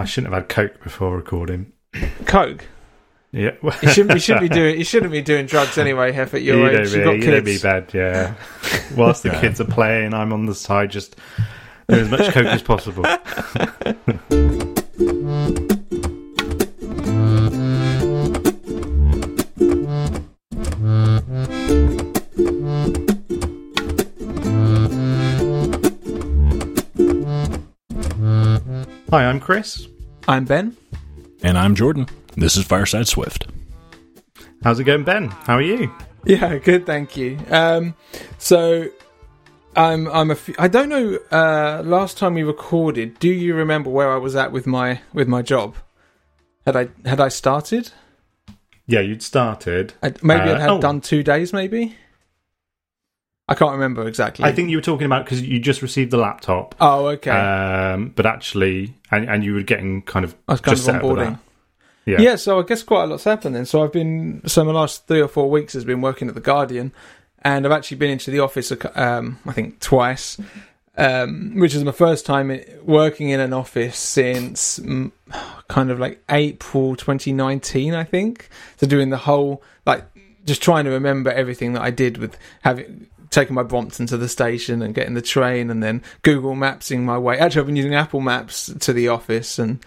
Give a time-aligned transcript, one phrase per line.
[0.00, 1.72] I shouldn't have had Coke before recording.
[2.26, 2.64] Coke.
[3.30, 3.50] Yeah,
[3.82, 4.14] You shouldn't.
[4.14, 4.78] You shouldn't be doing.
[4.78, 6.12] You shouldn't be doing drugs anyway.
[6.12, 7.92] Hef, at your you age, know you've me, got you know me bad.
[7.92, 8.34] Yeah.
[8.96, 9.40] Whilst the Yeah.
[9.42, 11.14] kids are playing, I'm on the side just
[11.88, 13.04] doing as much Coke as possible.
[29.10, 29.88] Hi, I'm Chris.
[30.26, 30.76] I'm Ben.
[31.42, 32.06] And I'm Jordan.
[32.36, 33.46] This is Fireside Swift.
[34.62, 35.28] How's it going, Ben?
[35.28, 35.90] How are you?
[36.24, 36.84] Yeah, good.
[36.84, 37.38] Thank you.
[37.50, 37.94] Um,
[38.38, 38.88] so
[39.76, 40.08] I'm.
[40.08, 40.34] I'm a.
[40.34, 41.18] F- I don't know.
[41.30, 45.28] Uh, last time we recorded, do you remember where I was at with my with
[45.28, 45.76] my job?
[46.66, 47.92] Had I had I started?
[48.86, 49.94] Yeah, you'd started.
[50.02, 50.80] i maybe I'd Uh, had oh.
[50.80, 51.52] done two days.
[51.52, 51.96] Maybe.
[53.48, 54.44] I can't remember exactly.
[54.44, 56.74] I think you were talking about because you just received the laptop.
[56.80, 57.30] Oh, okay.
[57.30, 60.94] Um, but actually, and, and you were getting kind of I was kind just of
[60.94, 61.38] set up with onboarding.
[62.04, 62.20] Yeah.
[62.20, 62.36] Yeah.
[62.36, 63.64] so I guess quite a lot's happened then.
[63.64, 66.42] So I've been so my last three or four weeks has been working at the
[66.42, 66.92] Guardian,
[67.40, 68.70] and I've actually been into the office.
[68.94, 70.38] Um, I think twice,
[70.98, 74.78] um, which is my first time working in an office since
[75.68, 78.50] kind of like April 2019, I think.
[78.76, 80.04] So doing the whole like
[80.44, 84.28] just trying to remember everything that I did with having taking my Brompton to the
[84.28, 87.38] station and getting the train and then Google Mapsing my way.
[87.38, 89.84] Actually, I've been using Apple Maps to the office and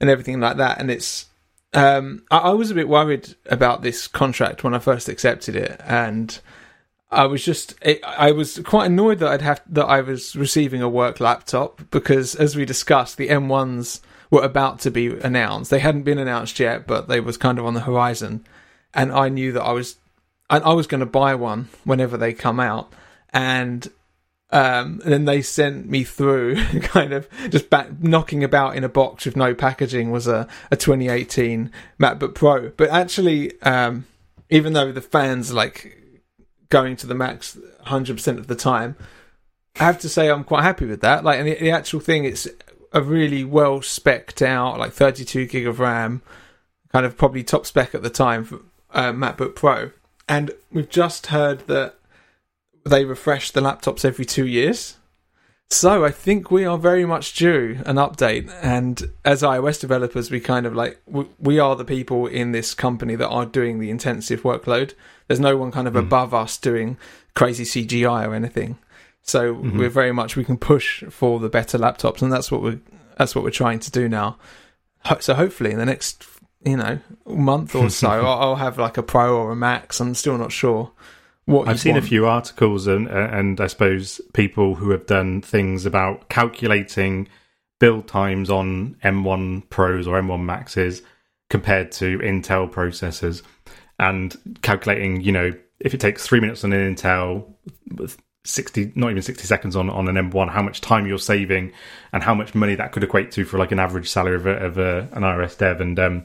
[0.00, 0.80] and everything like that.
[0.80, 1.26] And it's
[1.74, 5.80] um, I, I was a bit worried about this contract when I first accepted it,
[5.84, 6.38] and
[7.10, 10.82] I was just it, I was quite annoyed that I'd have that I was receiving
[10.82, 15.70] a work laptop because, as we discussed, the M1s were about to be announced.
[15.70, 18.46] They hadn't been announced yet, but they was kind of on the horizon,
[18.92, 19.96] and I knew that I was
[20.50, 22.92] and I was going to buy one whenever they come out,
[23.32, 23.90] and
[24.50, 28.88] um, and then they sent me through kind of just back knocking about in a
[28.88, 32.70] box with no packaging was a, a 2018 MacBook Pro.
[32.70, 34.06] But actually, um,
[34.50, 35.98] even though the fans like
[36.68, 38.96] going to the max 100% of the time,
[39.80, 41.24] I have to say I'm quite happy with that.
[41.24, 42.46] Like, and the, the actual thing, it's
[42.92, 46.22] a really well specced out, like 32 gig of RAM,
[46.92, 48.60] kind of probably top spec at the time for
[48.92, 49.90] uh, MacBook Pro.
[50.28, 51.94] And we've just heard that
[52.84, 54.96] they refresh the laptops every two years.
[55.70, 58.50] So I think we are very much due an update.
[58.62, 61.00] And as iOS developers, we kind of like
[61.38, 64.92] we, are the people in this company that are doing the intensive workload.
[65.26, 66.00] There's no one kind of Mm.
[66.00, 66.96] above us doing
[67.34, 68.76] crazy CGI or anything.
[69.22, 69.78] So Mhm.
[69.78, 72.80] we're very much we can push for the better laptops, and that's what we're
[73.16, 74.36] that's what we're trying to do now.
[75.20, 76.24] So hopefully in the next
[76.64, 80.00] you know month or so, I'll, have like a Pro or a Max.
[80.00, 80.92] I'm still not sure
[81.44, 82.04] what I've seen want.
[82.04, 87.28] a few articles and uh, and I suppose people who have done things about calculating
[87.80, 91.02] build times on M1 Pros or M1 Maxes
[91.50, 93.42] compared to Intel processors
[93.98, 97.52] and calculating, you know, if it takes three minutes on an Intel,
[97.94, 101.72] with 60, not even 60 seconds on, on an M1, how much time you're saving
[102.12, 104.50] and how much money that could equate to for like an average salary of, a,
[104.50, 105.80] of a, an iOS dev.
[105.80, 106.24] And um,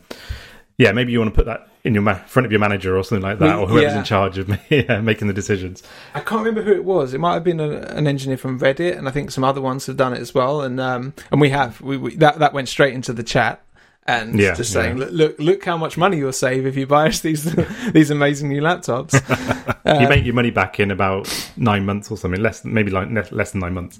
[0.78, 3.04] yeah, maybe you want to put that in your ma- front of your manager or
[3.04, 4.00] something like that, or whoever's yeah.
[4.00, 5.82] in charge of yeah, making the decisions.
[6.14, 7.14] I can't remember who it was.
[7.14, 9.86] It might have been a, an engineer from Reddit, and I think some other ones
[9.86, 10.62] have done it as well.
[10.62, 13.62] And um, and we have we, we that that went straight into the chat
[14.10, 15.08] and Yeah, just saying, yeah.
[15.12, 17.44] look, look how much money you'll save if you buy us these
[17.94, 19.14] these amazing new laptops.
[19.86, 21.28] you Um, make your money back in about
[21.58, 24.00] nine months or something, less than, maybe like less than nine months.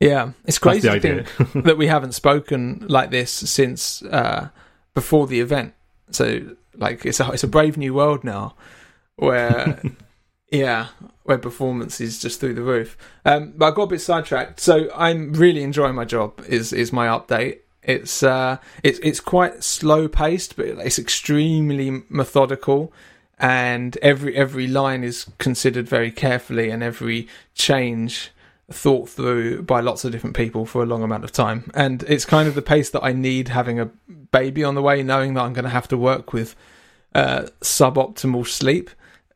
[0.00, 1.24] yeah, it's crazy the to idea.
[1.24, 4.48] think that we haven't spoken like this since uh,
[4.94, 5.74] before the event.
[6.10, 6.40] So
[6.76, 8.54] like it's a it's a brave new world now,
[9.16, 9.80] where
[10.50, 10.88] yeah,
[11.24, 12.96] where performance is just through the roof.
[13.24, 14.58] Um, but I got a bit sidetracked.
[14.60, 16.42] So I'm really enjoying my job.
[16.48, 17.58] Is is my update?
[17.90, 22.92] It's uh, it's it's quite slow paced, but it's extremely methodical,
[23.38, 28.32] and every every line is considered very carefully, and every change
[28.72, 31.70] thought through by lots of different people for a long amount of time.
[31.74, 35.02] And it's kind of the pace that I need having a baby on the way,
[35.02, 36.54] knowing that I'm going to have to work with
[37.14, 38.90] uh, suboptimal sleep.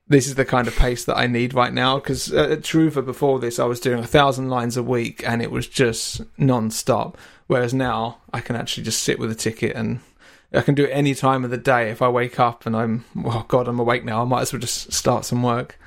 [0.06, 3.04] This is the kind of pace that I need right now because uh, at Truva
[3.04, 7.18] before this, I was doing a thousand lines a week and it was just non-stop.
[7.46, 10.00] Whereas now, I can actually just sit with a ticket and
[10.52, 11.90] I can do it any time of the day.
[11.90, 14.60] If I wake up and I'm, oh god, I'm awake now, I might as well
[14.60, 15.78] just start some work.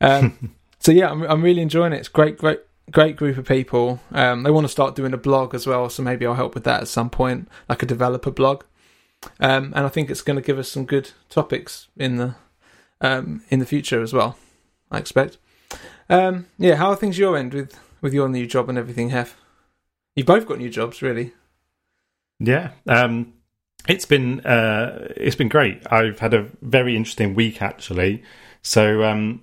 [0.00, 1.98] Um, so yeah, I'm, I'm really enjoying it.
[1.98, 2.60] It's great, great,
[2.90, 4.00] great group of people.
[4.12, 6.64] Um, they want to start doing a blog as well, so maybe I'll help with
[6.64, 8.64] that at some point, like a developer blog.
[9.40, 12.34] Um, and I think it's going to give us some good topics in the
[13.00, 14.36] um, in the future as well.
[14.90, 15.38] I expect.
[16.08, 19.10] Um, yeah, how are things your end with with your new job and everything?
[19.10, 19.36] Have
[20.14, 21.32] you've both got new jobs, really?
[22.38, 22.70] Yeah.
[22.88, 23.34] Um,
[23.88, 25.82] it's been uh, it's been great.
[25.90, 28.22] I've had a very interesting week actually.
[28.62, 29.42] So um,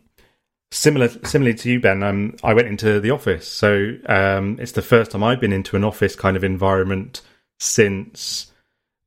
[0.71, 3.48] similar similarly to you, Ben, um, I went into the office.
[3.48, 7.21] So um, it's the first time I've been into an office kind of environment
[7.60, 8.51] since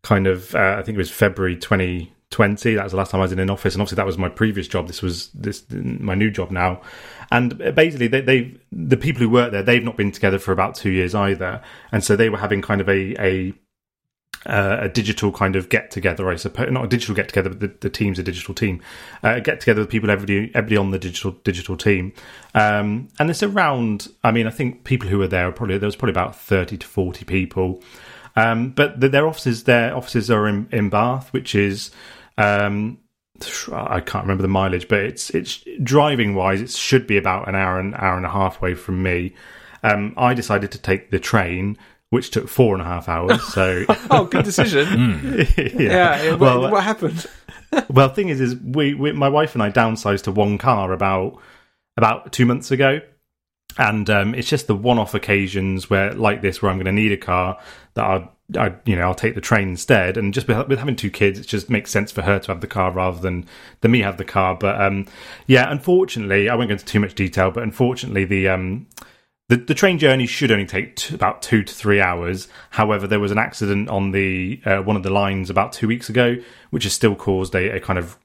[0.02, 2.74] kind of uh, I think it was February 2020.
[2.74, 4.28] That was the last time I was in an office, and obviously that was my
[4.28, 4.86] previous job.
[4.86, 6.82] This was this my new job now,
[7.32, 10.74] and basically they, they've the people who work there they've not been together for about
[10.74, 13.52] two years either, and so they were having kind of a a
[14.46, 16.70] uh, a digital kind of get together, I suppose.
[16.70, 18.82] Not a digital get together, but the, the team's a digital team.
[19.22, 22.12] Uh, get together with people, everybody, everybody on the digital digital team.
[22.54, 24.08] Um, and it's around.
[24.22, 26.86] I mean, I think people who were there probably there was probably about thirty to
[26.86, 27.82] forty people.
[28.34, 31.90] Um, but the, their offices, their offices are in, in Bath, which is.
[32.38, 32.98] Um,
[33.72, 37.54] I can't remember the mileage, but it's it's driving wise, it should be about an
[37.54, 39.34] hour and hour and a half away from me.
[39.82, 41.76] Um, I decided to take the train
[42.12, 43.40] which took four and a half hours.
[43.52, 44.84] So, oh, good decision.
[44.86, 45.74] mm.
[45.80, 46.22] yeah.
[46.22, 46.34] yeah.
[46.34, 47.26] Well, what, what happened?
[47.88, 51.40] well, thing is, is we, we, my wife and I downsized to one car about
[51.96, 53.00] about two months ago,
[53.78, 57.12] and um, it's just the one-off occasions where, like this, where I'm going to need
[57.12, 57.58] a car
[57.94, 60.16] that I, I, you know, I'll take the train instead.
[60.16, 62.60] And just with, with, having two kids, it just makes sense for her to have
[62.60, 63.46] the car rather than
[63.80, 64.54] than me have the car.
[64.54, 65.06] But um,
[65.46, 68.86] yeah, unfortunately, I won't go into too much detail, but unfortunately, the um,
[69.48, 72.48] the, the train journey should only take t- about two to three hours.
[72.70, 76.08] However, there was an accident on the uh, one of the lines about two weeks
[76.08, 76.36] ago,
[76.70, 78.18] which has still caused a, a kind of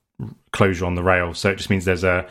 [0.51, 1.33] closure on the rail.
[1.33, 2.27] So it just means there's a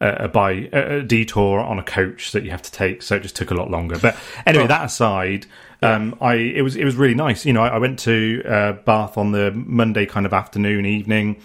[0.00, 3.02] a, by a, detour on a coach that you have to take.
[3.02, 3.98] So it just took a lot longer.
[3.98, 4.16] But
[4.46, 5.46] anyway, that aside,
[5.82, 7.46] um, I it was it was really nice.
[7.46, 11.40] You know, I, I went to uh, Bath on the Monday kind of afternoon evening.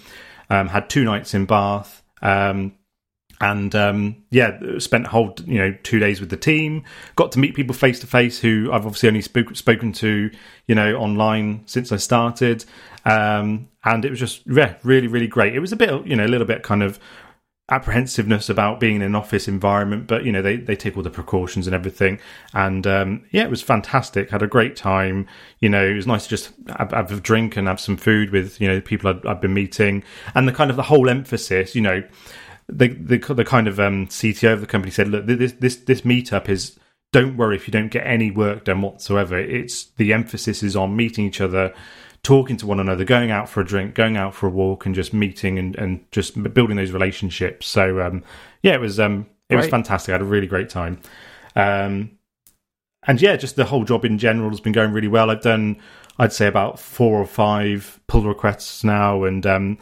[0.50, 2.02] Um, had two nights in Bath.
[2.20, 2.74] Um,
[3.40, 6.84] and um, yeah, spent whole you know two days with the team.
[7.16, 10.30] Got to meet people face to face who I've obviously only spoke, spoken to
[10.66, 12.64] you know online since I started,
[13.04, 15.54] um, and it was just yeah really really great.
[15.54, 16.98] It was a bit you know a little bit kind of
[17.70, 21.10] apprehensiveness about being in an office environment, but you know they they take all the
[21.10, 22.20] precautions and everything,
[22.52, 24.30] and um, yeah, it was fantastic.
[24.30, 25.26] Had a great time.
[25.60, 28.30] You know, it was nice to just have, have a drink and have some food
[28.30, 31.74] with you know people I'd, I'd been meeting, and the kind of the whole emphasis,
[31.74, 32.02] you know
[32.68, 36.00] the the, the kind of um, CTO of the company said, look, this this this
[36.02, 36.78] meetup is.
[37.12, 39.38] Don't worry if you don't get any work done whatsoever.
[39.38, 41.72] It's the emphasis is on meeting each other,
[42.24, 44.94] talking to one another, going out for a drink, going out for a walk, and
[44.94, 47.68] just meeting and, and just building those relationships.
[47.68, 48.24] So um,
[48.62, 50.10] yeah, it was um, it was fantastic.
[50.10, 51.00] I had a really great time.
[51.54, 52.18] Um,
[53.06, 55.30] and yeah, just the whole job in general has been going really well.
[55.30, 55.76] I've done,
[56.18, 59.78] I'd say, about four or five pull requests now, and um,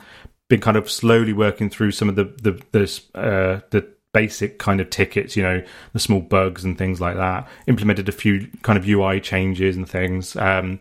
[0.48, 4.80] been kind of slowly working through some of the the the, uh, the basic kind
[4.80, 5.62] of tickets, you know,
[5.94, 7.48] the small bugs and things like that.
[7.66, 10.36] Implemented a few kind of UI changes and things.
[10.36, 10.80] Um,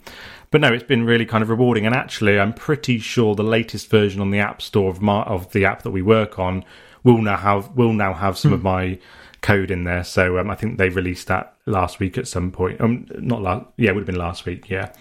[0.52, 1.86] but no, it's been really kind of rewarding.
[1.86, 5.52] And actually, I'm pretty sure the latest version on the App Store of, my, of
[5.54, 6.64] the app that we work on
[7.04, 8.56] will now have will now have some mm.
[8.56, 8.68] of hmm.
[8.68, 9.00] my
[9.42, 10.04] code in there.
[10.04, 12.80] So um, I think they released that last week at some point.
[12.80, 14.70] Um, not last, yeah, it would have been last week.
[14.70, 14.94] Yeah.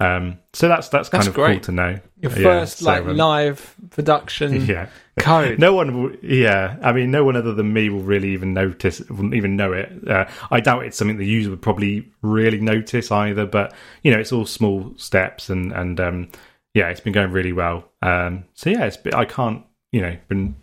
[0.00, 1.54] Um, so that's that's kind that's of great.
[1.54, 2.00] cool to know.
[2.24, 4.88] Your first yeah, like live production yeah.
[5.18, 5.58] code.
[5.58, 6.76] no one, will, yeah.
[6.82, 10.08] I mean, no one other than me will really even notice, wouldn't even know it.
[10.08, 13.46] Uh, I doubt it's something the user would probably really notice either.
[13.46, 16.30] But you know, it's all small steps, and and um,
[16.72, 17.84] yeah, it's been going really well.
[18.02, 20.56] Um, so yeah, it's I can't, you know, been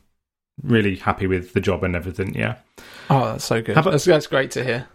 [0.63, 2.35] really happy with the job and everything.
[2.35, 2.57] Yeah.
[3.09, 3.77] Oh, that's so good.
[3.77, 4.88] About, that's, that's great to hear.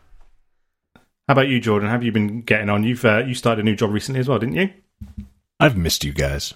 [1.28, 1.88] How about you, Jordan?
[1.88, 2.84] Have you been getting on?
[2.84, 4.70] You've uh, you started a new job recently as well, didn't you?
[5.58, 6.54] I've missed you guys.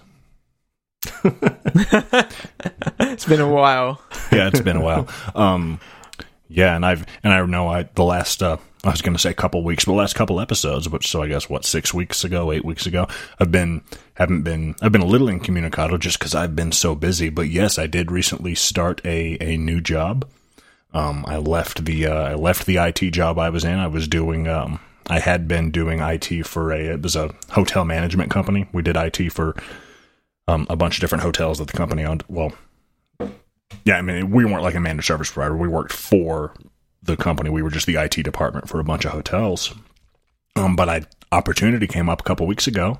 [2.99, 4.01] it's been a while.
[4.31, 5.07] yeah, it's been a while.
[5.35, 5.79] Um,
[6.47, 9.29] yeah, and I've and I know I the last uh, I was going to say
[9.29, 12.23] a couple weeks, but the last couple episodes, which so I guess what six weeks
[12.23, 13.07] ago, eight weeks ago,
[13.39, 13.81] I've been
[14.15, 17.29] haven't been I've been a little incommunicado just because I've been so busy.
[17.29, 20.27] But yes, I did recently start a a new job.
[20.93, 23.79] Um, I left the uh, I left the IT job I was in.
[23.79, 27.85] I was doing um, I had been doing IT for a it was a hotel
[27.85, 28.67] management company.
[28.73, 29.55] We did IT for
[30.51, 32.23] um, a bunch of different hotels that the company owned.
[32.27, 32.53] Well,
[33.85, 35.55] yeah, I mean we weren't like a managed service provider.
[35.55, 36.53] We worked for
[37.01, 37.49] the company.
[37.49, 39.73] We were just the IT department for a bunch of hotels.
[40.55, 42.99] Um, but I opportunity came up a couple weeks ago,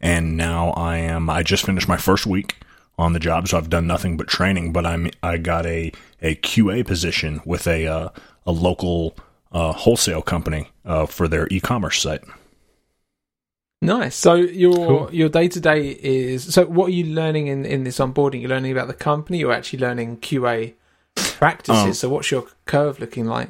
[0.00, 1.30] and now I am.
[1.30, 2.56] I just finished my first week
[2.98, 4.72] on the job, so I've done nothing but training.
[4.72, 8.08] But I'm I got a a QA position with a uh,
[8.46, 9.16] a local
[9.52, 12.22] uh, wholesale company uh, for their e-commerce site.
[13.82, 14.14] Nice.
[14.14, 15.08] So your cool.
[15.12, 16.66] your day to day is so.
[16.66, 18.40] What are you learning in in this onboarding?
[18.40, 19.38] You're learning about the company.
[19.38, 20.74] You're actually learning QA
[21.16, 21.84] practices.
[21.84, 23.48] Um, so what's your curve looking like?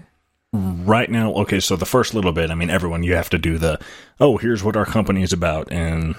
[0.53, 3.57] right now, okay, so the first little bit, I mean, everyone, you have to do
[3.57, 3.79] the,
[4.19, 6.17] oh, here's what our company is about, and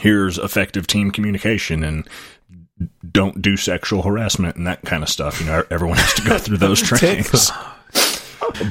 [0.00, 2.08] here's effective team communication, and
[3.08, 5.40] don't do sexual harassment and that kind of stuff.
[5.40, 7.52] You know, everyone has to go through those trainings.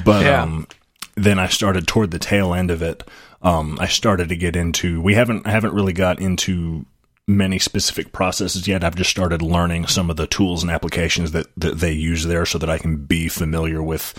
[0.04, 0.42] but Yeah.
[0.42, 0.66] um,
[1.16, 3.02] then I started toward the tail end of it.
[3.46, 5.00] Um, I started to get into.
[5.00, 5.46] We haven't.
[5.46, 6.84] Haven't really got into
[7.28, 8.82] many specific processes yet.
[8.82, 12.44] I've just started learning some of the tools and applications that, that they use there,
[12.44, 14.18] so that I can be familiar with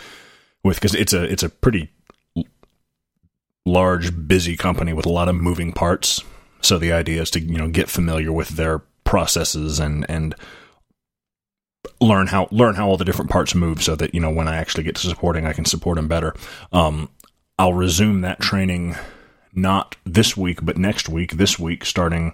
[0.64, 1.92] with because it's a it's a pretty
[3.66, 6.24] large, busy company with a lot of moving parts.
[6.62, 10.36] So the idea is to you know get familiar with their processes and and
[12.00, 14.56] learn how learn how all the different parts move, so that you know when I
[14.56, 16.34] actually get to supporting, I can support them better.
[16.72, 17.10] Um,
[17.60, 18.96] I'll resume that training
[19.58, 21.34] not this week, but next week.
[21.34, 22.34] This week, starting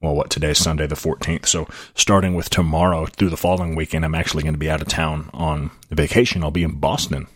[0.00, 1.46] well, what today's Sunday the 14th.
[1.46, 4.88] So starting with tomorrow through the following weekend, I'm actually going to be out of
[4.88, 6.42] town on vacation.
[6.44, 7.26] I'll be in Boston.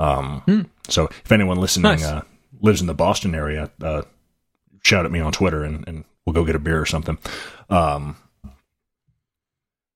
[0.00, 2.04] Um, so if anyone listening Nice.
[2.04, 2.22] uh,
[2.60, 4.02] lives in the Boston area, uh,
[4.82, 7.18] shout at me on Twitter and, and we'll go get a beer or something.
[7.68, 8.16] Um,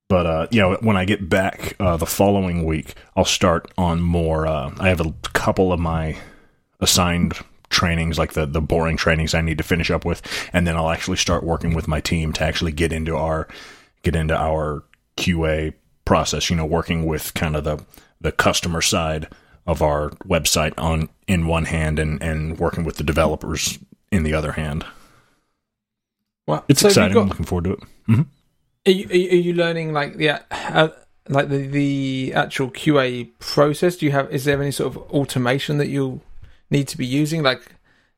[0.09, 4.01] but uh, you know, when I get back uh, the following week, I'll start on
[4.01, 4.47] more.
[4.47, 6.17] Uh, I have a couple of my
[6.81, 7.35] assigned
[7.71, 10.23] trainings, like the the boring trainings I need to finish up with,
[10.53, 13.49] and then I'll actually start working with my team to actually get into our
[14.03, 14.83] get into our
[15.17, 15.73] QA
[16.05, 16.51] process.
[16.51, 17.83] You know, working with kind of the
[18.21, 19.29] the customer side
[19.67, 23.79] of our website on in one hand, and and working with the developers
[24.11, 24.85] in the other hand.
[26.47, 26.65] Wow.
[26.69, 27.17] It's So exciting.
[27.17, 27.81] I'm looking forward to it.
[28.07, 28.23] hmm
[28.87, 30.89] Are you, are you are you learning like the uh,
[31.29, 33.97] like the the actual QA process?
[33.97, 34.31] Do you have?
[34.33, 36.23] Is there any sort of automation that you'll
[36.71, 37.43] need to be using?
[37.43, 37.63] Like,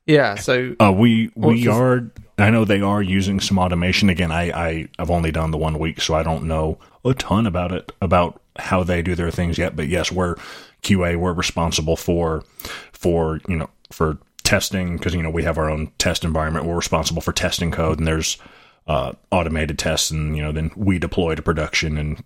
[0.06, 0.35] yeah.
[0.35, 2.11] So Uh, we we are.
[2.38, 4.09] I know they are using some automation.
[4.09, 7.47] Again, I, I I've only done the one week, so I don't know a ton
[7.47, 9.76] about it about how they do their things yet.
[9.76, 10.37] But yes, we're
[10.82, 11.16] QA.
[11.16, 12.44] We're responsible for
[12.92, 16.66] for you know for testing because you know we have our own test environment.
[16.66, 18.38] We're responsible for testing code, and there's
[18.87, 22.23] uh, automated tests, and you know then we deploy to production and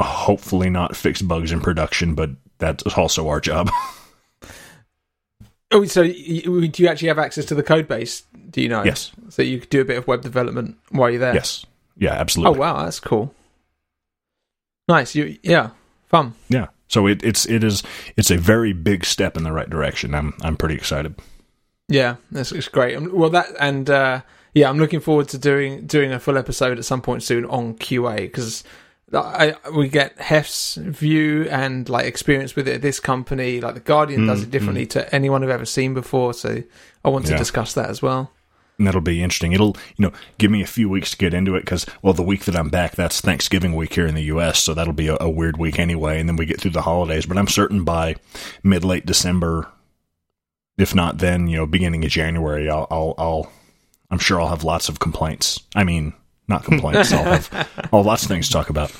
[0.00, 3.70] hopefully not fix bugs in production, but that's also our job.
[5.72, 8.22] oh, so you, do you actually have access to the code base?
[8.50, 8.84] Do you know?
[8.84, 11.34] yes, So you could do a bit of web development while you're there.
[11.34, 12.56] yes, yeah, absolutely.
[12.56, 13.34] Oh wow, that's cool.
[14.88, 15.14] Nice.
[15.14, 15.70] You yeah,
[16.06, 16.34] fun.
[16.48, 16.68] Yeah.
[16.88, 17.82] So it, it's it is
[18.16, 20.14] it's a very big step in the right direction.
[20.14, 21.16] I'm I'm pretty excited.
[21.88, 22.96] Yeah, that's it's great.
[22.96, 24.20] Um, Well, that and uh,
[24.54, 27.74] yeah, I'm looking forward to doing doing a full episode at some point soon on
[27.74, 28.62] QA because
[29.14, 33.60] I we get Hef's view and like experience with it at this company.
[33.60, 36.62] Like the Guardian does Mm, it differently to anyone I've ever seen before, so
[37.04, 37.38] I want to Yeah.
[37.38, 38.32] discuss that as well.
[38.78, 39.52] And that'll be interesting.
[39.52, 42.22] It'll you know give me a few weeks to get into it because well the
[42.24, 44.58] week that I'm back that's Thanksgiving week here in the U.S.
[44.58, 46.18] So that'll be a, a weird week anyway.
[46.18, 47.26] And then we get through the holidays.
[47.26, 48.16] But I'm certain by
[48.64, 49.68] mid late December,
[50.78, 53.52] if not then you know beginning of January, I'll I'll, I'll
[54.10, 55.60] I'm sure I'll have lots of complaints.
[55.76, 56.12] I mean
[56.48, 57.12] not complaints.
[57.12, 58.92] I'll have I'll lots of things to talk about.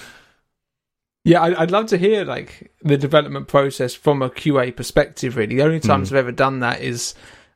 [1.25, 5.37] Yeah, I'd love to hear like the development process from a QA perspective.
[5.37, 7.15] Really, the only times I've ever done that is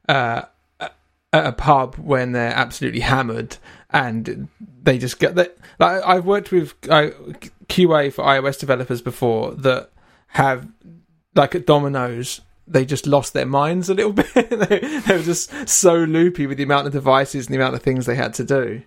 [0.09, 0.43] uh,
[1.33, 3.57] at a pub when they're absolutely hammered
[3.91, 4.49] and
[4.83, 5.57] they just get that.
[5.79, 7.11] Like I've worked with uh,
[7.69, 9.91] QA for iOS developers before that
[10.29, 10.69] have
[11.35, 12.41] like at Domino's.
[12.67, 14.35] They just lost their minds a little bit.
[14.35, 17.83] they, they were just so loopy with the amount of devices and the amount of
[17.83, 18.83] things they had to do.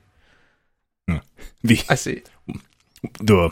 [1.64, 2.24] The I see.
[3.20, 3.52] the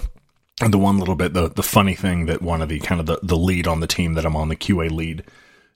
[0.70, 3.20] the one little bit the the funny thing that one of the kind of the,
[3.24, 5.24] the lead on the team that I'm on the QA lead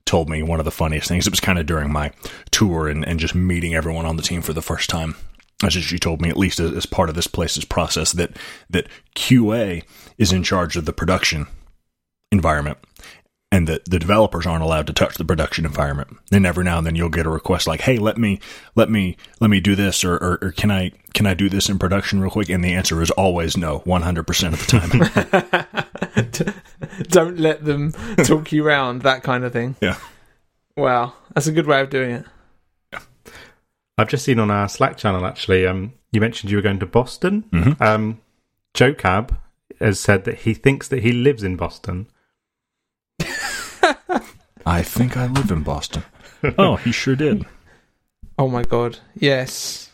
[0.05, 1.25] told me one of the funniest things.
[1.25, 2.11] It was kind of during my
[2.51, 5.15] tour and, and just meeting everyone on the team for the first time.
[5.63, 8.37] As she told me at least as, as part of this place's process that
[8.69, 9.83] that QA
[10.17, 11.47] is in charge of the production
[12.31, 12.77] environment
[13.55, 16.17] and that the developers aren't allowed to touch the production environment.
[16.29, 18.41] And every now and then you'll get a request like, "Hey, let me
[18.75, 21.69] let me let me do this," or, or, or "Can I can I do this
[21.69, 25.71] in production real quick?" And the answer is always no, one hundred percent of the
[26.19, 26.55] time.
[27.09, 27.93] Don't let them
[28.25, 29.03] talk you around.
[29.03, 29.77] That kind of thing.
[29.81, 29.97] yeah,
[30.75, 32.25] Wow, that's a good way of doing it.
[33.97, 35.65] I've just seen on our Slack channel actually.
[35.65, 37.45] Um, you mentioned you were going to Boston.
[37.53, 37.79] Mhm.
[37.81, 38.19] Um,
[38.73, 39.37] Joe Cab
[39.79, 42.07] has said that he thinks that he lives in Boston.
[44.65, 46.03] I think I live in Boston.
[46.57, 47.45] oh, he sure did.
[48.37, 49.89] Oh my god, yes.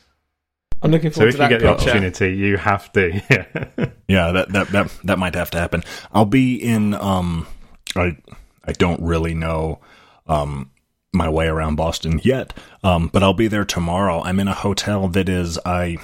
[0.81, 3.21] I'm looking So forward if to you that get the opportunity, you have to.
[3.29, 3.89] Yeah.
[4.07, 5.83] Yeah, that, that that that might have to happen.
[6.11, 6.93] I'll be in.
[6.95, 7.47] Um,
[7.95, 8.17] I
[8.65, 9.79] I don't really know.
[10.27, 10.71] Um,
[11.13, 12.53] my way around Boston yet.
[12.83, 14.21] Um, but I'll be there tomorrow.
[14.23, 15.97] I'm in a hotel that is I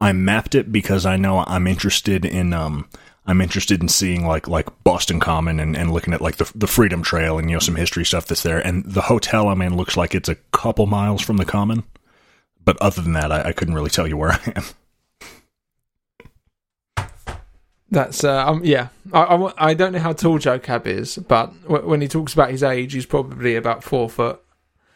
[0.00, 2.88] I mapped it because I know I'm interested in um
[3.28, 6.66] I'm interested in seeing like like Boston Common and, and looking at like the the
[6.66, 8.58] Freedom Trail and you know some history stuff that's there.
[8.58, 11.84] And the hotel I'm in looks like it's a couple miles from the Common,
[12.64, 14.64] but other than that, I, I couldn't really tell you where I am.
[17.90, 18.88] That's uh, um, yeah.
[19.14, 22.34] I, I, I don't know how tall Joe Cab is, but w- when he talks
[22.34, 24.42] about his age, he's probably about four foot,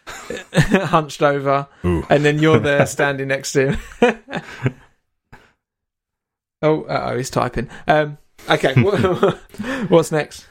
[0.52, 2.04] hunched over, Ooh.
[2.10, 4.74] and then you're there standing next to him.
[6.62, 7.68] Oh, oh, he's typing.
[7.86, 8.74] Um, okay,
[9.88, 10.46] what's next?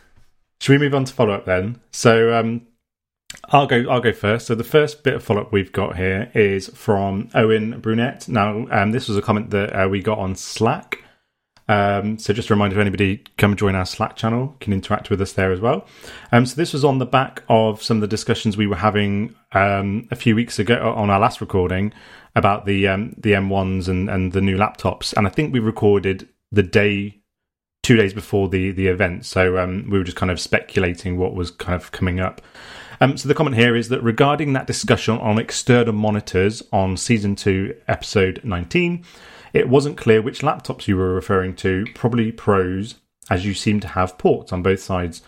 [0.60, 1.82] Should we move on to follow up then?
[1.92, 2.68] So um,
[3.50, 3.86] I'll go.
[3.90, 4.48] I'll go first.
[4.48, 8.28] So the first bit of follow up we've got here is from Owen Brunette.
[8.28, 11.04] Now, um, this was a comment that uh, we got on Slack.
[11.72, 15.22] Um, so just a reminder, if anybody come join our Slack channel, can interact with
[15.22, 15.88] us there as well.
[16.34, 19.34] Um, so this was on the back of some of the discussions we were having
[19.54, 21.94] um, a few weeks ago on our last recording
[22.36, 26.28] about the um, the M1s and, and the new laptops, and I think we recorded
[26.52, 27.22] the day
[27.84, 29.26] two days before the the event.
[29.26, 32.42] So um, we were just kind of speculating what was kind of coming up.
[33.00, 37.38] Um, so the comment here is that regarding that discussion on external monitors on season
[37.38, 39.06] two, episode nineteen,
[39.54, 41.86] it wasn't clear which laptops you were referring to.
[41.94, 42.96] Probably pros,
[43.30, 45.22] as you seem to have ports on both sides.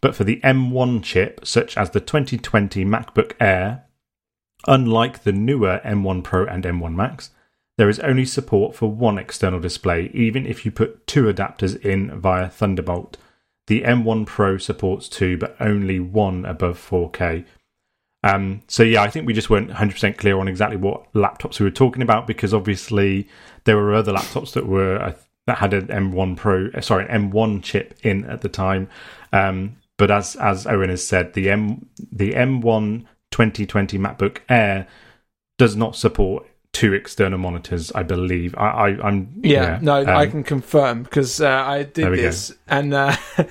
[0.00, 3.84] But for the M1 chip, such as the 2020 MacBook Air,
[4.66, 7.30] unlike the newer M1 Pro and M1 Max,
[7.78, 12.18] there is only support for one external display, even if you put two adapters in
[12.20, 13.18] via Thunderbolt.
[13.66, 17.44] The M1 Pro supports two, but only one above 4K.
[18.22, 21.64] Um, so yeah, I think we just weren't 100% clear on exactly what laptops we
[21.64, 23.28] were talking about because obviously
[23.66, 25.12] there were other laptops that were uh,
[25.46, 28.88] that had an M1 Pro, uh, sorry, M1 chip in at the time.
[29.32, 34.86] Um, but as as Owen has said, the M the M1 2020 MacBook Air
[35.58, 37.92] does not support two external monitors.
[37.92, 38.54] I believe.
[38.56, 42.22] I, I am Yeah, no, I can confirm because uh, I um, did we go.
[42.22, 43.16] this, and uh,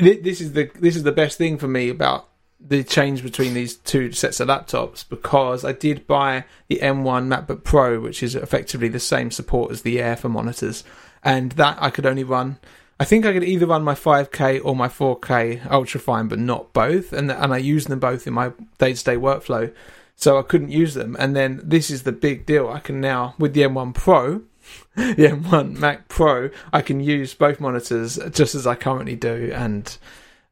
[0.00, 2.28] this is the this is the best thing for me about
[2.60, 7.62] the change between these two sets of laptops because I did buy the M1 MacBook
[7.62, 10.82] Pro, which is effectively the same support as the Air for monitors,
[11.22, 12.58] and that I could only run.
[13.00, 17.12] I think I could either run my 5K or my 4K ultrafine, but not both,
[17.12, 19.72] and and I use them both in my day to day workflow.
[20.16, 22.68] So I couldn't use them, and then this is the big deal.
[22.68, 24.42] I can now with the M1 Pro,
[24.96, 29.96] the M1 Mac Pro, I can use both monitors just as I currently do, and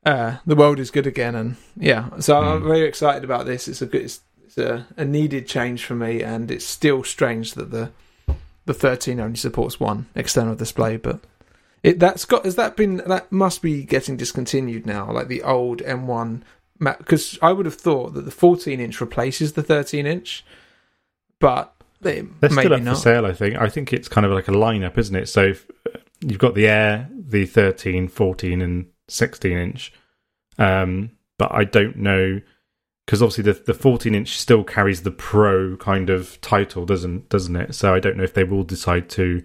[0.07, 1.35] uh, the world is good again.
[1.35, 2.67] And yeah, so I'm Mm.
[2.67, 3.69] very excited about this.
[3.69, 7.53] It's a good, it's, it's a, a needed change for me, and it's still strange
[7.55, 7.91] that the
[8.65, 11.21] the 13 only supports one external display, but
[11.85, 15.83] it that's got has that been that must be getting discontinued now, like the old
[15.83, 16.43] M1
[16.81, 20.45] Mac, because I would have thought that the 14 inch replaces the 13 inch,
[21.39, 22.97] but they, They're still up not.
[22.97, 23.57] for sale, I think.
[23.57, 25.29] I think it's kind of like a lineup, isn't it?
[25.29, 25.67] So if,
[26.21, 29.93] you've got the Air, the 13, 14, and 16 inch.
[30.59, 32.41] Um, but I don't know
[33.05, 37.55] because obviously the the 14 inch still carries the Pro kind of title, doesn't doesn't
[37.57, 37.75] it?
[37.75, 39.43] So I don't know if they will decide to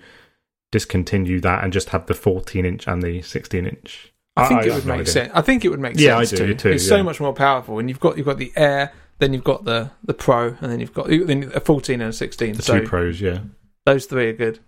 [0.71, 4.13] discontinue that and just have the 14 inch and the 16 inch.
[4.37, 5.11] I think it have would make idea.
[5.13, 5.31] sense.
[5.35, 6.53] I think it would make Yeah, I sense do too.
[6.55, 6.89] too, It's yeah.
[6.97, 9.91] so much more powerful, and you've got you've got the Air, then you've got the
[10.05, 12.53] the Pro, and then you've got then a 14 and a 16.
[12.55, 13.39] The so two Pros, yeah.
[13.85, 14.59] those three are good.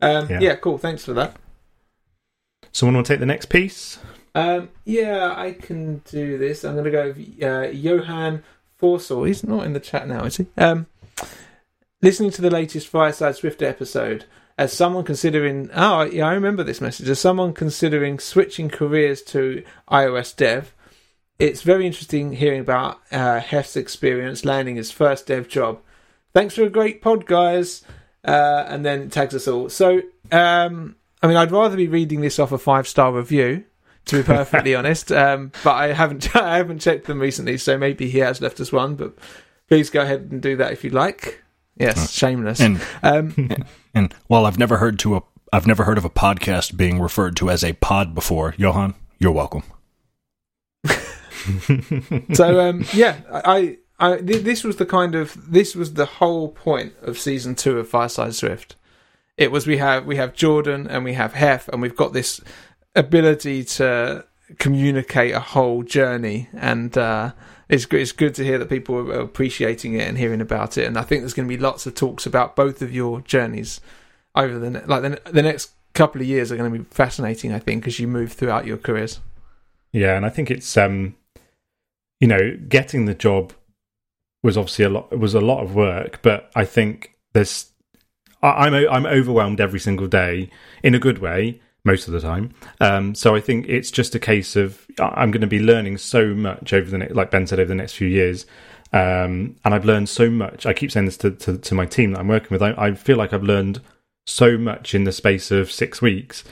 [0.00, 0.38] Um, Yeah.
[0.40, 0.54] yeah.
[0.54, 0.78] cool.
[0.78, 1.36] Thanks for that.
[2.70, 3.98] Someone want to take the next piece?
[4.38, 6.64] Um, yeah, I can do this.
[6.64, 8.44] I'm going to go with uh, Johan
[8.80, 9.26] Forsell.
[9.26, 10.46] He's not in the chat now, is he?
[10.56, 10.86] Um,
[12.02, 16.80] listening to the latest Fireside Swift episode, as someone considering, oh yeah, I remember this
[16.80, 17.08] message.
[17.08, 20.72] As someone considering switching careers to iOS dev,
[21.40, 25.80] it's very interesting hearing about uh, Hef's experience landing his first dev job.
[26.32, 27.82] Thanks for a great pod, guys.
[28.24, 29.68] Uh, and then tags us all.
[29.68, 33.64] So, um, I mean, I'd rather be reading this off a five star review,
[34.08, 35.12] to be perfectly honest.
[35.12, 38.72] Um, but I haven't, I haven't checked them recently, so maybe he has left us
[38.72, 38.96] one.
[38.96, 39.16] But
[39.68, 41.42] please go ahead and do that if you'd like.
[41.76, 42.60] Yes, shameless.
[42.60, 43.50] And Um,
[43.94, 47.36] and while I've never heard to a I've never heard of a podcast being referred
[47.36, 49.62] to as a pod before, Johan, you're welcome.
[52.34, 56.48] so um, yeah, I, I th- this was the kind of this was the whole
[56.48, 58.76] point of season two of Fireside Swift.
[59.36, 62.40] It was we have we have Jordan and we have Hef and we've got this
[62.98, 64.24] ability to
[64.58, 67.32] communicate a whole journey and uh,
[67.68, 70.86] it's good, it's good to hear that people are appreciating it and hearing about it
[70.86, 73.80] and I think there's going to be lots of talks about both of your journeys
[74.34, 77.58] over the like the, the next couple of years are going to be fascinating I
[77.58, 79.20] think as you move throughout your careers.
[79.92, 81.16] Yeah, and I think it's um,
[82.20, 83.52] you know, getting the job
[84.42, 85.08] was obviously a lot.
[85.10, 87.72] It was a lot of work, but I think there's.
[88.42, 90.50] I, I'm I'm overwhelmed every single day
[90.82, 92.54] in a good way most of the time.
[92.80, 96.34] Um, so I think it's just a case of I'm going to be learning so
[96.34, 98.46] much over the next, like Ben said, over the next few years.
[98.92, 100.64] Um, and I've learned so much.
[100.64, 102.62] I keep saying this to, to, to my team that I'm working with.
[102.62, 103.82] I, I, feel like I've learned
[104.26, 106.42] so much in the space of six weeks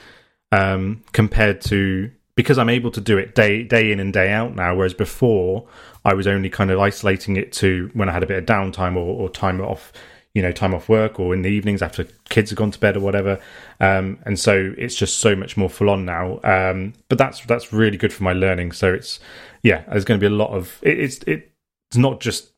[0.52, 4.54] um, compared to because I'm able to do it day day in and day out
[4.54, 4.74] now.
[4.76, 5.66] Whereas before,
[6.04, 8.96] I was only kind of isolating it to when I had a bit of downtime
[8.96, 9.92] or, or time off
[10.36, 12.94] you know time off work or in the evenings after kids have gone to bed
[12.94, 13.40] or whatever.
[13.80, 16.40] Um, and so it's just so much more full on now.
[16.44, 18.72] Um, but that's that's really good for my learning.
[18.72, 19.18] So it's
[19.62, 22.50] yeah there's going to be a lot of it, it's it's not just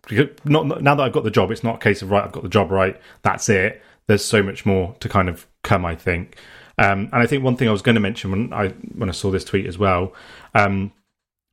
[0.45, 2.43] not now that I've got the job it's not a case of right I've got
[2.43, 3.81] the job right that's it.
[4.09, 6.37] There's so much more to kind of come I think.
[6.79, 9.13] Um, and I think one thing I was going to mention when I when I
[9.13, 10.15] saw this tweet as well
[10.57, 10.93] um,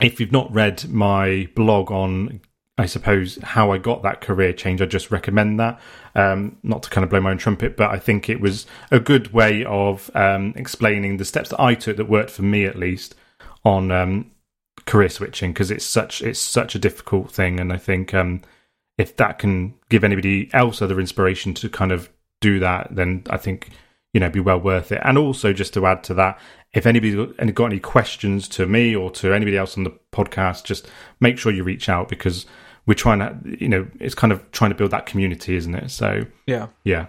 [0.01, 2.41] if you've not read my blog on
[2.77, 4.81] I suppose how I got that career change.
[4.81, 5.79] I just recommend that.
[6.13, 8.99] Um, not to kind of blow my own trumpet, but I think it was a
[8.99, 12.77] good way of um, explaining the steps that I took that worked for me at
[12.77, 13.15] least
[13.63, 14.31] on um,
[14.85, 18.41] career switching because it's such it's such a difficult thing, and I think um,
[18.97, 22.09] if that can give anybody else other inspiration to kind of
[22.41, 23.69] do that, then I think
[24.13, 25.01] you know be well worth it.
[25.03, 26.39] And also just to add to that,
[26.73, 27.15] if anybody's
[27.53, 30.89] got any questions to me or to anybody else on the podcast, just
[31.21, 32.45] make sure you reach out because
[32.85, 35.89] we're trying to, you know, it's kind of trying to build that community, isn't it?
[35.91, 37.07] So yeah, yeah.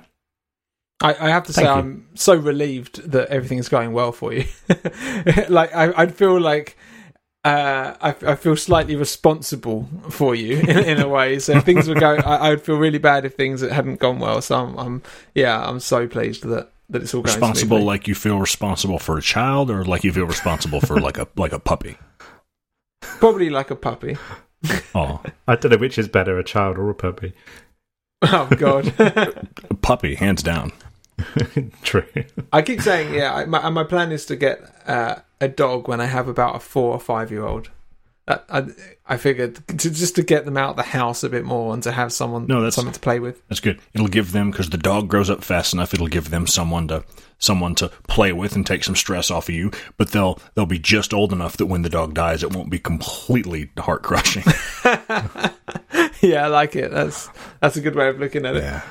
[1.03, 1.79] I, I have to Thank say, you.
[1.79, 4.47] I'm so relieved that everything is going well for you.
[5.49, 6.79] like, I, I feel like
[7.45, 11.39] uh, I, I, feel slightly responsible for you in, in a way.
[11.39, 14.19] So if things were going, I, I, would feel really bad if things hadn't gone
[14.19, 14.41] well.
[14.41, 15.03] So I'm, I'm
[15.35, 17.81] yeah, I'm so pleased that that it's all going responsible.
[17.83, 21.29] Like you feel responsible for a child, or like you feel responsible for like a
[21.37, 21.99] like a puppy.
[23.01, 24.17] Probably like a puppy.
[24.95, 27.33] Oh, I don't know which is better, a child or a puppy.
[28.23, 29.47] Oh God, a
[29.83, 30.73] puppy, hands down.
[31.83, 32.07] True.
[32.53, 33.45] I keep saying, yeah.
[33.47, 36.93] My my plan is to get uh, a dog when I have about a four
[36.93, 37.71] or five year old.
[38.27, 38.67] I, I
[39.17, 41.93] figured to, just to get them out of the house a bit more and to
[41.93, 43.41] have someone no, that's, something to play with.
[43.49, 43.81] That's good.
[43.95, 45.95] It'll give them because the dog grows up fast enough.
[45.95, 47.05] It'll give them someone to
[47.39, 49.71] someone to play with and take some stress off of you.
[49.97, 52.81] But they'll they'll be just old enough that when the dog dies, it won't be
[52.81, 54.43] completely heart crushing.
[56.21, 56.91] yeah, I like it.
[56.91, 58.65] That's that's a good way of looking at it.
[58.65, 58.83] Yeah.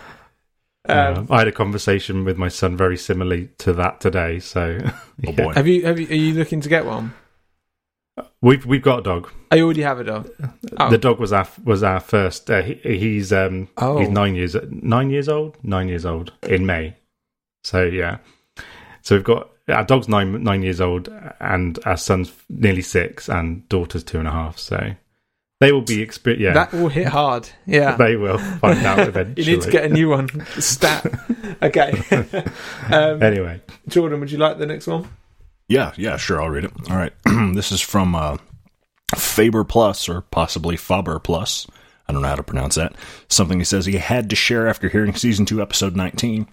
[0.87, 4.39] Um, I had a conversation with my son very similarly to that today.
[4.39, 5.29] So, oh, yeah.
[5.29, 7.13] oh boy, have you have you are you looking to get one?
[8.45, 9.31] We've we've got a dog.
[9.49, 10.29] I already have a dog.
[10.77, 10.91] Oh.
[10.91, 12.51] The dog was our was our first.
[12.51, 13.97] Uh, he, he's um oh.
[13.97, 16.95] he's nine years nine years old nine years old in May.
[17.63, 18.19] So yeah,
[19.01, 23.67] so we've got our dog's nine nine years old and our son's nearly six and
[23.67, 24.59] daughter's two and a half.
[24.59, 24.93] So
[25.59, 27.49] they will be exper- yeah that will hit hard.
[27.65, 29.43] Yeah, they will find out eventually.
[29.43, 30.29] you need to get a new one.
[30.59, 31.03] Stat.
[31.63, 31.99] okay.
[32.91, 35.09] um, anyway, Jordan, would you like the next one?
[35.67, 36.41] Yeah, yeah, sure.
[36.41, 36.71] I'll read it.
[36.89, 37.13] All right.
[37.55, 38.37] this is from uh,
[39.15, 41.67] Faber Plus, or possibly Faber Plus.
[42.07, 42.95] I don't know how to pronounce that.
[43.29, 46.47] Something he says he had to share after hearing season 2, episode 19.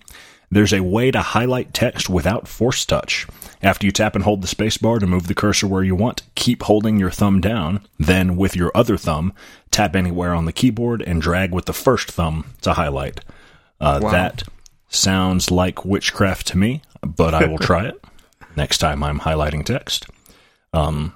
[0.51, 3.27] There's a way to highlight text without force touch.
[3.62, 6.62] After you tap and hold the spacebar to move the cursor where you want, keep
[6.64, 7.87] holding your thumb down.
[7.98, 9.33] Then, with your other thumb,
[9.70, 13.20] tap anywhere on the keyboard and drag with the first thumb to highlight.
[13.81, 14.11] Uh, wow.
[14.11, 14.42] That
[14.88, 18.03] sounds like witchcraft to me, but I will try it
[18.57, 20.07] next time I'm highlighting text.
[20.73, 21.15] Um,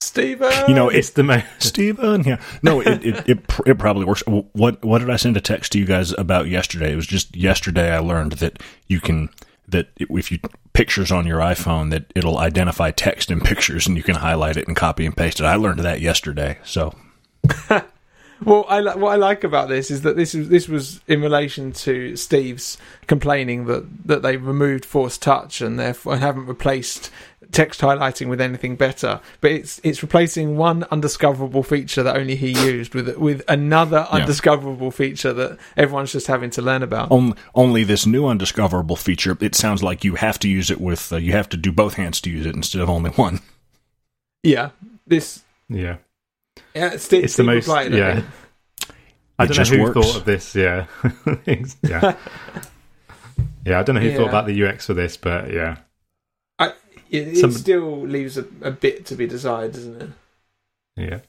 [0.00, 2.24] Steven, you know it's the man, Steven.
[2.24, 4.22] Yeah, no, it, it it it probably works.
[4.26, 6.92] What what did I send a text to you guys about yesterday?
[6.92, 9.30] It was just yesterday I learned that you can
[9.68, 10.38] that if you
[10.72, 14.66] pictures on your iPhone that it'll identify text in pictures and you can highlight it
[14.66, 15.44] and copy and paste it.
[15.44, 16.58] I learned that yesterday.
[16.64, 16.94] So
[18.44, 21.72] Well, I, what I like about this is that this was this was in relation
[21.72, 27.10] to Steve's complaining that, that they removed force touch and therefore haven't replaced
[27.52, 29.20] text highlighting with anything better.
[29.40, 34.18] But it's it's replacing one undiscoverable feature that only he used with with another yeah.
[34.18, 37.10] undiscoverable feature that everyone's just having to learn about.
[37.10, 41.12] On, only this new undiscoverable feature, it sounds like you have to use it with
[41.12, 43.40] uh, you have to do both hands to use it instead of only one.
[44.42, 44.70] Yeah,
[45.06, 45.44] this.
[45.68, 45.98] Yeah.
[46.74, 47.68] Yeah, it's, it's the most.
[47.68, 48.22] Yeah.
[49.38, 49.94] I don't know who works.
[49.94, 50.54] thought of this.
[50.54, 50.86] Yeah,
[51.46, 52.16] yeah,
[53.64, 53.80] yeah.
[53.80, 54.16] I don't know who yeah.
[54.16, 55.78] thought about the UX for this, but yeah,
[56.58, 56.72] I,
[57.10, 60.10] it, Some, still leaves a, a, bit to be desired, doesn't it?
[60.96, 61.20] Yeah.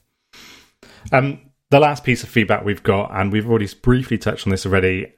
[1.12, 4.66] Um, the last piece of feedback we've got, and we've already briefly touched on this
[4.66, 5.12] already.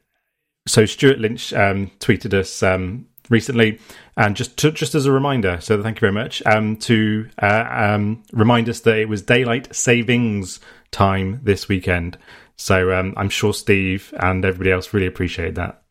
[0.66, 3.78] So Stewart Lynch um, tweeted us um, recently,
[4.16, 7.64] and just to, just as a reminder, so thank you very much, um, to uh,
[7.70, 10.60] um, remind us that it was daylight savings
[10.90, 12.16] time this weekend.
[12.56, 15.82] So um, I'm sure Steve and everybody else really appreciate that.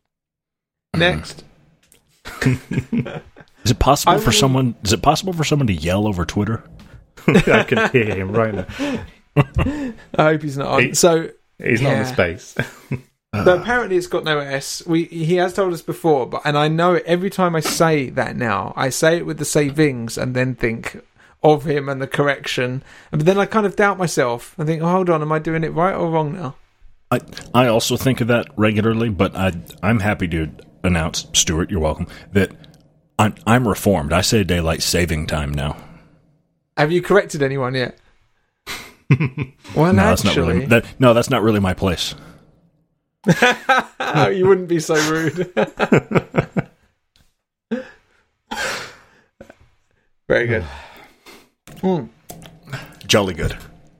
[0.96, 1.44] Next.
[2.42, 4.74] Is it possible I for will- someone?
[4.84, 6.64] Is it possible for someone to yell over Twitter?
[7.26, 8.66] I can hear him right now.
[10.16, 10.82] I hope he's not on.
[10.82, 12.54] He- so, He's not in the space.
[13.44, 14.82] So apparently it's got no S.
[14.86, 18.10] We he has told us before, but and I know it every time I say
[18.10, 18.72] that now.
[18.76, 21.00] I say it with the savings and then think
[21.42, 24.54] of him and the correction, but then I kind of doubt myself.
[24.58, 26.56] I think, oh, hold on, am I doing it right or wrong now?
[27.10, 27.20] I
[27.54, 30.50] I also think of that regularly, but I I'm happy to
[30.82, 32.52] announce, Stewart, you're welcome, that
[33.18, 34.12] I'm I'm reformed.
[34.12, 35.76] I say daylight saving time now.
[36.76, 37.98] Have you corrected anyone yet?
[39.74, 40.84] well, No, that's not actually, really that.
[40.98, 42.14] No, that's not really my place.
[44.34, 45.52] you wouldn't be so rude.
[50.28, 50.64] Very good.
[51.80, 52.06] Hmm.
[53.06, 53.56] Jolly good.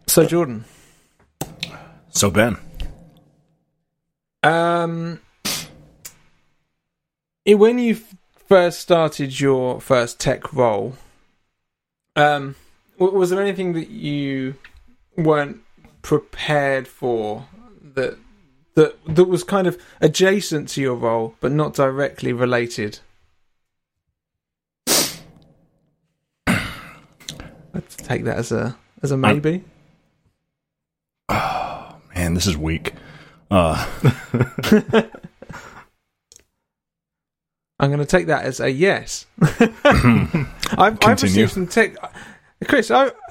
[0.06, 0.64] So, Jordan,
[2.10, 2.56] So Ben,
[4.42, 5.20] um,
[7.44, 7.98] when you
[8.48, 10.96] first started your first tech role,
[12.14, 12.54] um,
[12.98, 14.54] was there anything that you
[15.16, 15.60] weren't
[16.02, 17.46] prepared for
[17.94, 18.16] that
[18.76, 23.00] that that was kind of adjacent to your role but not directly related?
[26.46, 29.64] Let's take that as a as a maybe.
[31.28, 32.94] Oh man, this is weak.
[33.50, 33.86] Uh,
[37.78, 39.26] I'm going to take that as a yes.
[39.40, 41.98] I've, I've received some text.
[42.66, 43.10] Chris, I,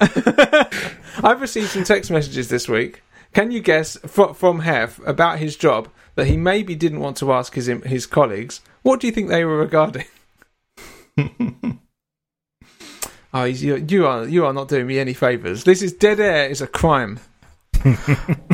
[1.22, 3.02] I've received some text messages this week.
[3.36, 7.34] Can you guess fro- from Hef about his job that he maybe didn't want to
[7.34, 8.62] ask his his colleagues?
[8.80, 10.06] What do you think they were regarding?
[13.34, 15.64] oh, you, you are you are not doing me any favors.
[15.64, 16.48] This is dead air.
[16.48, 17.20] is a crime.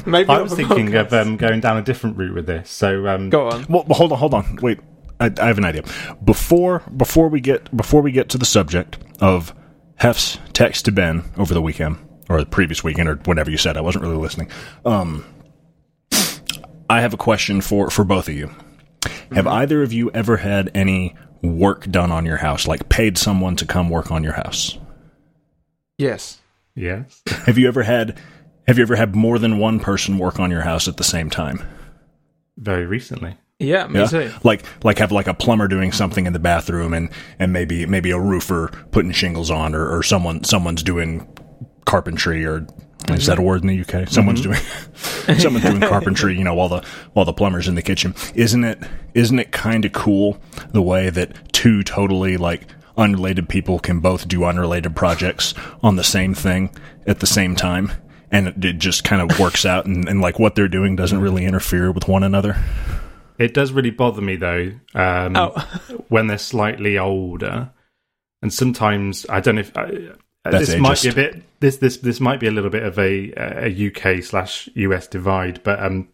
[0.05, 1.13] maybe I was thinking podcasts.
[1.13, 2.69] of um, going down a different route with this.
[2.69, 3.65] So um, Go on.
[3.69, 4.59] well, hold on, hold on.
[4.63, 4.81] Wait,
[5.21, 5.85] I, I have an idea.
[6.25, 9.55] Before before we get before we get to the subject of
[9.95, 11.99] Hef's text to Ben over the weekend
[12.33, 14.51] or the previous weekend or whatever you said, I wasn't really listening.
[14.85, 15.25] Um,
[16.89, 18.51] I have a question for for both of you.
[19.33, 23.57] Have either of you ever had any work done on your house, like paid someone
[23.57, 24.79] to come work on your house?
[25.99, 26.41] Yes.
[26.75, 28.19] yes, Have you ever had
[28.67, 31.31] have you ever had more than one person work on your house at the same
[31.31, 31.63] time?
[32.59, 33.37] very recently.
[33.59, 34.07] Yeah, me Yeah.
[34.07, 34.31] too.
[34.45, 38.11] Like like have like a plumber doing something in the bathroom and and maybe maybe
[38.11, 41.27] a roofer putting shingles on or, or someone someone's doing
[41.85, 42.67] carpentry or
[43.09, 44.09] is that a word in the UK?
[44.09, 44.59] Someone's doing
[45.39, 48.15] someone's doing carpentry, you know, while the while the plumber's in the kitchen.
[48.35, 48.79] Isn't it
[49.15, 50.39] isn't it kind of cool
[50.73, 52.63] the way that two totally like
[52.97, 56.71] unrelated people can both do unrelated projects on the same thing
[57.07, 57.93] at the same time?
[58.31, 61.21] And it, it just kind of works out and, and like what they're doing doesn't
[61.21, 62.57] really interfere with one another.
[63.39, 65.51] It does really bother me though um, Oh.
[66.09, 67.71] when they're slightly older,
[68.41, 70.07] and sometimes I don't know if That's
[70.45, 73.33] this might be a bit this this this might be a little bit of a
[73.37, 76.09] a UK slash US divide, but um,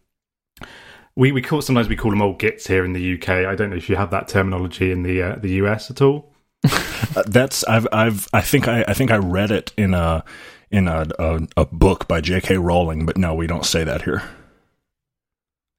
[1.15, 3.29] we we call sometimes we call them old gits here in the UK.
[3.29, 6.31] I don't know if you have that terminology in the uh, the US at all.
[7.15, 10.23] Uh, that's I've I've I think I I think I read it in a
[10.69, 12.57] in a a, a book by J.K.
[12.57, 14.21] Rowling, but no, we don't say that here.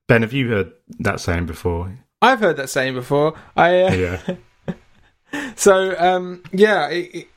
[0.08, 1.96] Ben, have you heard that saying before?
[2.20, 3.34] I've heard that saying before.
[3.56, 4.36] I uh, Yeah,
[5.56, 7.28] So um, yeah, it, it,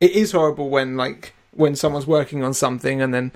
[0.00, 3.32] it is horrible when like when someone's working on something and then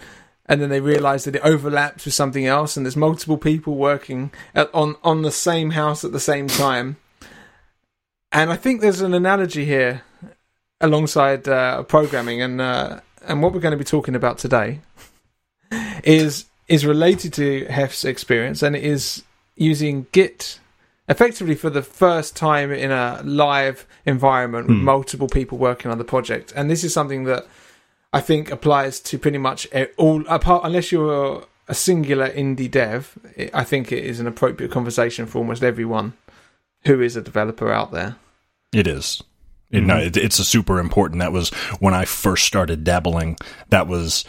[0.50, 4.30] and then they realise that it overlaps with something else, and there's multiple people working
[4.54, 6.96] at, on on the same house at the same time.
[8.32, 10.02] And I think there's an analogy here
[10.80, 14.80] alongside uh, programming, and uh, and what we're going to be talking about today
[16.02, 19.24] is is related to Hef's experience, and it is
[19.56, 20.60] using Git
[21.08, 24.84] effectively for the first time in a live environment with Hmm.
[24.84, 26.52] multiple people working on the project.
[26.54, 27.46] And this is something that
[28.12, 29.66] I think applies to pretty much
[29.96, 33.18] all apart unless you're a singular indie dev.
[33.36, 36.14] It, I think it is an appropriate conversation for almost everyone
[36.86, 38.16] who is a developer out there.
[38.72, 39.22] It is.
[39.70, 40.06] It, No, mm-hmm.
[40.06, 41.20] it, it's a super important.
[41.20, 43.36] That was when I first started dabbling.
[43.68, 44.24] That was.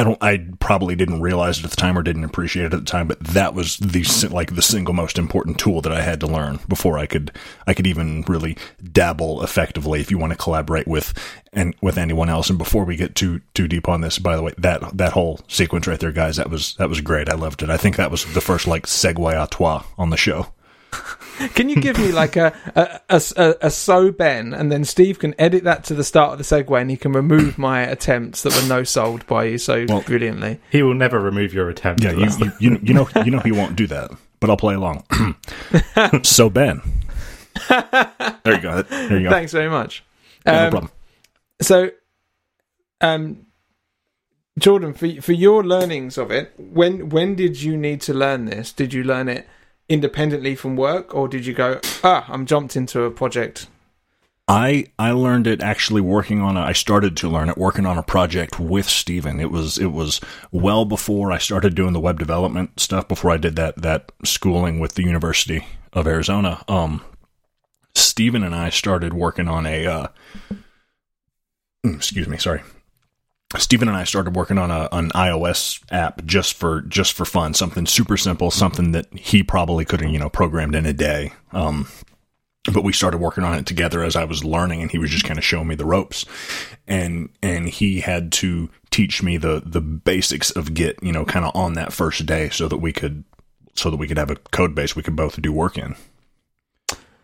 [0.00, 0.22] I don't.
[0.22, 3.06] I probably didn't realize it at the time or didn't appreciate it at the time,
[3.06, 6.58] but that was the like the single most important tool that I had to learn
[6.68, 7.32] before I could
[7.66, 10.00] I could even really dabble effectively.
[10.00, 11.12] If you want to collaborate with
[11.52, 14.42] and with anyone else, and before we get too too deep on this, by the
[14.42, 17.28] way, that that whole sequence right there, guys, that was that was great.
[17.28, 17.68] I loved it.
[17.68, 20.46] I think that was the first like segue toi on the show.
[21.54, 25.18] Can you give me like a a, a, a, a so Ben, and then Steve
[25.18, 28.42] can edit that to the start of the segue, and he can remove my attempts
[28.42, 30.60] that were no sold by you so Well- brilliantly.
[30.70, 32.02] he will never remove your attempt.
[32.04, 34.74] Yeah, you, you, you, you know you know he won't do that, but I'll play
[34.74, 35.04] along.
[36.24, 36.82] so Ben,
[37.68, 38.82] There you go.
[38.82, 39.30] There you go.
[39.30, 40.04] Thanks very much.
[40.46, 40.92] Yeah, no Um, problem.
[41.62, 41.90] So,
[43.00, 43.46] um,
[44.58, 48.72] Jordan, for for your learnings of it, when when did you need to learn this?
[48.72, 49.48] Did you learn it
[49.90, 53.66] independently from work, or did you go, ah, I'm jumped into a project?
[54.48, 57.98] I I learned it actually working on a I started to learn it working on
[57.98, 59.38] a project with Steven.
[59.38, 63.36] It was it was well before I started doing the web development stuff before I
[63.36, 66.64] did that that schooling with the University of Arizona.
[66.66, 67.00] Um
[67.94, 70.06] Steven and I started working on a uh
[71.84, 72.62] mm, excuse me, sorry.
[73.58, 77.54] Steven and I started working on a an iOS app just for just for fun,
[77.54, 81.32] something super simple, something that he probably could have, you know, programmed in a day.
[81.52, 81.88] Um
[82.72, 85.24] but we started working on it together as I was learning and he was just
[85.24, 86.24] kind of showing me the ropes.
[86.86, 91.44] And and he had to teach me the the basics of git you know kind
[91.44, 93.24] of on that first day so that we could
[93.74, 95.96] so that we could have a code base we could both do work in.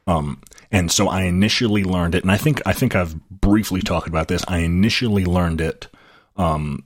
[0.09, 4.09] Um and so I initially learned it and I think I think I've briefly talked
[4.09, 4.43] about this.
[4.49, 5.87] I initially learned it
[6.37, 6.85] um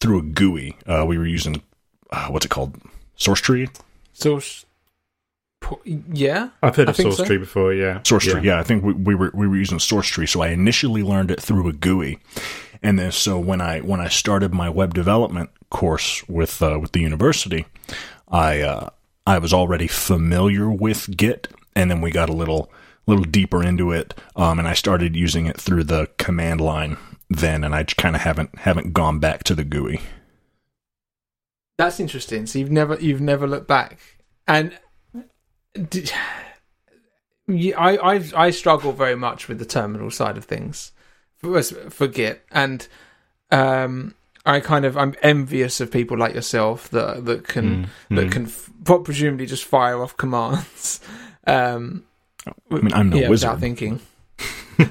[0.00, 1.62] through a GUI uh, we were using
[2.10, 2.76] uh, what's it called
[3.18, 3.68] SourceTree
[4.18, 4.66] Source,
[5.84, 7.24] yeah, I've heard I of think Source so.
[7.24, 7.72] Tree before.
[7.72, 8.58] Yeah, SourceTree, yeah.
[8.58, 10.28] I think we, we were we were using SourceTree.
[10.28, 12.18] So I initially learned it through a GUI,
[12.82, 16.92] and then so when I when I started my web development course with uh, with
[16.92, 17.66] the university,
[18.28, 18.90] I uh,
[19.26, 22.70] I was already familiar with Git, and then we got a little
[23.06, 26.96] little deeper into it, um, and I started using it through the command line
[27.30, 30.00] then, and I kind of haven't haven't gone back to the GUI.
[31.76, 32.46] That's interesting.
[32.46, 33.98] So you've never you've never looked back,
[34.46, 34.76] and
[35.74, 36.10] did,
[37.46, 40.92] yeah, I I I struggle very much with the terminal side of things
[41.36, 42.88] for for Git, and
[43.50, 44.14] um,
[44.44, 48.32] I kind of I'm envious of people like yourself that that can Mm, that mm.
[48.32, 48.70] can f-
[49.04, 51.00] presumably just fire off commands.
[51.46, 52.04] Um,
[52.70, 53.48] I mean, I'm no yeah, wizard.
[53.48, 54.00] without thinking.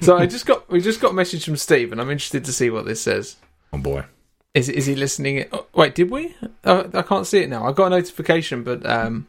[0.01, 2.53] So I just got we just got a message from Steve, and I'm interested to
[2.53, 3.37] see what this says.
[3.73, 4.05] Oh boy.
[4.53, 5.45] Is is he listening?
[5.51, 6.35] Oh, wait, did we?
[6.63, 7.65] Oh, I can't see it now.
[7.67, 9.27] I got a notification, but um,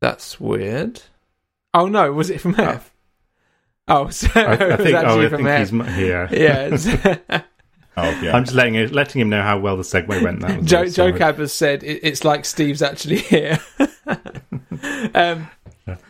[0.00, 1.02] that's weird.
[1.72, 2.92] Oh no, was it from F?
[3.86, 4.96] Oh, so I, I it was think.
[4.96, 5.70] Oh, I from think F.
[5.70, 6.30] he's.
[6.32, 7.44] Yeah, it's-
[7.96, 8.34] Oh yeah.
[8.36, 10.40] I'm just letting it, letting him know how well the segue went.
[10.40, 11.12] That Joe, Joe.
[11.12, 13.58] Cab has said it, it's like Steve's actually here.
[15.12, 15.48] um,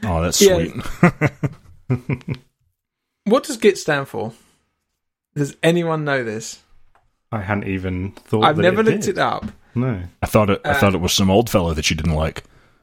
[0.04, 0.54] oh, that's yeah.
[0.56, 0.74] sweet.
[3.30, 4.32] What does Git stand for?
[5.34, 6.58] Does anyone know this?
[7.32, 8.38] I hadn't even thought.
[8.38, 8.46] Of it.
[8.48, 9.16] I've that never it looked did.
[9.16, 9.46] it up.
[9.74, 10.60] No, I thought it.
[10.64, 12.42] I Uh, thought it was some old fellow that you didn't like.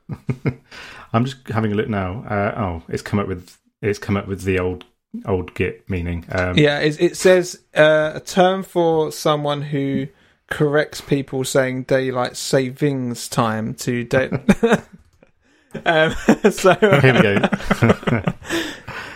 [1.13, 2.23] I'm just having a look now.
[2.23, 4.85] Uh, oh, it's come up with it's come up with the old
[5.25, 6.25] old Git meaning.
[6.31, 10.07] Um, Yeah, it, it says uh, a term for someone who
[10.49, 14.29] corrects people saying daylight savings time to day.
[15.85, 16.13] um,
[16.51, 18.33] so Here we go.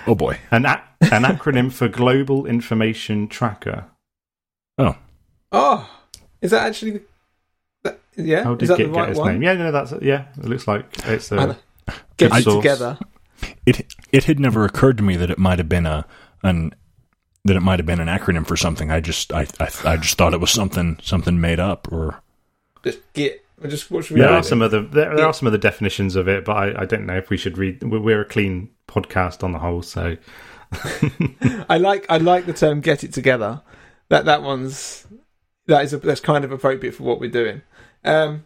[0.08, 0.40] Oh boy.
[0.52, 3.86] An a- an acronym for Global Information Tracker.
[4.78, 4.96] oh,
[5.52, 5.90] oh,
[6.42, 6.92] is that actually?
[6.92, 7.02] The,
[7.84, 9.34] that, yeah, How is did that Git the get right its one?
[9.34, 9.44] name?
[9.44, 10.26] Yeah, no, that's yeah.
[10.38, 11.56] It looks like it's I a know.
[12.18, 12.98] Get it together.
[13.66, 16.06] It it had never occurred to me that it might have been a
[16.44, 16.74] an
[17.46, 18.92] that it might have been an acronym for something.
[18.92, 22.22] I just I I, I just thought it was something something made up or
[22.84, 23.44] Just Git.
[23.64, 24.36] Or Just what should we There do?
[24.36, 25.26] are some other there, there Yeah.
[25.26, 27.82] are some other definitions of it, but I, I don't know if we should read.
[27.84, 30.18] We're, we're a clean podcast on the whole, so
[31.70, 33.62] I like I like the term "get it together."
[34.10, 35.08] That that one's
[35.68, 37.62] that is a, that's kind of appropriate for what we're doing.
[38.04, 38.46] Um,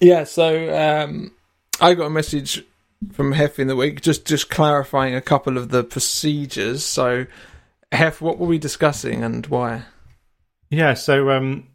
[0.00, 1.32] yeah, so um,
[1.80, 2.64] I got a message
[3.12, 6.84] from Hef in the week just just clarifying a couple of the procedures.
[6.84, 7.26] So,
[7.92, 9.84] Hef, what were we discussing and why?
[10.70, 10.94] yeah.
[10.94, 11.66] So um,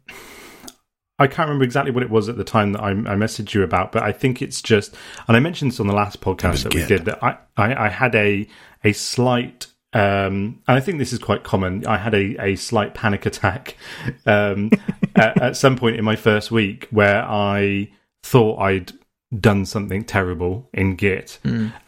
[1.18, 3.62] I can't remember exactly what it was at the time that I, I messaged you
[3.62, 4.94] about, but I think it's just,
[5.26, 7.88] and I mentioned this on the last podcast that we did that I, I, I
[7.88, 8.46] had a
[8.84, 9.68] a slight.
[9.92, 11.86] Um, and I think this is quite common.
[11.86, 13.76] I had a, a slight panic attack
[14.26, 14.70] um,
[15.16, 17.90] at, at some point in my first week where I
[18.22, 18.92] thought I'd
[19.40, 21.38] done something terrible in Git.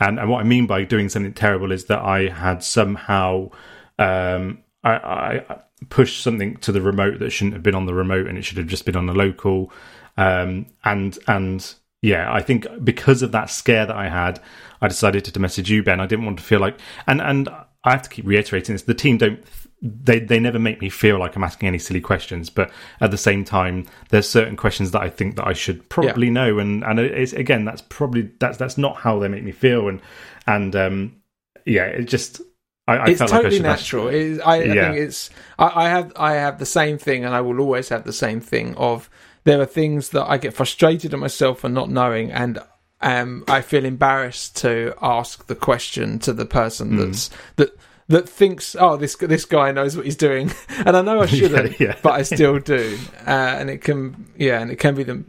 [0.00, 3.50] And, and what I mean by doing something terrible is that I had somehow
[3.98, 5.58] um, I, I
[5.88, 8.58] pushed something to the remote that shouldn't have been on the remote, and it should
[8.58, 9.72] have just been on the local.
[10.16, 14.40] Um, and and yeah, I think because of that scare that I had,
[14.80, 16.00] I decided to message you, Ben.
[16.00, 17.48] I didn't want to feel like, and and
[17.84, 19.42] I have to keep reiterating this: the team don't.
[19.80, 22.70] They they never make me feel like I'm asking any silly questions, but
[23.00, 26.58] at the same time, there's certain questions that I think that I should probably know,
[26.58, 30.00] and and it's again that's probably that's that's not how they make me feel, and
[30.48, 31.22] and um
[31.64, 32.40] yeah, it just
[32.88, 34.08] I, I it's like I totally should natural.
[34.08, 35.30] It is, I, I think it's.
[35.58, 38.40] I, I have I have the same thing, and I will always have the same
[38.40, 38.74] thing.
[38.76, 39.08] Of
[39.44, 42.58] there are things that I get frustrated at myself for not knowing, and
[43.00, 46.98] um, I feel embarrassed to ask the question to the person Mm.
[47.06, 47.70] that's that
[48.08, 50.50] that thinks, oh, this this guy knows what he's doing,
[50.86, 51.94] and I know I shouldn't, yeah.
[52.02, 55.22] but I still do, uh, and it can, yeah, and it can be the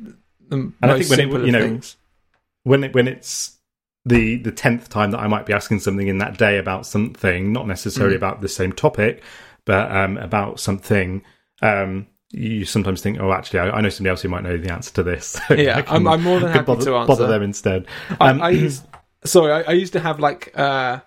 [0.48, 1.98] the And I most think when it- you of know, things.
[2.64, 3.59] when it, when it's
[4.06, 7.52] the the tenth time that I might be asking something in that day about something,
[7.54, 8.18] not necessarily Mm.
[8.18, 9.24] about the same topic,
[9.66, 11.22] but um, about something.
[11.62, 14.72] Um, you sometimes think, oh, actually, I, I know somebody else who might know the
[14.72, 15.40] answer to this.
[15.48, 17.08] So Yeah, I I'm more than I happy bother, to answer.
[17.08, 17.88] bother them instead.
[18.20, 18.86] I, Um, I used,
[19.26, 21.00] sorry, I, I used to have like uh,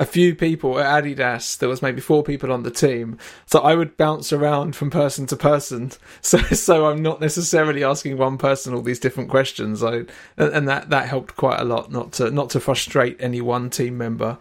[0.00, 1.58] a few people at Adidas.
[1.58, 5.26] There was maybe four people on the team, so I would bounce around from person
[5.26, 5.92] to person.
[6.22, 9.82] So, so I'm not necessarily asking one person all these different questions.
[9.82, 10.04] I
[10.36, 13.98] and, that that helped quite a lot, not to not to frustrate any one team
[13.98, 14.38] member.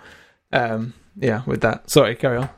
[0.52, 1.90] Um, yeah, with that.
[1.90, 2.50] Sorry, carry on.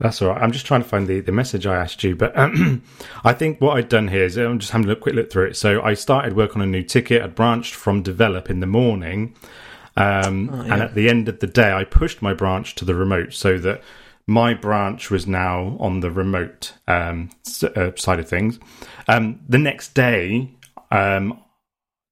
[0.00, 0.42] That's all right.
[0.42, 2.82] I'm just trying to find the, the message I asked you, but um,
[3.24, 5.56] I think what I'd done here is I'm just having a quick look through it.
[5.56, 7.22] So I started work on a new ticket.
[7.22, 9.34] I'd branched from develop in the morning,
[9.96, 10.74] um, Oh, yeah.
[10.74, 13.58] and at the end of the day, I pushed my branch to the remote so
[13.58, 13.82] that
[14.26, 17.30] my branch was now on the remote um,
[17.76, 18.58] uh, side of things.
[19.08, 20.54] Um, the next day,
[20.90, 21.42] um,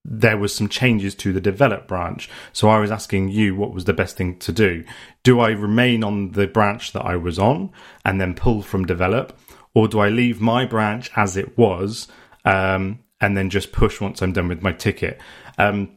[0.05, 2.31] there was some changes to the develop branch.
[2.53, 4.85] So I was asking you what was the best thing to do.
[5.22, 7.70] Do I remain on the branch that I was on
[8.05, 9.39] and then pull from develop,
[9.74, 12.09] or do I leave my branch as it was
[12.45, 15.20] um, and then just push once I'm done with my ticket?
[15.59, 15.91] Um,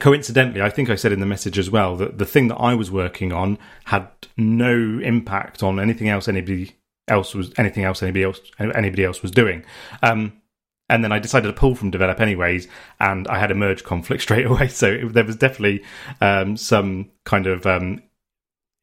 [0.00, 2.74] coincidentally, I think I said in the message as well that the thing that I
[2.74, 6.76] was working on had no impact on anything else anybody
[7.08, 9.64] else was anything else anybody else anybody else was doing.
[10.02, 10.40] Um,
[10.88, 12.68] and then I decided to pull from develop anyways,
[13.00, 14.68] and I had a merge conflict straight away.
[14.68, 15.84] So it, there was definitely
[16.20, 18.02] um, some kind of um,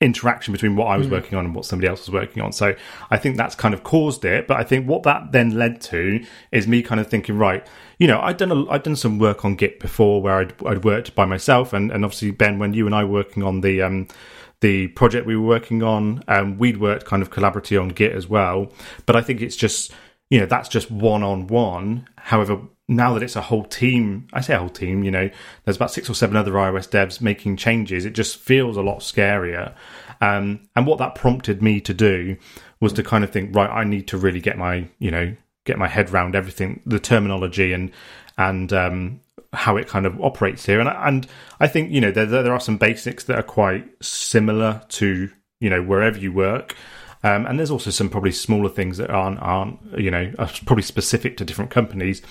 [0.01, 1.11] interaction between what I was Mm.
[1.11, 2.51] working on and what somebody else was working on.
[2.51, 2.75] So
[3.09, 4.47] I think that's kind of caused it.
[4.47, 6.19] But I think what that then led to
[6.51, 7.65] is me kind of thinking, right,
[7.99, 10.83] you know, I'd done a, I'd done some work on Git before where I'd, I'd
[10.83, 13.81] worked by myself, and, and obviously Ben, when you and I were working on the
[13.81, 14.07] um,
[14.59, 18.27] the project we were working on, um, we'd worked kind of collaboratively on Git as
[18.27, 18.71] well.
[19.05, 19.91] But I think it's just
[20.33, 22.09] you know that's just one on one.
[22.17, 25.29] However, now that it's a whole team, I say a whole team, you know,
[25.63, 28.03] there's about six or seven other iOS devs making changes.
[28.03, 29.75] It just feels a lot scarier.
[30.21, 32.35] Um, and what that prompted me to do
[32.81, 35.77] was to kind of think, right, I need to really get my, you know, get
[35.77, 37.91] my head around everything, the terminology and
[38.35, 39.21] and um,
[39.53, 40.79] how it kind of operates here.
[40.79, 41.27] And and
[41.59, 45.29] I think you know there there are some basics that are quite similar to
[45.59, 46.75] you know wherever you work.
[47.23, 50.83] Um, and there's also some probably smaller things that aren't aren't you know are probably
[50.83, 52.21] specific to different companies.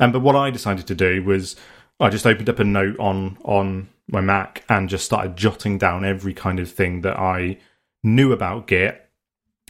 [0.00, 1.56] Um, but what I decided to do was
[2.00, 6.04] I just opened up a note on on my Mac and just started jotting down
[6.04, 7.58] every kind of thing that I
[8.02, 9.06] knew about Git,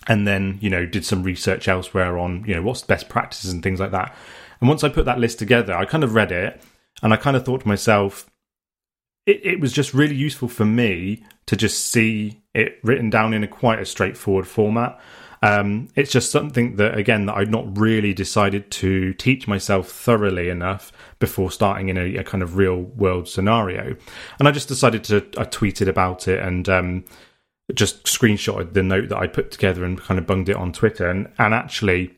[0.07, 3.62] and then you know did some research elsewhere on you know what's best practices and
[3.62, 4.14] things like that.
[4.61, 6.61] And once I put that list together, I kind of read it
[7.03, 8.29] and I kind of thought to myself,
[9.26, 13.45] it, it was just really useful for me to just see it written down in
[13.45, 15.01] a quite a straightforward format.
[15.41, 20.49] Um, it's just something that, again, that I'd not really decided to teach myself thoroughly
[20.49, 23.97] enough before starting in a, a kind of real world scenario.
[24.39, 27.05] And I just decided to, I tweeted about it and um,
[27.73, 31.09] just screenshotted the note that I put together and kind of bunged it on Twitter.
[31.09, 32.17] And, and actually,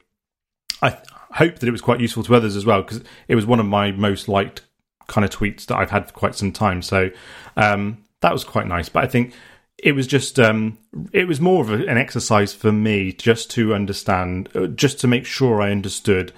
[0.80, 0.97] I
[1.32, 3.66] hope that it was quite useful to others as well because it was one of
[3.66, 4.62] my most liked
[5.09, 6.80] kind of tweets that I've had for quite some time.
[6.80, 7.11] So
[7.57, 8.88] um, that was quite nice.
[8.88, 9.34] But I think
[9.82, 10.78] it was just um,
[11.12, 15.24] it was more of an exercise for me just to understand, uh, just to make
[15.24, 16.32] sure I understood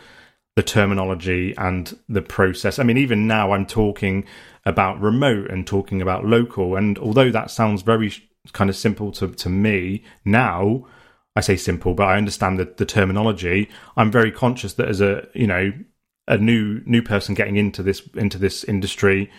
[0.55, 2.79] the terminology and the process.
[2.79, 4.27] I mean, even now I'm talking
[4.65, 8.13] about remote and talking about local, and although that sounds very
[8.53, 10.87] kind of simple to to me now.
[11.35, 13.71] I say simple, but I understand the, the terminology.
[13.97, 15.73] I'm very conscious that as a you know
[16.29, 19.31] a new new person getting into this into this industry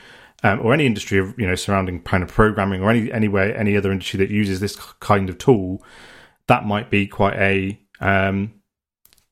[0.43, 3.75] um, or any industry of you know surrounding kind of programming or any anywhere any
[3.77, 5.83] other industry that uses this kind of tool,
[6.47, 8.53] that might be quite a um,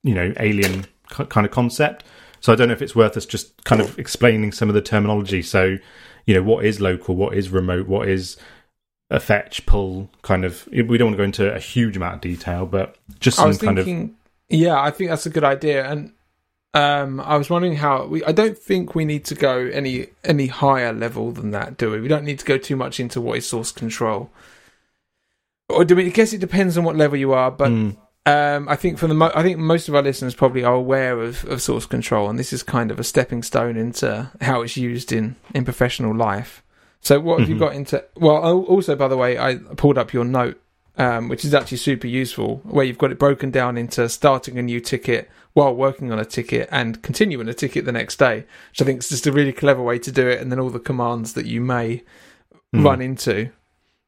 [0.04, 2.06] you know alien kind of concept.
[2.40, 4.82] So I don't know if it's worth us just kind of explaining some of the
[4.82, 5.42] terminology.
[5.42, 5.78] So
[6.26, 8.38] you know what is local, what is remote, what is
[9.10, 10.68] a fetch pull kind of.
[10.72, 13.80] We don't want to go into a huge amount of detail, but just some kind
[13.80, 13.88] of
[14.48, 16.14] yeah, I think that's a good idea, and
[16.74, 18.24] um, I was wondering how we.
[18.24, 22.00] I don't think we need to go any any higher level than that, do we?
[22.00, 24.30] We don't need to go too much into what is source control,
[25.70, 26.06] or do we?
[26.08, 29.08] I guess it depends on what level you are, but Mm, um, I think for
[29.08, 32.30] the mo- I think most of our listeners probably are aware of, of source control,
[32.30, 36.16] and this is kind of a stepping stone into how it's used in in professional
[36.16, 36.64] life.
[37.02, 37.60] So, what have you Mhm.
[37.60, 38.04] got into?
[38.16, 40.58] Well, also by the way, I pulled up your note
[40.98, 44.62] um, which is actually super useful, where you've got it broken down into starting a
[44.62, 48.82] new ticket while working on a ticket and continuing a ticket the next day, which
[48.82, 50.40] I think is just a really clever way to do it.
[50.42, 52.04] And then all the commands that you may
[52.74, 52.86] Hmm.
[52.86, 53.50] run into,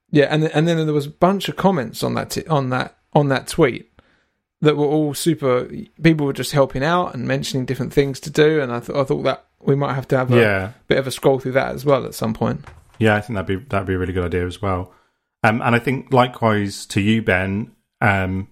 [0.10, 0.26] yeah.
[0.30, 3.28] And and then there was a bunch of comments on that t- on that on
[3.28, 3.92] that tweet
[4.62, 5.68] that were all super.
[6.02, 9.04] People were just helping out and mentioning different things to do, and I, th- I
[9.04, 11.74] thought that we might have to have a yeah, bit of a scroll through that
[11.76, 12.66] as well at some point.
[13.00, 13.16] yeah.
[13.16, 14.94] I think that'd be that'd be a really good idea as well.
[15.44, 17.72] Um, and I think likewise to you, Ben.
[18.00, 18.48] Um,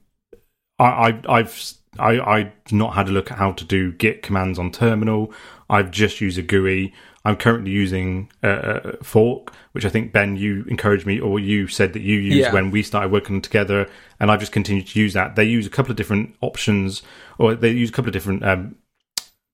[0.78, 4.58] I, I I've I I've not had a look at how to do Git commands
[4.58, 5.34] on terminal.
[5.70, 6.94] I've just used a GUI.
[7.24, 11.68] I'm currently using uh, uh, Fork, which I think Ben you encouraged me, or you
[11.68, 12.54] said that you used Yeah.
[12.54, 13.88] when we started working together,
[14.20, 15.36] and I've just continued to use that.
[15.36, 17.04] They use a couple of different options,
[17.38, 18.76] or they use a couple of different um,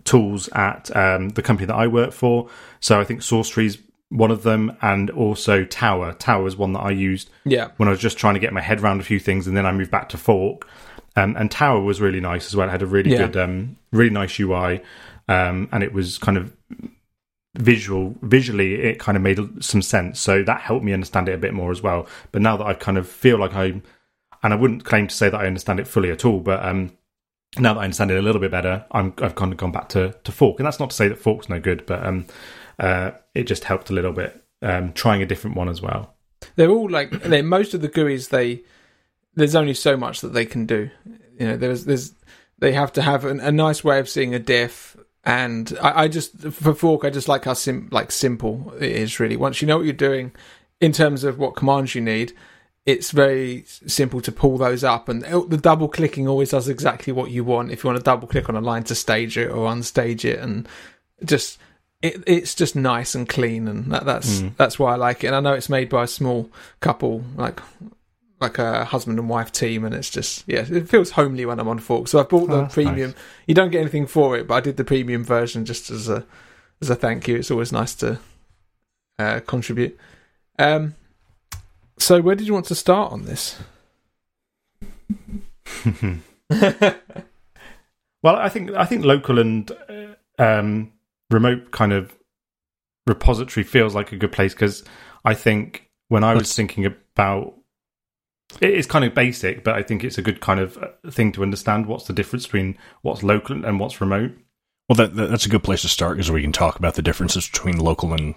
[0.06, 2.50] tools at um, the company that I work for.
[2.80, 3.80] So I think SourceTree is
[4.10, 6.14] one of them, and also Tower.
[6.14, 8.62] Tower is one that I used Yeah, when I was just trying to get my
[8.62, 10.66] head around a few things, and then I moved back to Fork.
[11.18, 12.68] Um, and Tower was really nice as well.
[12.68, 13.26] It had a really Yeah.
[13.28, 14.82] good, um, really nice UI,
[15.28, 16.54] um, and it was kind of
[17.58, 18.16] visual.
[18.22, 21.54] Visually, it kind of made some sense, so that helped me understand it a bit
[21.54, 22.08] more as well.
[22.32, 23.82] But now that I kind of feel like I,
[24.44, 26.92] and I wouldn't claim to say that I understand it fully at all, but um,
[27.58, 29.90] now that I understand it a little bit better, I'm, I've kind of gone back
[29.90, 32.26] to, to Fork, and that's not to say that Fork's no good, but um,
[32.80, 36.16] uh, it just helped a little bit um, trying a different one as well.
[36.56, 38.30] they're all like they most of the GUIs.
[38.30, 38.62] They
[39.38, 40.90] there's only so much that they can do.
[41.40, 42.14] You know, there's there's
[42.60, 44.98] they have to have an, a nice way of seeing a diff.
[45.24, 49.20] And I, I just for Fork, I just like how sim like simple it is.
[49.20, 50.32] Really, once you know what you're doing
[50.82, 52.34] in terms of what commands you need,
[52.86, 55.10] it's very simple to pull those up.
[55.10, 57.72] And the double clicking always does exactly what you want.
[57.72, 60.40] If you want to double click on a line to stage it or unstage it,
[60.40, 60.68] and
[61.26, 61.60] just
[62.02, 64.56] it, it's just nice and clean, and that, that's Mm.
[64.56, 65.28] that's why I like it.
[65.28, 67.60] And I know it's made by a small couple, like
[68.40, 71.68] like a husband and wife team, and it's just yeah, it feels homely when I'm
[71.68, 72.08] on Fork.
[72.08, 73.16] So I bought Oh, the that's premium.
[73.48, 76.26] You don't get anything for it, but I did the premium version just as a
[76.82, 77.36] as a thank you.
[77.38, 78.20] It's always nice to
[79.20, 79.98] uh, contribute.
[80.60, 80.96] Um,
[81.98, 83.58] so where did you want to start on this?
[88.24, 90.92] Well, I think I think local and uh, um,
[91.30, 92.14] remote kind of
[93.06, 94.84] repository feels like a good place because
[95.24, 97.54] I think when I was thinking about
[98.62, 101.32] it is kind of basic, but I think it's a good kind of uh, thing
[101.34, 101.86] to understand.
[101.86, 104.32] What's the difference between what's local and what's remote?
[104.88, 107.02] Well, that, that that's a good place to start because we can talk about the
[107.02, 108.36] differences between local and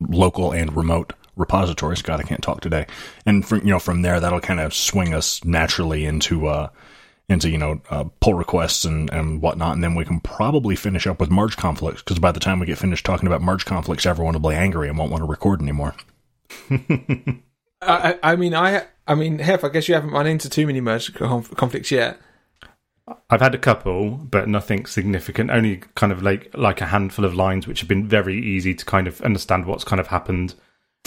[0.00, 2.02] local and remote repositories.
[2.02, 2.86] God, I can't talk today.
[3.24, 6.68] And from you know from there, that'll kind of swing us naturally into uh
[7.28, 11.06] into you know uh, pull requests and and whatnot, and then we can probably finish
[11.06, 14.04] up with merge conflicts because by the time we get finished talking about merge conflicts,
[14.04, 15.94] everyone will be angry and won't want to record anymore.
[16.70, 17.38] I,
[17.80, 20.80] I I mean, I I mean, Hef, I guess you haven't run into too many
[20.80, 22.18] merge conf- conflicts yet.
[23.28, 25.50] I've had a couple, but nothing significant.
[25.50, 28.84] Only kind of like like a handful of lines, which have been very easy to
[28.84, 30.54] kind of understand what's kind of happened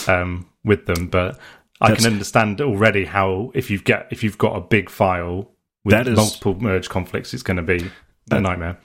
[0.07, 1.07] um, with them.
[1.07, 1.39] But
[1.81, 5.49] I That's- can understand already how if you've get if you've got a big file
[5.83, 7.89] with That is- multiple merge conflicts, it's going to be
[8.29, 8.77] a nightmare.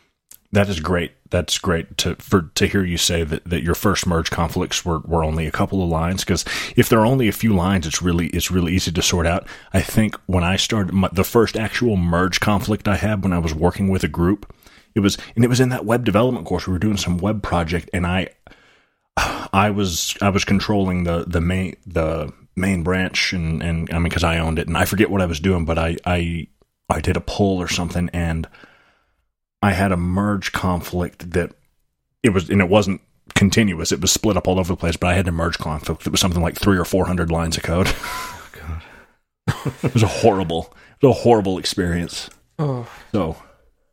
[0.52, 1.12] That is great.
[1.30, 4.98] That's great to for to hear you say that, that your first merge conflicts were,
[4.98, 6.44] were only a couple of lines because
[6.76, 9.46] if there are only a few lines, it's really it's really easy to sort out.
[9.72, 13.38] I think when I started my, the first actual merge conflict I had when I
[13.38, 14.54] was working with a group,
[14.94, 16.66] it was and it was in that web development course.
[16.66, 18.28] We were doing some web project, and I
[19.16, 24.04] I was I was controlling the the main the main branch, and and I mean
[24.04, 26.48] because I owned it, and I forget what I was doing, but I I
[26.90, 28.46] I did a pull or something, and
[29.62, 31.52] I had a merge conflict that
[32.22, 33.00] it was, and it wasn't
[33.34, 33.92] continuous.
[33.92, 36.10] It was split up all over the place, but I had a merge conflict that
[36.10, 37.92] was something like three or four hundred lines of code.
[38.52, 38.82] God.
[39.82, 42.28] it was a horrible, it was a horrible experience.
[42.58, 43.36] Oh, So,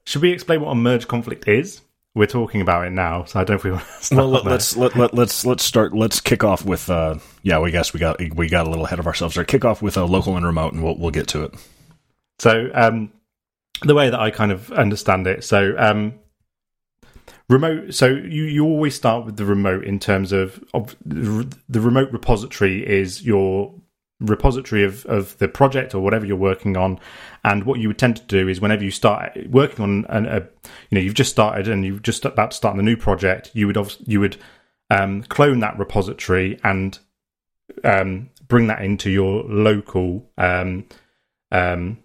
[0.06, 1.82] Should we explain what a merge conflict is?
[2.16, 4.30] We're talking about it now, so I don't know if we want to start well,
[4.30, 5.94] let, let's let, let let's let's start.
[5.96, 6.90] Let's kick off with.
[6.90, 9.44] uh Yeah, we guess we got we got a little ahead of ourselves there.
[9.46, 11.54] Kick off with a local and remote, and we'll we'll get to it.
[12.40, 13.12] So, um,
[13.82, 16.20] the way that I kind of understand it, so um,
[17.50, 17.94] remote.
[17.94, 22.88] So you you always start with the remote in terms of, of the remote repository
[22.88, 23.74] is your
[24.20, 27.00] repository of of the project or whatever you're working on.
[27.44, 30.40] And what you would tend to do is whenever you start working on an, a,
[30.90, 33.68] you know, you've just started and you've just about to start on new project, you
[33.68, 34.38] would you would
[34.90, 37.00] um, clone that repository and
[37.84, 40.86] um, bring that into your local um,
[41.52, 42.00] um,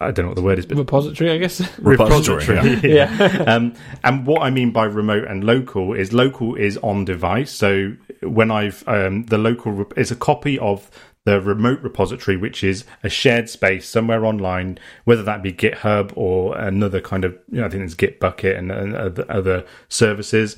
[0.00, 1.60] I don't know what the word is, but repository, I guess.
[1.78, 2.44] Repository,
[2.82, 3.44] yeah.
[3.46, 7.52] um, and what I mean by remote and local is local is on device.
[7.52, 10.90] So when I've um, the local rep- is a copy of
[11.24, 16.58] the remote repository, which is a shared space somewhere online, whether that be GitHub or
[16.58, 20.56] another kind of, you know, I think it's Gitbucket and, and other, other services.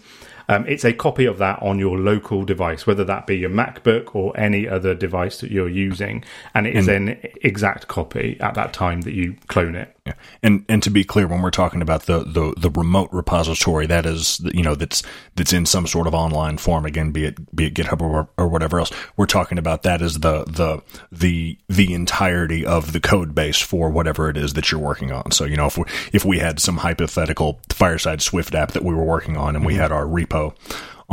[0.49, 4.15] Um, it's a copy of that on your local device, whether that be your MacBook
[4.15, 6.25] or any other device that you're using,
[6.55, 9.94] and it is an exact copy at that time that you clone it.
[10.07, 10.13] Yeah.
[10.43, 14.05] And and to be clear, when we're talking about the, the, the remote repository, that
[14.05, 15.03] is you know that's
[15.35, 16.85] that's in some sort of online form.
[16.85, 20.19] Again, be it be it GitHub or, or whatever else, we're talking about that as
[20.19, 24.79] the the the the entirety of the code base for whatever it is that you're
[24.79, 25.31] working on.
[25.31, 28.95] So you know if we if we had some hypothetical Fireside Swift app that we
[28.95, 29.81] were working on, and we mm-hmm.
[29.81, 30.55] had our repo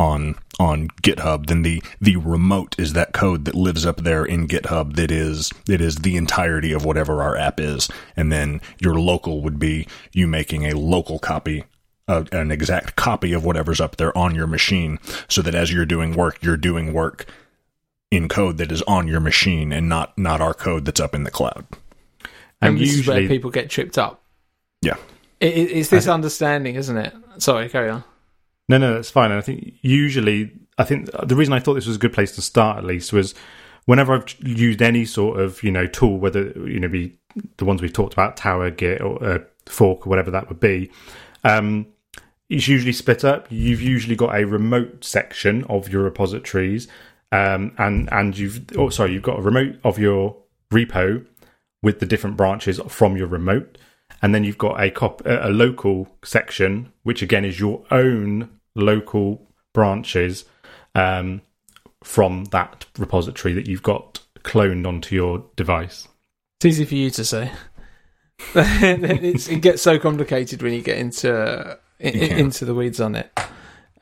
[0.01, 4.47] on on GitHub, then the the remote is that code that lives up there in
[4.47, 8.95] GitHub that is that is the entirety of whatever our app is, and then your
[8.99, 11.63] local would be you making a local copy.
[12.07, 14.99] Uh, an exact copy of whatever's up there on your machine
[15.29, 17.25] so that as you're doing work you're doing work
[18.09, 21.23] in code that is on your machine and not not our code that's up in
[21.23, 21.65] the cloud
[22.59, 24.21] And, And this is where people get tripped up.
[24.81, 24.97] yeah
[25.39, 27.13] It, it, it's this understanding, isn't it?
[27.37, 28.03] Sorry, carry on.
[28.71, 29.31] No, no, that's fine.
[29.31, 32.33] And I think usually, I think the reason I thought this was a good place
[32.35, 33.35] to start at least was
[33.83, 37.19] whenever I've used any sort of you know tool, whether you know be
[37.57, 40.89] the ones we've talked about, Tower, Git, or uh, Fork, or whatever that would be.
[41.43, 41.87] Um,
[42.47, 43.47] it's usually split up.
[43.49, 46.87] You've usually got a remote section of your repositories,
[47.33, 50.37] um, and and you've oh sorry, you've got a remote of your
[50.71, 51.25] repo
[51.83, 53.77] with the different branches from your remote,
[54.21, 59.47] and then you've got a cop a local section, which again is your own local
[59.73, 60.45] branches
[60.95, 61.41] um,
[62.03, 66.07] from that repository that you've got cloned onto your device.
[66.59, 67.51] It's easy for you to say.
[68.55, 73.15] it's, it gets so complicated when you get into in, You into the weeds on
[73.15, 73.31] it.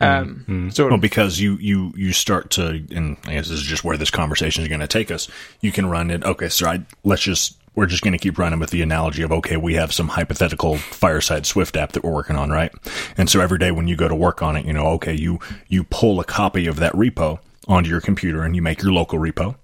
[0.02, 0.74] Um, Mm.
[0.74, 3.98] sort Well, because you you you start to, and I guess this is just where
[3.98, 5.28] this conversation is going to take us.
[5.60, 6.24] You can run it.
[6.24, 9.32] Okay, so I, let's just we're just going to keep running with the analogy of
[9.32, 12.74] okay, we have some hypothetical Fireside Swift app that we're working on, right?
[13.18, 15.40] And so every day when you go to work on it, you know, okay, you
[15.70, 19.18] you pull a copy of that repo onto your computer and you make your local
[19.18, 19.56] repo.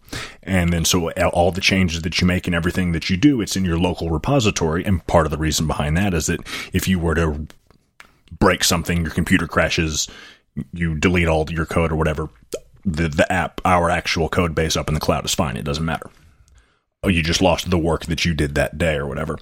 [0.43, 3.57] And then so all the changes that you make and everything that you do, it's
[3.57, 4.85] in your local repository.
[4.85, 6.39] And part of the reason behind that is that
[6.71, 7.45] if you were to
[8.39, 10.07] break something, your computer crashes,
[10.71, 12.29] you delete all your code or whatever,
[12.85, 15.57] the the app, our actual code base up in the cloud is fine.
[15.57, 16.09] It doesn't matter.
[17.05, 19.37] Oh, you just lost the work that you did that day or whatever.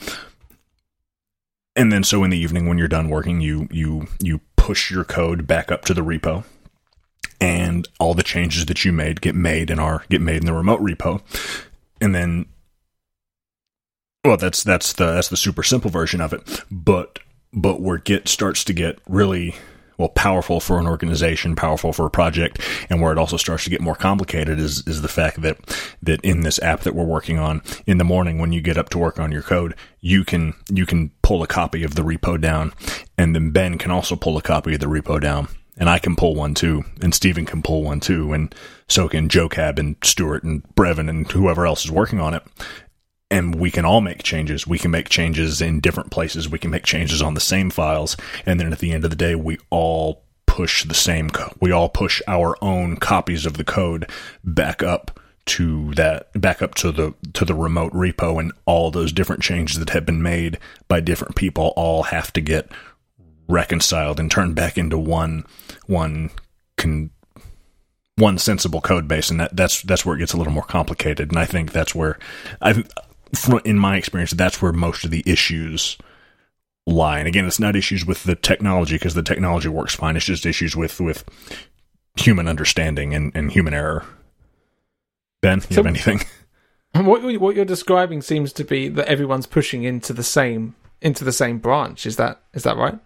[1.78, 5.06] And then so in the evening when you're done working, you you you push your
[5.06, 6.44] code back up to the repo
[7.40, 10.54] and all the changes that you made get made in our get made in the
[10.54, 11.22] remote repo.
[12.02, 12.48] And then
[14.26, 16.64] well that's that's the that's the super simple version of it.
[16.70, 17.20] But
[17.54, 19.56] but where Git starts to get really
[19.98, 23.70] well powerful for an organization, powerful for a project, and where it also starts to
[23.70, 25.58] get more complicated is is the fact that
[26.02, 28.90] that in this app that we're working on in the morning when you get up
[28.90, 32.40] to work on your code, you can you can pull a copy of the repo
[32.40, 32.74] down,
[33.18, 35.48] and then Ben can also pull a copy of the repo down.
[35.76, 38.54] And I can pull one too, and Steven can pull one too, and
[38.88, 42.44] so can Joe Cab and Stewart and Brevin and whoever else is working on it
[43.32, 44.68] and we can all make changes.
[44.68, 46.50] We can make changes in different places.
[46.50, 48.16] We can make changes on the same files,
[48.46, 51.30] and then at the end of the day, we all push the same.
[51.30, 54.10] Co- we all push our own copies of the code
[54.44, 59.12] back up to that back up to the to the remote repo, and all those
[59.12, 62.70] different changes that have been made by different people all have to get
[63.48, 65.46] reconciled and turned back into one
[65.88, 66.30] one
[66.78, 67.10] con,
[68.16, 71.30] one sensible code base, and that, that's that's where it gets a little more complicated.
[71.30, 72.18] And I think that's where
[72.62, 72.84] I,
[73.36, 75.98] from, in my experience, that's where most of the issues
[76.86, 77.20] lie.
[77.20, 80.16] And again, it's not issues with the technology because the technology works fine.
[80.18, 81.24] It's just issues with with
[82.18, 84.06] human understanding and, and human error.
[85.42, 86.22] Ben, you So- have anything?
[86.96, 91.32] What what you're describing seems to be that everyone's pushing into the same into the
[91.32, 92.06] same branch.
[92.06, 93.00] Is that is that right?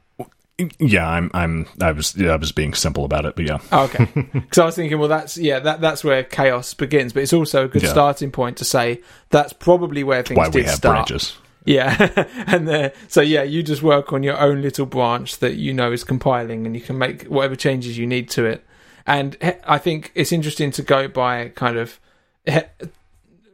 [0.80, 3.60] Yeah, I'm I'm I was yeah, I was being simple about it, but yeah.
[3.72, 4.06] Oh, okay.
[4.34, 7.14] Because I was thinking, well, that's yeah, that that's where chaos begins.
[7.14, 7.90] But it's also a good Yeah.
[7.90, 10.96] starting point to say that's probably where things Why we did have start.
[11.08, 11.38] branches.
[11.66, 15.74] Yeah, and there, so yeah, you just work on your own little branch that you
[15.74, 18.66] know is compiling, and you can make whatever changes you need to it.
[19.06, 22.00] And he- I think it's interesting to go by kind of
[22.46, 22.62] he-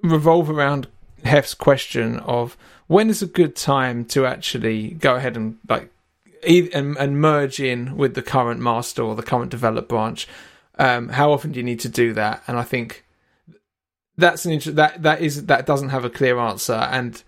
[0.03, 0.87] revolve around
[1.25, 2.55] Hef's question of
[2.87, 5.89] when is a good time to actually go ahead and like
[6.45, 10.27] and, and merge in with the current master or the current develop branch.
[10.77, 12.43] Um, how often do you need to do that?
[12.47, 13.05] And I think
[14.17, 17.23] that's an inter- that that is that doesn't have a clear answer and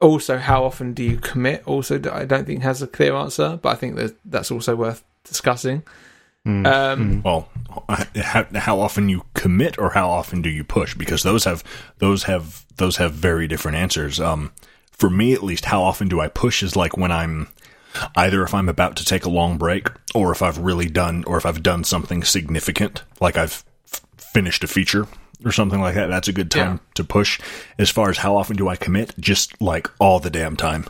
[0.00, 1.66] also how often do you commit?
[1.66, 5.02] Also, I don't think has a clear answer, but I think that that's also worth
[5.24, 5.82] discussing.
[6.46, 6.66] Mm.
[6.66, 7.48] Um, Well,
[8.16, 10.94] how, how often you commit or how often do you push?
[10.94, 11.64] Because those have
[11.98, 14.20] those have those have very different answers.
[14.20, 14.52] Um,
[14.90, 17.48] for me, at least, how often do I push is like when I'm
[18.16, 21.36] either if I'm about to take a long break or if I've really done or
[21.36, 25.06] if I've done something significant, like I've f- finished a feature
[25.44, 26.06] or something like that.
[26.08, 26.78] That's a good time Yeah.
[26.94, 27.40] to push.
[27.78, 30.86] As far as how often do I commit, just like all the damn time,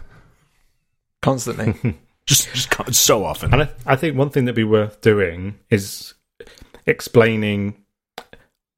[1.23, 1.99] constantly.
[2.27, 3.53] just just co- so often.
[3.53, 6.15] And I, I think one thing that'd be worth doing is
[6.87, 7.84] explaining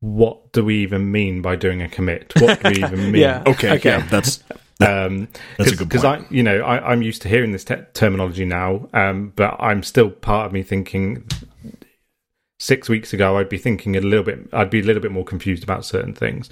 [0.07, 2.33] what do we even mean by doing a commit?
[2.39, 3.23] What do we even mean?
[3.23, 3.43] Yeah.
[3.47, 3.91] Okay, Okay.
[3.91, 4.43] yeah, that's
[4.81, 7.77] Um, That's a good Because I, you know, I, I'm used to hearing this te-
[7.95, 11.27] terminology now, um, but I'm still part of me thinking.
[12.59, 14.49] Six weeks ago, I'd be thinking a little bit.
[14.53, 16.51] I'd be a little bit more confused about certain things.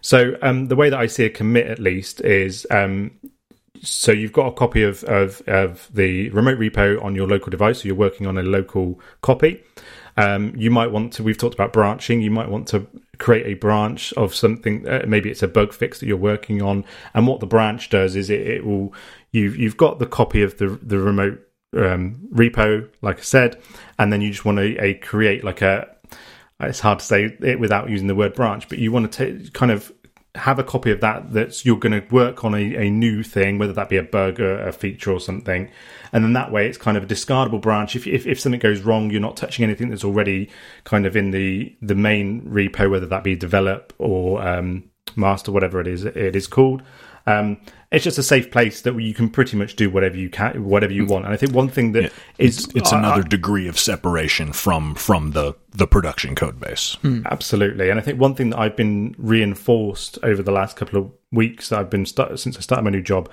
[0.00, 3.12] So um, the way that I see a commit, at least, is um,
[3.82, 7.82] so you've got a copy of, of of the remote repo on your local device.
[7.82, 9.62] So you're working on a local copy.
[10.20, 11.22] Um, you might want to.
[11.22, 12.20] We've talked about branching.
[12.20, 12.86] You might want to
[13.18, 14.86] create a branch of something.
[14.86, 16.84] Uh, maybe it's a bug fix that you're working on.
[17.14, 18.92] And what the branch does is it, it will.
[19.32, 21.40] You've you've got the copy of the the remote
[21.76, 23.60] um, repo, like I said,
[23.98, 25.88] and then you just want to a create like a.
[26.60, 29.72] It's hard to say it without using the word branch, but you want to kind
[29.72, 29.90] of
[30.36, 33.58] have a copy of that that's you're going to work on a, a new thing,
[33.58, 35.68] whether that be a bug or a feature or something,
[36.12, 37.96] and then that way it's kind of a discardable branch.
[37.96, 40.48] If, if if something goes wrong, you're not touching anything that's already
[40.84, 45.80] kind of in the the main repo, whether that be develop or um, master, whatever
[45.80, 46.82] it is it is called.
[47.26, 47.60] Um,
[47.92, 50.92] it's just a safe place that you can pretty much do whatever you can, whatever
[50.92, 51.24] you want.
[51.24, 54.94] And I think one thing that is it's, it's I- another degree of separation from
[54.94, 56.96] from the the production code base.
[57.26, 61.10] Absolutely, and I think one thing that I've been reinforced over the last couple of
[61.32, 63.30] weeks that I've been start, since I started my new job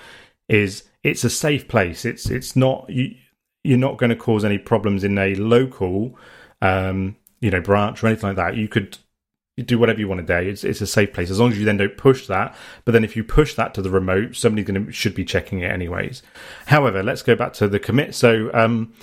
[0.49, 2.05] is it's a safe place.
[2.05, 3.15] It's it's not you,
[3.63, 6.17] you're not going to cause any problems in a local,
[6.61, 8.55] um, you know, branch or anything like that.
[8.55, 8.97] You could
[9.63, 10.49] do whatever you want today.
[10.49, 12.55] It's it's a safe place as long as you then don't push that.
[12.85, 15.59] But then if you push that to the remote, somebody's going to should be checking
[15.59, 16.23] it anyways.
[16.67, 18.15] However, let's go back to the commit.
[18.15, 18.51] So.
[18.53, 18.93] Um,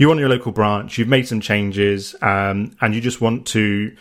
[0.00, 3.96] you're on your local branch, you've made some changes, um, and you just want to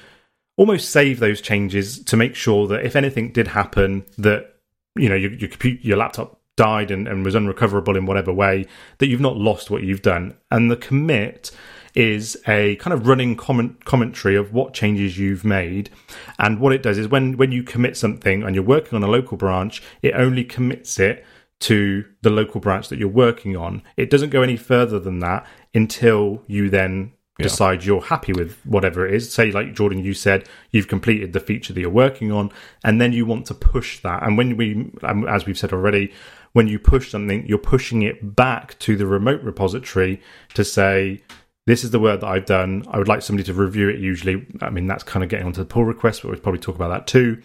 [0.55, 4.55] almost save those changes to make sure that if anything did happen, that
[4.95, 8.65] you know your your, computer, your laptop died and, and was unrecoverable in whatever way,
[8.97, 10.35] that you've not lost what you've done.
[10.51, 11.51] And the commit
[11.97, 15.89] is a kind of running comment commentary of what changes you've made.
[16.37, 19.07] And what it does is when when you commit something and you're working on a
[19.07, 21.25] local branch, it only commits it
[21.61, 23.81] to the local branch that you're working on.
[23.97, 29.07] It doesn't go any further than that until you then decide you're happy with whatever
[29.07, 29.31] it is.
[29.31, 32.51] Say, like Jordan, you said you've completed the feature that you're working on,
[32.83, 34.21] and then you want to push that.
[34.21, 36.13] And when we, um, as we've said already,
[36.53, 40.21] when you push something, you're pushing it back to the remote repository
[40.53, 41.21] to say,
[41.67, 42.83] this is the work that I've done.
[42.89, 43.99] I would like somebody to review it.
[43.99, 46.75] Usually, I mean that's kind of getting onto the pull request, but we'll probably talk
[46.75, 47.41] about that too.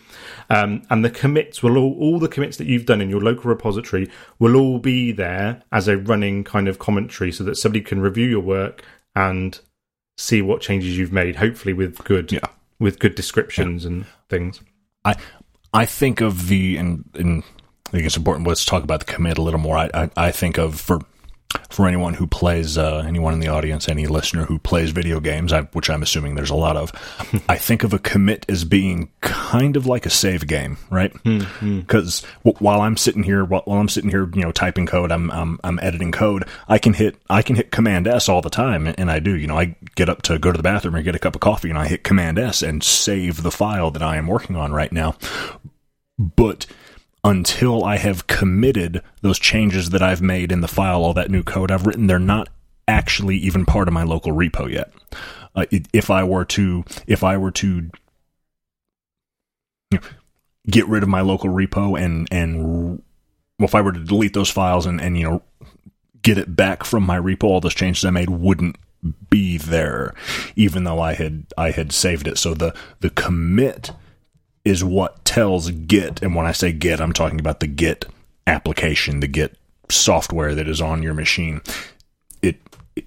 [0.49, 3.51] Um, and the commits will all all the commits that you've done in your local
[3.51, 4.09] repository
[4.39, 8.27] will all be there as a running kind of commentary, so that somebody can review
[8.27, 8.83] your work
[9.15, 9.61] and
[10.17, 11.37] see what changes you've made.
[11.37, 12.47] Hopefully, with good Yeah.
[12.79, 14.61] with good descriptions and things.
[15.05, 15.17] I
[15.75, 17.43] I think of the and, and
[17.89, 18.47] I think it's important.
[18.47, 19.77] Let's talk about the commit a little more.
[19.77, 21.01] I I, I think of for
[21.69, 25.53] for anyone who plays, uh, anyone in the audience, any listener who plays video games,
[25.53, 26.93] I, which I'm assuming there's a lot of.
[27.49, 31.13] I think of a commit as being kind of like a save game, right?
[31.61, 35.11] Because w- while I'm sitting here, while, while I'm sitting here, you know, typing code,
[35.13, 36.45] I'm, I'm I'm editing code.
[36.69, 39.37] I can hit I can hit Command S all the time, and I do.
[39.37, 41.41] You know, I get up to go to the bathroom or get a cup of
[41.41, 44.73] coffee, and I hit Command S and save the file that I am working on
[44.73, 45.17] right now
[46.19, 46.67] but
[47.25, 51.43] until I have committed those changes that I've made in the file, all that new
[51.43, 52.49] code I've written, they're not
[52.89, 54.93] actually even part of my local repo yet.
[55.55, 57.91] Uh, if I were to, if I were to
[60.67, 63.03] get rid of my local repo and and
[63.59, 65.43] well, if I were to delete those files and and you know
[66.23, 68.77] get it back from my repo, all those changes I made wouldn't
[69.29, 70.15] be there,
[70.57, 72.39] even though I had I had saved it.
[72.39, 73.93] So the the commit
[74.65, 78.07] is what tells Git, and when I say Git, I'm talking about the Git
[78.47, 79.57] application, the Git
[79.91, 81.61] software that is on your machine.
[82.41, 82.57] It
[82.95, 83.05] it,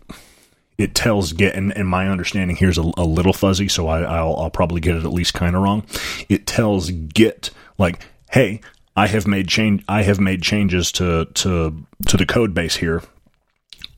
[0.78, 4.01] it tells Git, and, and my understanding here is a, a little fuzzy, so I,
[4.01, 5.86] I'll I'll probably get it at least kind of wrong.
[6.30, 8.62] It tells Git like, hey,
[8.95, 13.01] I have made change, I have made changes to to to the code base here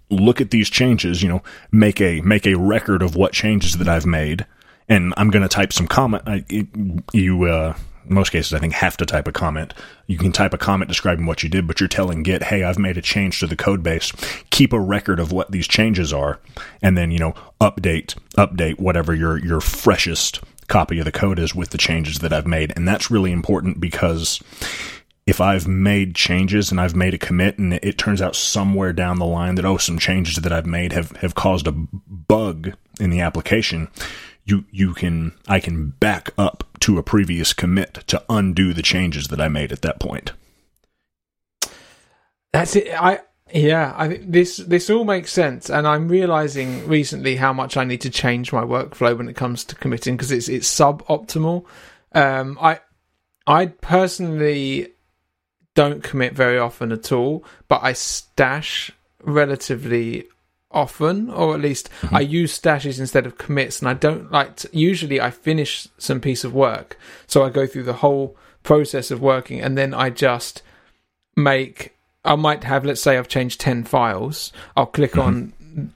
[0.09, 3.87] look at these changes, you know, make a make a record of what changes that
[3.87, 4.45] I've made,
[4.87, 6.23] and I'm going to type some comment.
[6.25, 6.67] I, it,
[7.13, 7.75] you uh,
[8.09, 9.73] most cases, I think have to type a comment.
[10.07, 12.79] You can type a comment describing what you did, but you're telling Git, hey, I've
[12.79, 14.11] made a change to the code base.
[14.49, 16.39] Keep a record of what these changes are,
[16.81, 21.55] and then, you know, update, update whatever your, your freshest copy of the code is
[21.55, 22.73] with the changes that I've made.
[22.75, 24.41] And that's really important because
[25.25, 29.19] if I've made changes and I've made a commit and it turns out somewhere down
[29.19, 33.09] the line that, oh, some changes that I've made have, have caused a bug in
[33.09, 33.89] the application,
[34.47, 39.27] you, you can, I can back up to a previous commit to undo the changes
[39.27, 40.31] that I made at that point.
[42.53, 42.89] That's it.
[42.99, 43.19] I,
[43.53, 47.83] yeah, I think this this all makes sense, and I'm realizing recently how much I
[47.83, 51.65] need to change my workflow when it comes to committing because it's it's suboptimal.
[52.13, 52.79] Um, I
[53.45, 54.89] I personally
[55.75, 58.91] don't commit very often at all, but I stash
[59.23, 60.27] relatively
[60.77, 62.15] often, or at least mm-hmm.
[62.15, 63.79] I use stashes instead of commits.
[63.79, 67.65] And I don't like to, usually I finish some piece of work, so I go
[67.65, 70.61] through the whole process of working, and then I just
[71.35, 71.97] make
[72.27, 74.51] I might have, let's say, I've changed 10 files.
[74.75, 75.21] I'll click mm-hmm.
[75.21, 75.53] on,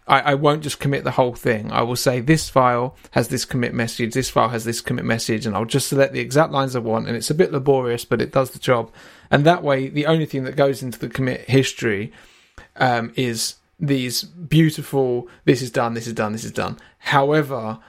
[0.07, 1.71] I, I, won't just commit the whole thing.
[1.71, 5.45] I will say, this file has this commit message, this file has this commit message,
[5.45, 7.07] and I'll just select the exact lines I want.
[7.07, 8.91] And it's a bit laborious, but it does the job.
[9.29, 12.13] And that way, the only thing that goes into the commit history
[12.77, 16.77] um, is these beautiful, this is done, this is done, this is done.
[16.99, 17.79] However,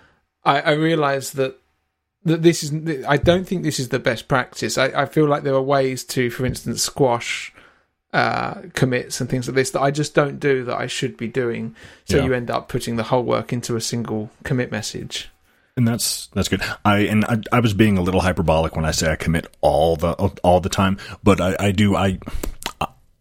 [0.44, 1.58] I, I realize that
[2.24, 4.78] that this is I don't think this is the best practice.
[4.78, 7.52] I, I feel like there are ways to, for instance, squash
[8.12, 11.28] uh, commits and things like this that I just don't do that I should be
[11.28, 11.74] doing.
[12.04, 12.24] So yeah.
[12.24, 15.30] you end up putting the whole work into a single commit message.
[15.76, 16.62] And that's that's good.
[16.84, 19.96] I and I, I was being a little hyperbolic when I say I commit all
[19.96, 20.12] the
[20.44, 22.18] all the time, but I, I do I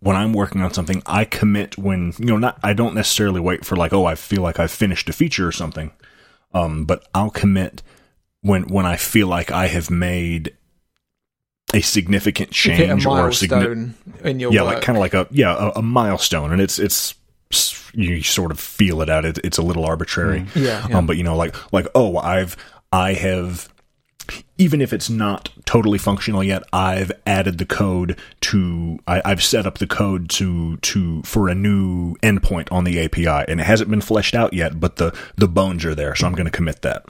[0.02, 3.66] when I'm working on something, I commit when you know not I don't necessarily wait
[3.66, 5.92] for like oh I feel like I've finished a feature or something,
[6.54, 7.82] um, but I'll commit
[8.42, 10.56] when when I feel like I have made
[11.74, 14.76] a significant change a or a significant in your yeah, work.
[14.76, 17.16] like kind of like a yeah a, a, milestone, and it's it's
[17.94, 19.24] you sort of feel it out.
[19.24, 20.56] It, it's a little arbitrary, mm.
[20.56, 20.98] yeah, yeah.
[20.98, 22.58] Um, but you know, like like oh, I've
[22.92, 23.71] I have
[24.58, 29.66] even if it's not totally functional yet, I've added the code to I, have set
[29.66, 33.90] up the code to to for a new endpoint on the API, and it hasn't
[33.90, 36.82] been fleshed out yet, but the the bones are there, so I'm going to commit
[36.82, 37.06] that.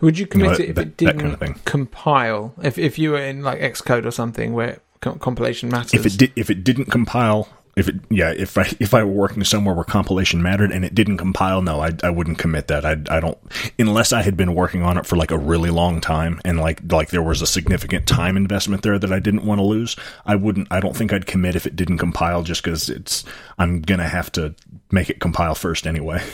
[0.00, 2.54] Would you commit you know, it if that, it didn't kind of compile?
[2.62, 5.94] If if you were in like Xcode or something where compilation matters.
[5.94, 9.12] If it did, if it didn't compile, if it yeah, if I if I were
[9.12, 12.84] working somewhere where compilation mattered and it didn't compile, no, I I wouldn't commit that.
[12.84, 13.38] I I don't
[13.78, 16.80] unless I had been working on it for like a really long time and like
[16.90, 19.94] like there was a significant time investment there that I didn't want to lose.
[20.26, 20.66] I wouldn't.
[20.72, 23.24] I don't think I'd commit if it didn't compile just because it's
[23.58, 24.56] I'm gonna have to
[24.90, 26.22] make it compile first anyway.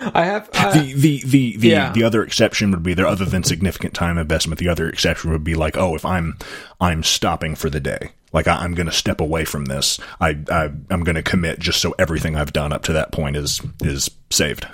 [0.00, 1.92] I have uh, the the the the, yeah.
[1.92, 4.58] the other exception would be there other than significant time investment.
[4.58, 6.38] The other exception would be like, oh, if I'm
[6.80, 9.98] I'm stopping for the day, like I, am going to step away from this.
[10.20, 13.36] I, I I'm going to commit just so everything I've done up to that point
[13.36, 14.66] is is saved.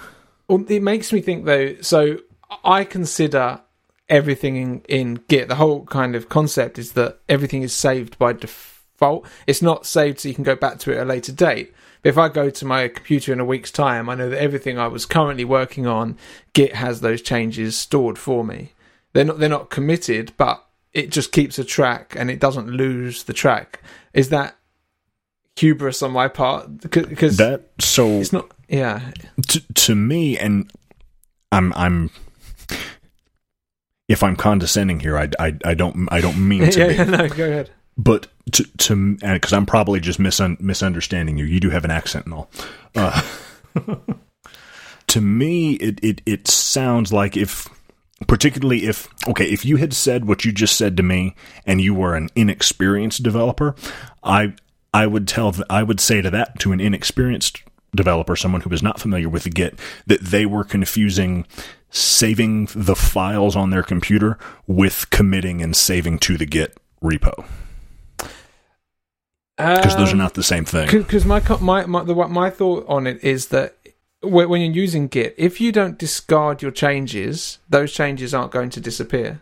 [0.49, 1.77] Well, it makes me think though.
[1.81, 2.19] So
[2.65, 3.61] I consider
[4.09, 5.49] everything in, in Git.
[5.49, 9.27] The whole kind of concept is that everything is saved by default.
[9.47, 11.73] It's not saved so you can go back to it at a later date
[12.05, 14.89] if I go to my computer in a week's time, I know that everything I
[14.89, 16.19] was currently working on,
[16.53, 18.73] Git has those changes stored for me.
[19.13, 23.25] They're not they're not committed, but it just keeps a track and it doesn't lose
[23.25, 23.81] the track.
[24.13, 24.57] Is that
[25.57, 26.91] hubris on my part?
[26.91, 28.51] Because that so it's not.
[28.69, 29.13] Yeah.
[29.49, 30.71] To to me, and
[31.53, 32.11] I'm I'm
[34.09, 36.95] if I'm condescending here, I, I, I don't I don't mean to yeah, be.
[36.95, 41.45] Yeah, no, go ahead but to to because I'm probably just misun- misunderstanding you.
[41.45, 42.51] You do have an accent and all.
[42.95, 43.23] Uh,
[45.07, 47.69] to me, it, it it sounds like if
[48.27, 51.35] particularly if okay if you had said what you just said to me
[51.67, 53.75] and you were an inexperienced developer,
[54.23, 54.55] I
[54.93, 57.63] I would tell I would say to that to an inexperienced
[57.95, 61.47] developer, someone who is not familiar with the Git, that they were confusing
[61.91, 67.45] saving the files on their computer with committing and saving to the Git repo
[69.57, 70.89] because those are um, not the same thing.
[70.91, 73.77] Because my my my, the, my thought on it is that
[74.23, 78.81] when you're using Git, if you don't discard your changes, those changes aren't going to
[78.81, 79.41] disappear.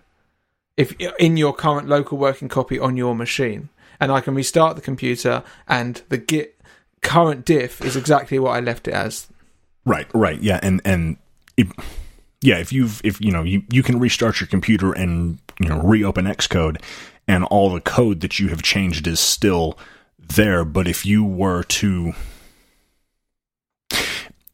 [0.76, 3.68] If in your current local working copy on your machine,
[4.00, 6.60] and I can restart the computer, and the Git
[7.02, 9.28] current diff is exactly what I left it as.
[9.84, 11.18] Right, right, yeah, and and
[11.56, 11.68] it,
[12.40, 15.80] yeah, if you've if you know you you can restart your computer and you know
[15.82, 16.82] reopen Xcode,
[17.28, 19.78] and all the code that you have changed is still
[20.34, 20.64] there.
[20.64, 22.12] But if you were to,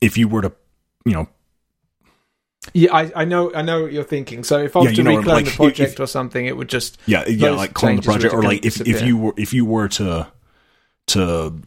[0.00, 0.52] if you were to,
[1.04, 1.28] you know,
[2.74, 4.44] Yeah, I, I know I know what you're thinking.
[4.44, 6.46] So if I was Yeah, to you know, reclone like, the project if- or something,
[6.46, 9.34] it would just Yeah, yeah, like clone the project, or like if, if you were
[9.36, 10.26] if you were to
[11.08, 11.60] to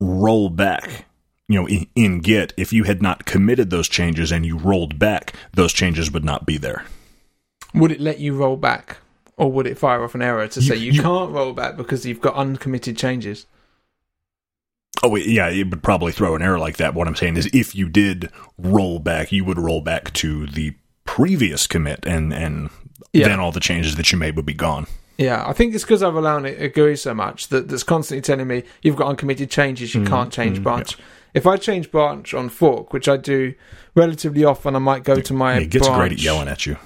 [0.00, 1.06] roll back,
[1.48, 4.98] you know, in, in Git, if you had not committed those changes and you rolled
[4.98, 6.84] back, those changes would not be there.
[7.74, 8.98] would it let you roll back,
[9.36, 11.76] or would it fire off an error to You- say you, you- can't roll back
[11.76, 13.46] because you've got uncommitted changes?
[15.02, 16.94] Oh yeah, it would probably throw an error like that.
[16.94, 20.74] What I'm saying is, if you did roll back, you would roll back to the
[21.04, 22.70] previous commit, and and
[23.12, 23.28] Yeah.
[23.28, 24.86] then all the changes that you made would be gone.
[25.18, 28.22] Yeah, I think it's because I've allowed it a GUI so much that that's constantly
[28.22, 30.96] telling me you've got uncommitted changes, you Mm, can't change mm, branch.
[31.34, 33.54] If I change branch on fork, which I do
[33.94, 36.00] relatively often, I might go to my it gets branch.
[36.00, 36.76] great at yelling at you.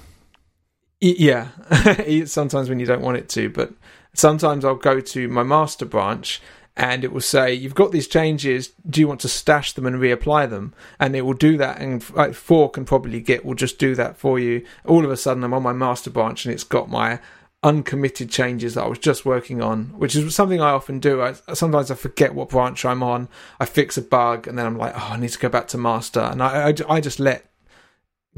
[1.00, 1.48] Yeah,
[2.24, 3.72] sometimes when you don't want it to, but
[4.14, 6.40] sometimes I'll go to my master branch
[6.76, 8.72] and it will say, "You've got these changes.
[8.88, 11.80] Do you want to stash them and reapply them?" And it will do that.
[11.80, 14.64] And like, Fork and probably Git will just do that for you.
[14.84, 17.20] All of a sudden, I'm on my master branch and it's got my
[17.64, 21.20] uncommitted changes that I was just working on, which is something I often do.
[21.20, 23.28] I, sometimes I forget what branch I'm on.
[23.58, 25.78] I fix a bug and then I'm like, "Oh, I need to go back to
[25.78, 27.47] master," and I, I, I just let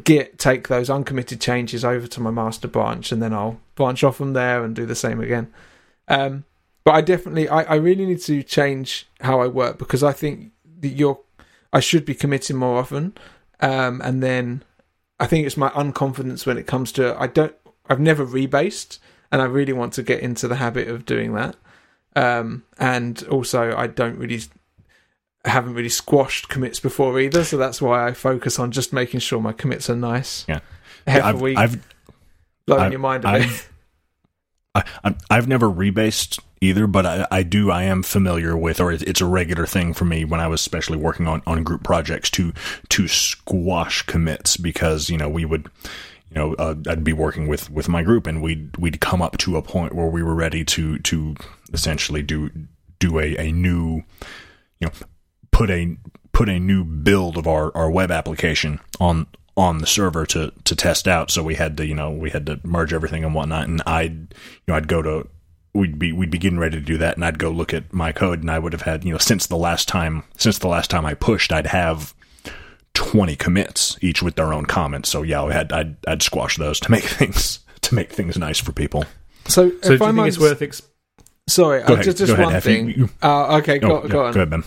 [0.05, 4.17] Git take those uncommitted changes over to my master branch, and then I'll branch off
[4.17, 5.53] from there and do the same again.
[6.09, 6.45] Um,
[6.85, 10.53] but I definitely, I, I really need to change how I work because I think
[10.81, 11.21] that you're,
[11.73, 13.17] I should be committing more often,
[13.61, 14.65] um, and then
[15.19, 17.55] I think it's my unconfidence when it comes to I don't,
[17.89, 18.99] I've never rebased,
[19.31, 21.57] and I really want to get into the habit of doing that.
[22.17, 24.43] Um, and also, I don't really
[25.45, 29.41] haven't really squashed commits before either, so that's why I focus on just making sure
[29.41, 30.45] my commits are nice.
[30.49, 30.61] Yeah.
[31.07, 31.87] half I've, week, I've
[32.67, 33.43] blowing I've- your mind a bit.
[33.43, 33.63] I've-
[34.75, 37.71] I, I- I've never rebased either, but I, I do.
[37.73, 40.97] I am familiar with, or it's a regular thing for me when I was especially
[40.99, 42.53] working on, on group projects to
[42.91, 45.69] to squash commits because you know we would,
[46.31, 49.39] you know, uh, I'd be working with with my group and we'd we'd come up
[49.39, 51.35] to a point where we were ready to to
[51.73, 52.51] essentially do
[53.01, 54.05] do a, a new,
[54.79, 54.91] you know,
[55.61, 55.95] put a
[56.33, 59.27] put a new build of our, our web application on
[59.59, 61.31] on the server to to test out.
[61.31, 63.69] So we had to you know we had to merge everything and whatnot.
[63.69, 65.29] And I'd you know I'd go to
[65.75, 68.11] we'd be we'd be getting ready to do that, and I'd go look at my
[68.11, 70.89] code, and I would have had you know since the last time since the last
[70.91, 72.15] time I pushed, I'd have.
[72.95, 76.81] 20 commits each with their own comments so yeah I had I'd, I'd squash those
[76.81, 79.05] to make things to make things nice for people
[79.47, 80.83] so, So if do I'm think it's worth ex-
[81.49, 82.91] Sorry, Go uh, ahead, just, go just ahead, one Hef, thing.
[82.91, 84.35] you- Uh, okay, go, oh, go yeah, on.
[84.35, 84.65] go ahead Ben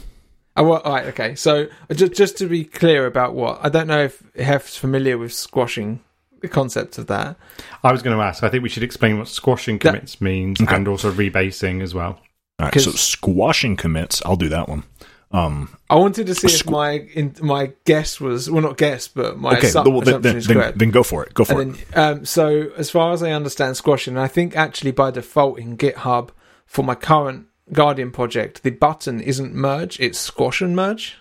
[0.57, 1.35] Uh, well, all right, okay.
[1.35, 5.33] So just just to be clear about what I don't know if Hef's familiar with
[5.33, 6.01] squashing
[6.41, 7.37] the concept of that.
[7.83, 8.43] I was going to ask.
[8.43, 10.75] I think we should explain what squashing That- commits means Okay.
[10.75, 12.19] and also rebasing as well.
[12.59, 14.83] All right, so squashing commits I'll do that one
[15.31, 19.39] um I wanted to see if my in, my guess was well, not guess, but
[19.39, 20.77] my okay assu- well, then, assumption is then, correct.
[20.77, 23.75] then go for it go for it then, um, so as far as I understand
[23.75, 26.29] squashing, and I think actually by default in GitHub
[26.67, 31.17] for my current Guardian project, the button isn't merge; it's squash and merge.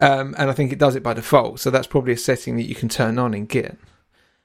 [0.00, 1.60] Um, and I think it does it by default.
[1.60, 3.78] So that's probably a setting that you can turn on in Git.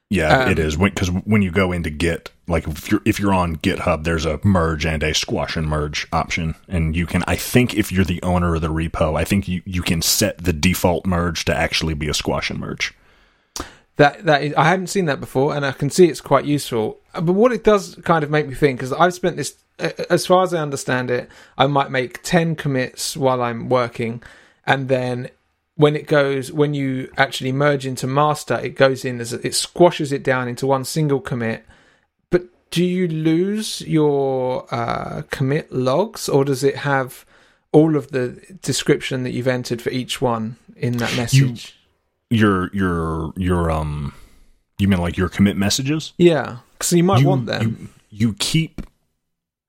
[0.09, 3.33] Yeah, Um, it is because when you go into Git, like if you're if you're
[3.33, 7.23] on GitHub, there's a merge and a squash and merge option, and you can.
[7.27, 10.37] I think if you're the owner of the repo, I think you you can set
[10.37, 12.93] the default merge to actually be a squash and merge.
[13.97, 16.97] That that is, I hadn't seen that before, and I can see it's quite useful.
[17.13, 19.89] Uh, But what it does kind of make me think, because I've spent this, uh,
[20.09, 24.21] as far as I understand it, I might make ten commits while I'm working,
[24.65, 25.29] and then
[25.75, 30.11] when it goes, when you actually merge into master, it goes in as it squashes
[30.11, 31.65] it down into one single commit.
[32.29, 37.25] But do you lose your uh, commit logs, or does it have
[37.71, 41.76] all of the description that you've entered for each one in that message?
[42.29, 44.13] Your your your um,
[44.77, 46.13] you mean like your commit messages?
[46.17, 47.91] Yeah, so you might you, want them.
[48.09, 48.81] You, you keep,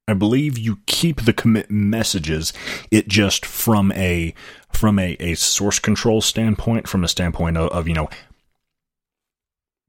[0.07, 2.53] I believe you keep the commit messages.
[2.91, 4.35] It just from a
[4.73, 8.09] from a, a source control standpoint, from a standpoint of, of you know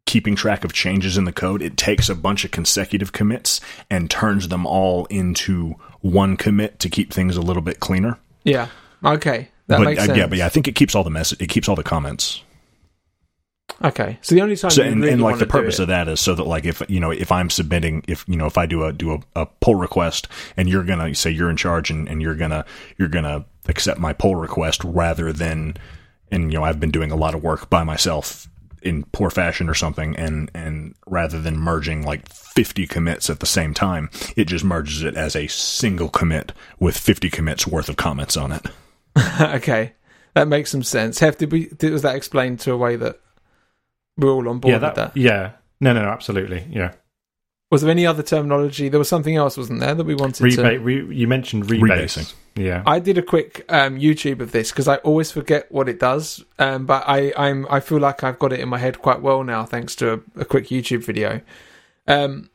[0.05, 3.61] keeping track of changes in the code, it takes a bunch of consecutive commits
[3.91, 8.17] and turns them all into one commit to keep things a little bit cleaner.
[8.43, 8.67] yeah.
[9.01, 10.17] Okay, that but makes uh, sense.
[10.17, 11.32] yeah, but yeah, I think it keeps all the mess.
[11.32, 12.43] It keeps all the comments.
[13.84, 16.20] Okay, so the only time So, and, really and like the purpose of that is
[16.20, 18.84] so that like if you know if I'm submitting if you know if I do
[18.84, 22.22] a do a, a pull request and you're gonna say you're in charge and, and
[22.22, 22.65] you're gonna
[22.97, 25.78] you're gonna accept my pull request rather than
[26.32, 28.47] and you know I've been doing a lot of work by myself
[28.82, 33.45] in poor fashion or something and and rather than merging like 50 commits at the
[33.45, 37.97] same time it just merges it as a single commit with 50 commits worth of
[37.97, 38.65] comments on it
[39.41, 39.93] okay,
[40.34, 41.20] that makes some sense.
[41.20, 41.67] Did we?
[41.67, 43.20] Did, was that explained to a way that
[44.20, 45.17] we're all on board yeah, with that, that.
[45.17, 45.51] yeah.
[45.82, 46.65] No, no, no, absolutely.
[46.70, 46.93] Yeah.
[47.72, 48.89] Was there any other terminology?
[48.89, 50.43] There was something else, wasn't there, that we wanted to.
[50.43, 50.82] Rebate.
[50.82, 51.82] Re, you mentioned rebase.
[51.82, 52.34] Rebasing.
[52.55, 52.84] Yeah.
[52.86, 56.43] I did a quick um, YouTube of this because I always forget what it does,
[56.57, 59.43] um, but I I'm I feel like I've got it in my head quite well
[59.43, 61.41] now thanks to a, a quick YouTube video.
[62.07, 62.49] Um,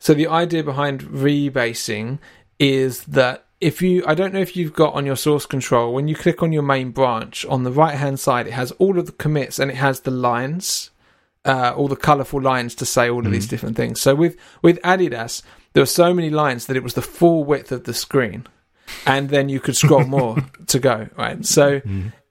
[0.00, 2.18] so the idea behind rebasing
[2.58, 6.08] is that if you I don't know if you've got on your source control when
[6.08, 9.06] you click on your main branch on the right hand side it has all of
[9.06, 10.90] the commits and it has the lines
[11.44, 14.00] uh, all the colorful lines to say all of these different things.
[14.00, 15.42] So with with Adidas
[15.72, 18.46] there were so many lines that it was the full width of the screen.
[19.06, 20.36] And then you could scroll more
[20.66, 21.44] to go right?
[21.44, 21.80] So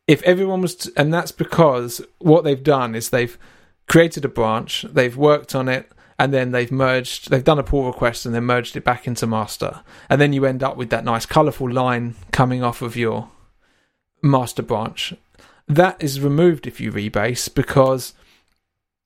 [0.07, 3.37] if everyone was to, and that's because what they've done is they've
[3.87, 7.85] created a branch they've worked on it and then they've merged they've done a pull
[7.87, 11.05] request and then merged it back into master and then you end up with that
[11.05, 13.29] nice colorful line coming off of your
[14.21, 15.13] master branch
[15.67, 18.13] that is removed if you rebase because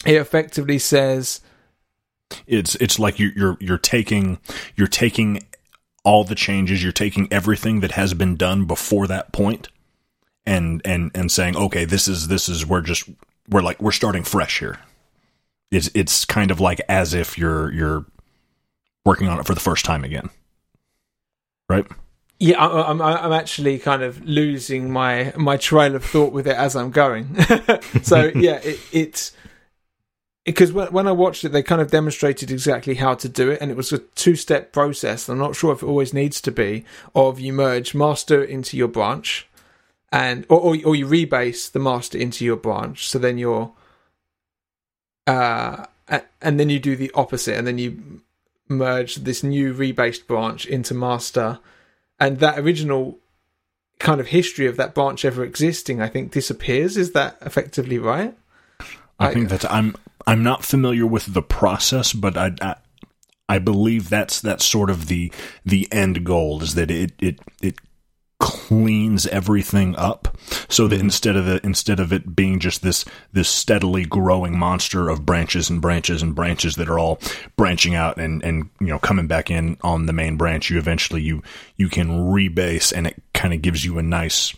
[0.05, 1.39] it effectively says
[2.47, 4.39] It's it's like you, you're you're taking
[4.75, 5.43] you're taking
[6.03, 9.69] all the changes, you're taking everything that has been done before that point,
[10.45, 13.09] and and and saying, okay, this is this is we're just
[13.49, 14.79] we're like we're starting fresh here.
[15.73, 18.05] It's it's kind of like as if you're you're
[19.05, 20.29] working on it for the first time again,
[21.69, 21.85] right?
[22.39, 26.75] Yeah, I'm I'm actually kind of losing my my trail of thought with it as
[26.75, 27.37] I'm going.
[28.03, 29.31] so yeah, it, it's
[30.45, 33.61] because when when I watched it, they kind of demonstrated exactly how to do it,
[33.61, 35.29] and it was a two step process.
[35.29, 36.83] I'm not sure if it always needs to be
[37.15, 39.47] of you merge master into your branch,
[40.11, 43.07] and or or, or you rebase the master into your branch.
[43.07, 43.71] So then you're
[45.27, 45.85] uh
[46.41, 48.21] and then you do the opposite, and then you
[48.67, 51.59] merge this new rebased branch into master
[52.19, 53.17] and that original
[53.99, 56.97] kind of history of that branch ever existing, I think, disappears.
[56.97, 58.35] Is that effectively right?
[59.19, 59.95] I, I- think that I'm
[60.27, 62.75] I'm not familiar with the process, but I, I
[63.49, 65.31] I believe that's that's sort of the
[65.65, 67.75] the end goal is that it it it
[68.43, 70.37] cleans everything up
[70.67, 75.07] so that instead of it instead of it being just this this steadily growing monster
[75.07, 77.19] of branches and branches and branches that are all
[77.55, 81.21] branching out and and you know coming back in on the main branch you eventually
[81.21, 81.41] you
[81.77, 84.53] you can rebase and it kind of gives you a nice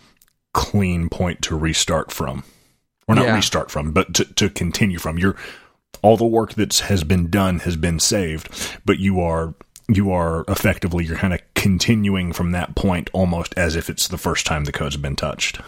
[0.55, 2.43] clean point to restart from
[3.07, 3.35] or not Yeah.
[3.35, 5.19] restart from, but to, to continue from.
[5.19, 5.35] Your
[6.01, 8.49] all the work that has been done has been saved,
[8.83, 9.53] but you are
[9.87, 14.17] you are effectively you're kind of continuing from that point almost as if it's the
[14.17, 15.59] first time the code's been touched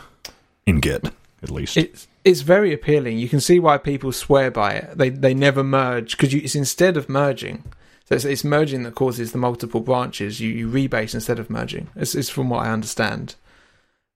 [0.66, 1.12] in Git,
[1.42, 1.78] at least.
[1.78, 3.18] It's it's very appealing.
[3.18, 4.98] You can see why people swear by it.
[4.98, 7.64] They they never merge because it's instead of merging.
[8.06, 10.40] So it's, it's merging that causes the multiple branches.
[10.40, 11.90] You you rebase instead of merging.
[11.96, 13.36] It's, it's from what I understand.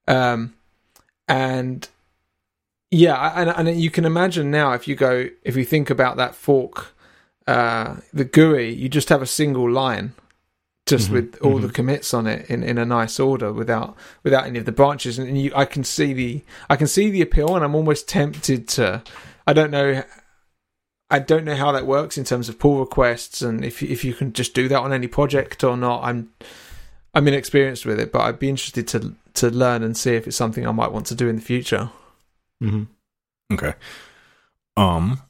[0.08, 0.54] Um,
[1.28, 1.88] and
[2.90, 6.36] yeah, and and you can imagine now if you go if you think about that
[6.36, 6.94] fork,
[7.48, 10.14] uh, the GUI, you just have a single line.
[10.88, 11.74] Just Mhm, with all the mhm.
[11.74, 15.40] commits on it in, in a nice order without without any of the branches and
[15.40, 19.04] you I can see the I can see the appeal and I'm almost tempted to
[19.46, 20.04] I don't know
[21.12, 24.14] I don't know how that works in terms of pull requests and if if you
[24.14, 26.32] can just do that on any project or not I'm
[27.14, 30.36] I'm inexperienced with it but I'd be interested to to learn and see if it's
[30.36, 31.92] something I might want to do in the future
[32.60, 32.86] hmm
[33.54, 33.76] Okay.
[34.76, 35.22] Um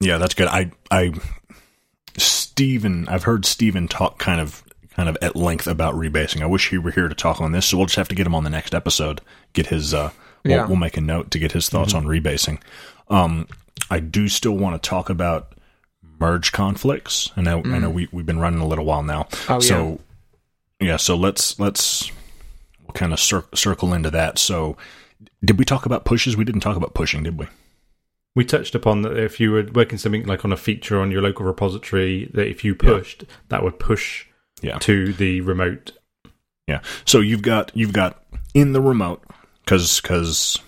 [0.00, 0.48] Yeah, that's good.
[0.48, 1.12] I I
[2.16, 6.42] Steven I've heard Steven talk kind of kind of at length about rebasing.
[6.42, 8.26] I wish he were here to talk on this, so we'll just have to get
[8.26, 9.20] him on the next episode.
[9.52, 10.10] Get his uh
[10.44, 10.66] we'll, Yeah.
[10.66, 12.60] we'll make a note to get his thoughts on rebasing.
[13.08, 13.46] Um
[13.90, 15.54] I do still want to talk about
[16.20, 17.30] merge conflicts.
[17.36, 19.28] I know I know we we've been running a little while now.
[19.48, 20.00] Oh, so
[20.80, 22.10] yeah, so let's let's
[22.84, 24.38] we'll kind of cir- circle into that.
[24.38, 24.76] So
[25.44, 26.36] did we talk about pushes?
[26.36, 27.46] We didn't talk about pushing, did we?
[28.38, 31.22] We touched upon that if you were working something like on a feature on your
[31.22, 34.26] local repository, that if you pushed, that would push
[34.62, 34.78] Yeah.
[34.78, 35.90] to the remote.
[36.68, 36.82] Yeah.
[37.04, 38.22] So you've got you've got
[38.54, 39.24] in the remote
[39.64, 40.60] because because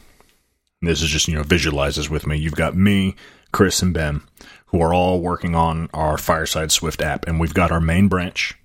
[0.83, 2.37] this is just you know visualizes with me.
[2.39, 3.15] You've got me,
[3.53, 4.23] Chris, and Ben
[4.67, 8.57] who are all working on our Fireside Swift app, and we've got our main branch,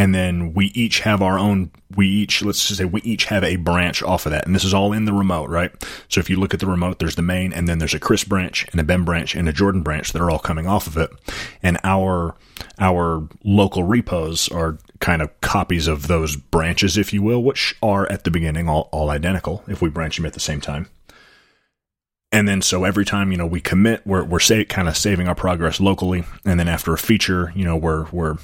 [0.00, 1.70] and then we each have our own.
[1.94, 4.64] We each let's just say we each have a branch off of that, and this
[4.64, 5.70] is all in the remote, right?
[6.08, 8.24] So if you look at the remote, there's the main, and then there's a Chris
[8.24, 10.96] branch and a Ben branch and a Jordan branch that are all coming off of
[10.96, 11.10] it,
[11.62, 12.34] and our
[12.78, 18.10] our local repos are kind of copies of those branches, if you will, which are
[18.10, 20.88] at the beginning all, all identical if we branch them at the same time.
[22.32, 25.34] And then so every time, you know, we commit, we're, we're kind of saving our
[25.34, 26.24] progress locally.
[26.44, 28.36] And then after a feature, you know, we're, we're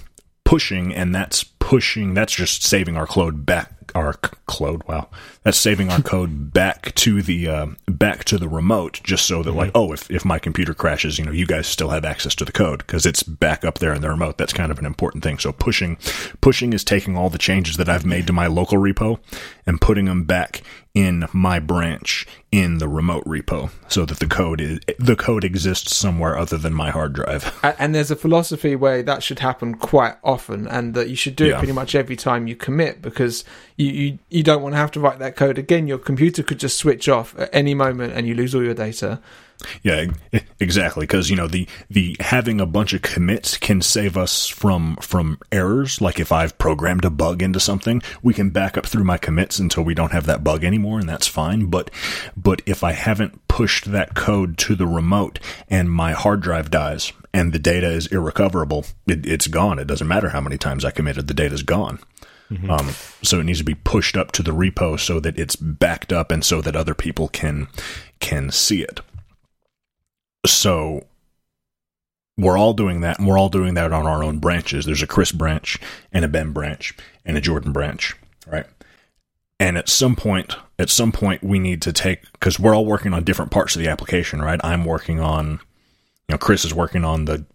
[0.47, 4.83] pushing and that's pushing, that's just saving our code back, our c- code.
[4.89, 5.09] Wow,
[5.47, 9.53] that's saving our code back to the uh, back to the remote, just so that
[9.53, 12.45] like, oh, if if my computer crashes, you know, you guys still have access to
[12.45, 14.39] the code because it's back up there in the remote.
[14.39, 15.39] That's kind of an important thing.
[15.39, 15.99] So pushing
[16.41, 19.21] pushing is taking all the changes that I've made to my local repo
[19.67, 20.63] and putting them back
[20.95, 25.95] in my branch in the remote repo so that the code is the code exists
[25.95, 27.53] somewhere other than my hard drive.
[27.79, 31.47] And there's a philosophy where that should happen quite often, and that you should do
[31.47, 31.57] Yeah.
[31.57, 33.45] it pretty much every time you commit because
[33.77, 35.87] you, you you don't want to have to write that code again.
[35.87, 39.21] Your computer could just switch off at any moment, and you lose all your data.
[39.83, 40.07] Yeah,
[40.61, 41.05] exactly.
[41.05, 45.39] Because you know the the having a bunch of commits can save us from from
[45.51, 46.01] errors.
[46.01, 49.59] Like if I've programmed a bug into something, we can back up through my commits
[49.59, 51.67] until we don't have that bug anymore, and that's fine.
[51.67, 51.91] But
[52.37, 55.39] but if I haven't pushed that code to the remote
[55.69, 59.79] and my hard drive dies and the data is irrecoverable, it, it's gone.
[59.79, 61.99] It doesn't matter how many times I committed, the data's gone.
[62.71, 62.91] Um,
[63.23, 66.31] so it needs to be pushed up to the repo so that it's backed up
[66.31, 67.69] and so that other people can
[68.21, 69.01] can see it.
[70.47, 71.07] So
[72.39, 74.85] we're all doing that, and we're all doing that on our own branches.
[74.85, 75.79] There's a Chris branch
[76.13, 76.95] and a Ben branch
[77.25, 78.15] and a Jordan branch,
[78.47, 78.67] right?
[79.59, 83.15] And at some point, at some point, we need to take because we're all working
[83.15, 84.61] on different parts of the application, right?
[84.63, 85.53] I'm working on,
[86.29, 87.47] you know, Chris is working on the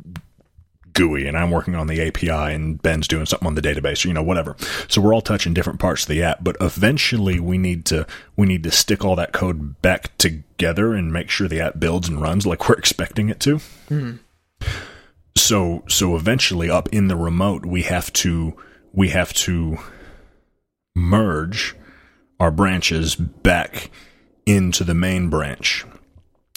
[0.93, 4.07] GUI, and I'm working on the API, and Ben's doing something on the database, or
[4.07, 4.55] you know, whatever.
[4.87, 8.05] So we're all touching different parts of the app, but eventually we need to
[8.35, 12.09] we need to stick all that code back together and make sure the app builds
[12.09, 13.59] and runs like we're expecting it to.
[13.87, 14.11] Hmm.
[15.35, 18.55] So so eventually, up in the remote, we have to
[18.93, 19.77] we have to
[20.95, 21.75] merge
[22.39, 23.91] our branches back
[24.45, 25.85] into the main branch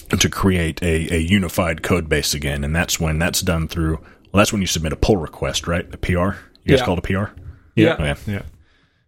[0.09, 2.63] to create a, a unified code base again.
[2.63, 4.03] And that's when that's done through,
[4.35, 5.85] well, that's when you submit a pull request, right?
[5.93, 6.09] A PR?
[6.11, 6.35] You guys
[6.65, 6.85] Yeah.
[6.85, 7.31] call it a PR?
[7.75, 7.93] Yeah.
[7.93, 8.15] Okay.
[8.27, 8.41] Yeah.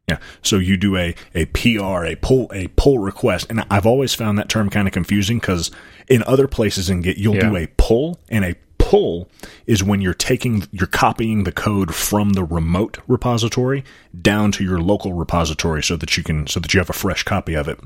[0.08, 0.18] Yeah.
[0.42, 3.48] So you do a, a PR, a pull, a pull request.
[3.50, 5.70] And I've always found that term kind of confusing because
[6.08, 7.50] in other places in Git, you'll Yeah.
[7.50, 8.56] do a pull and a
[8.88, 9.28] pull
[9.66, 13.84] is when you're taking, you're copying the code from the remote repository
[14.22, 17.24] down to your local repository so that you can, so that you have a fresh
[17.24, 17.78] copy of it.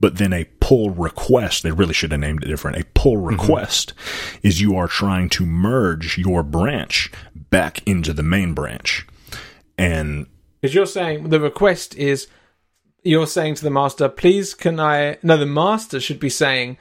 [0.00, 2.78] But then a pull request, they really should have named it different.
[2.78, 3.26] A pull mm-hmm.
[3.26, 3.92] request
[4.42, 9.06] is you are trying to merge your branch back into the main branch.
[9.76, 10.26] And
[10.62, 12.28] Because you're saying the request is
[13.02, 16.78] you're saying to the master, please can I no the master should be saying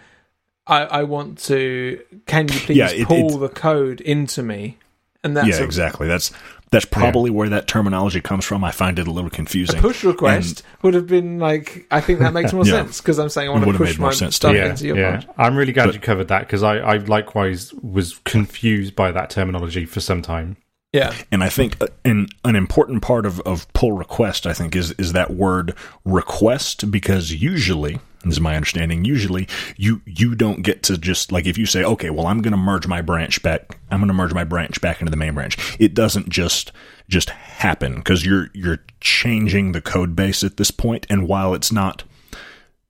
[0.67, 4.77] I, I want to can you please Yeah, it- pull it's- the code into me?
[5.23, 6.07] And that's yeah, a, exactly.
[6.07, 6.31] That's
[6.69, 8.63] that's probably where that terminology comes from.
[8.63, 9.79] I find it a little confusing.
[9.79, 12.73] a push request would have been like I think that makes more Yeah.
[12.83, 14.53] sense because I'm saying I want to push made more my sense stuff.
[14.55, 15.09] Yeah, into your yeah.
[15.11, 15.25] branch.
[15.37, 19.31] I'm really glad But- you covered that because I, I likewise was confused by that
[19.31, 20.57] terminology for some time.
[20.93, 21.13] Yeah.
[21.31, 24.91] And I think uh, an an important part of, of pull request, I think, is
[24.93, 25.73] is that word
[26.05, 27.99] request because usually, this
[28.31, 29.47] is my understanding, usually
[29.77, 32.57] you you don't get to just like if you say, okay, well, I'm going to
[32.57, 35.75] merge my branch back, I'm going to merge my branch back into the main branch.
[35.79, 36.71] It doesn't just
[37.07, 41.05] just happen because you're you're changing the code base at this point.
[41.09, 42.03] and while it's not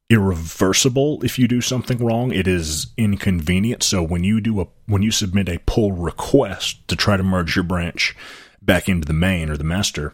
[0.09, 5.01] irreversible if you do something wrong it is inconvenient so when you do a when
[5.01, 8.15] you submit a pull request to try to merge your branch
[8.61, 10.13] back into the main or the master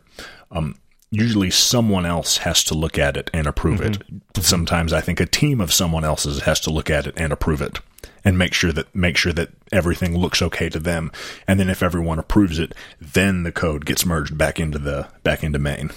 [0.49, 0.75] um,
[1.11, 4.41] usually someone else has to look at it and approve it mm-hmm.
[4.41, 7.61] sometimes i think a team of someone else's has to look at it and approve
[7.61, 7.79] it
[8.23, 11.11] and make sure that make sure that everything looks okay to them
[11.47, 15.43] and then if everyone approves it then the code gets merged back into the back
[15.43, 15.91] into main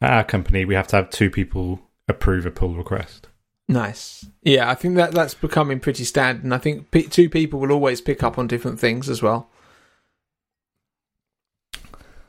[0.00, 3.28] At our company, we have to have two people approve a pull request.
[3.68, 4.26] Nice.
[4.42, 7.72] Yeah, I think that that's becoming pretty standard, and I think p- two people will
[7.72, 9.48] always pick up on different things as well.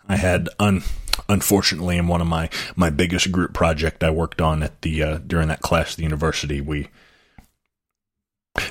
[0.09, 0.81] I had un
[1.29, 5.17] unfortunately in one of my my biggest group project I worked on at the uh,
[5.25, 6.87] during that class at the university we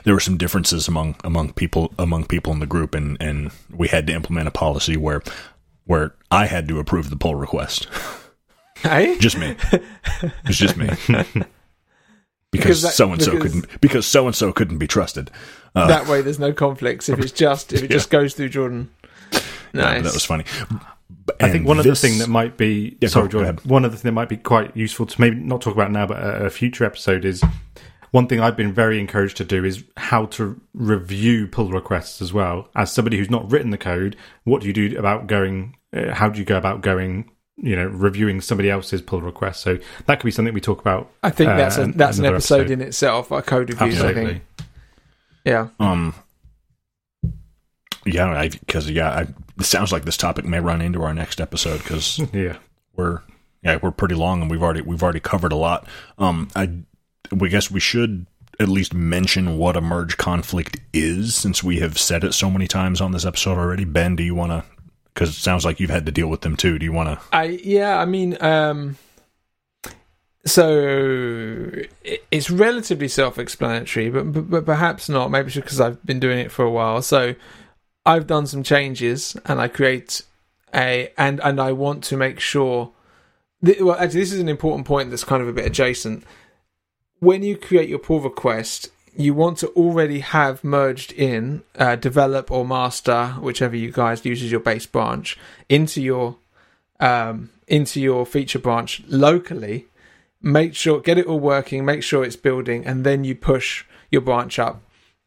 [0.05, 3.89] there were some differences among among people among people in the group and and we
[3.89, 5.23] had to implement a policy where
[5.85, 7.86] where I had to approve the pull request.
[8.82, 9.56] Hey, just me.
[10.44, 10.90] It's just me.
[12.52, 15.31] Because so and so couldn't because so and so couldn't be trusted.
[15.74, 18.90] Uh, that way there's no conflicts if it's just if it just goes through Jordan.
[19.32, 19.40] yeah,
[19.73, 20.05] Nice.
[20.05, 20.44] that was funny
[21.40, 23.61] I think one of the thing that might be Yeah, sorry, go- go Jordan.
[23.69, 26.07] One of the thing that might be quite useful to maybe not talk about now,
[26.07, 27.43] but a, a future episode is
[28.12, 32.32] one thing I've been very encouraged to do is how to review pull requests as
[32.32, 32.69] well.
[32.77, 35.77] As somebody who's not written the code, what do you do about going?
[35.94, 37.31] Uh, how do you go about going?
[37.59, 39.62] You know, reviewing somebody else's pull request.
[39.62, 41.11] So that could be something we talk about.
[41.23, 42.70] I think uh, that's a, an- that's an episode, episode.
[42.70, 43.32] in itself.
[43.32, 44.43] Our code reviews, I think.
[45.44, 45.69] Yeah.
[45.81, 46.15] Um.
[48.05, 49.27] Yeah, because yeah, I,
[49.58, 52.56] it sounds like this topic may run into our next episode because Yeah.
[52.94, 53.22] we're
[53.62, 55.86] yeah, we're pretty long and we've already we've already covered a lot.
[56.18, 56.70] Um, I
[57.32, 58.26] we guess we should
[58.60, 62.66] at least mention what a merge conflict is, since we have said it so many
[62.66, 63.84] times on this episode already.
[63.84, 64.64] Ben, do you want to?
[65.12, 66.78] Because it sounds like you've had to deal with them too.
[66.78, 67.26] Do you want to?
[67.32, 68.96] I yeah, I mean, um,
[70.44, 71.72] so
[72.30, 75.30] it's relatively self-explanatory, but, but but perhaps not.
[75.30, 77.02] Maybe because I've been doing it for a while.
[77.02, 77.34] So
[78.06, 80.22] I've done some changes, and I create
[80.72, 82.92] a and and I want to make sure.
[83.64, 86.24] Th- well, actually, this is an important point that's kind of a bit adjacent.
[87.18, 92.50] When you create your pull request, you want to already have merged in uh, develop
[92.50, 95.36] or master, whichever you guys use as your base branch,
[95.68, 96.36] into your
[97.00, 99.86] um, into your feature branch locally.
[100.40, 104.20] Make sure get it all working, make sure it's building, and then you push your
[104.20, 104.80] branch up,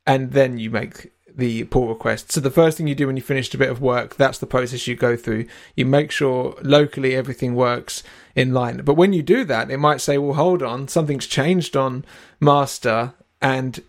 [0.08, 2.32] and then you make the pull request.
[2.32, 4.46] So the first thing you do when you finished a bit of work, that's the
[4.46, 5.46] process you go through.
[5.76, 8.04] You make sure locally everything works
[8.36, 8.78] in line.
[8.84, 12.06] But when you do that, it might say, "Well, hold on, something's changed on
[12.40, 13.82] master." and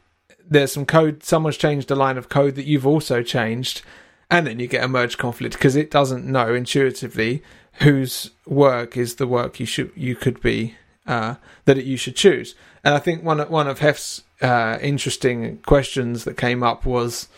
[0.48, 3.82] there's some code someone's changed a line of code that you've also changed
[4.30, 7.42] and then you get a merge conflict because it doesn't know intuitively
[7.74, 10.74] whose work is the work you should you could be
[11.06, 12.54] uh, that it, you should choose
[12.84, 17.28] and i think one of one of hef's uh, interesting questions that came up was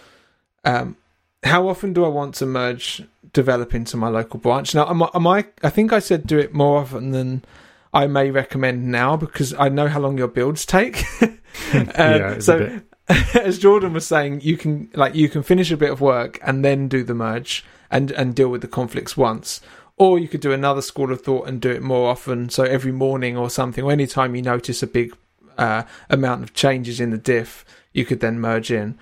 [0.64, 0.96] um,
[1.44, 3.02] how often do i want to merge
[3.32, 6.38] develop into my local branch now am I, am I i think i said do
[6.38, 7.44] it more often than
[7.92, 11.04] i may recommend now because i know how long your builds take
[11.74, 12.82] yeah, it's a so
[13.34, 16.64] as Jordan was saying, you can like you can finish a bit of work and
[16.64, 19.60] then do the merge and and deal with the conflicts once.
[19.96, 22.48] Or you could do another school of thought and do it more often.
[22.48, 25.14] So every morning or something, or anytime you notice a big
[25.58, 28.98] uh, amount of changes in the diff, you could then merge in.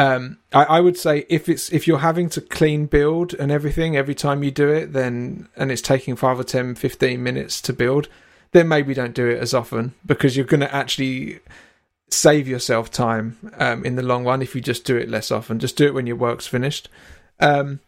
[0.00, 3.98] Um, I, I would say if it's if you're having to clean build and everything
[3.98, 7.74] every time you do it, then and it's taking five or 10, 15 minutes to
[7.74, 8.08] build,
[8.52, 11.40] then maybe don't do it as often because you're going to actually
[12.08, 15.58] save yourself time um, in the long run if you just do it less often.
[15.58, 16.88] Just do it when your work's finished.
[17.38, 17.80] Um,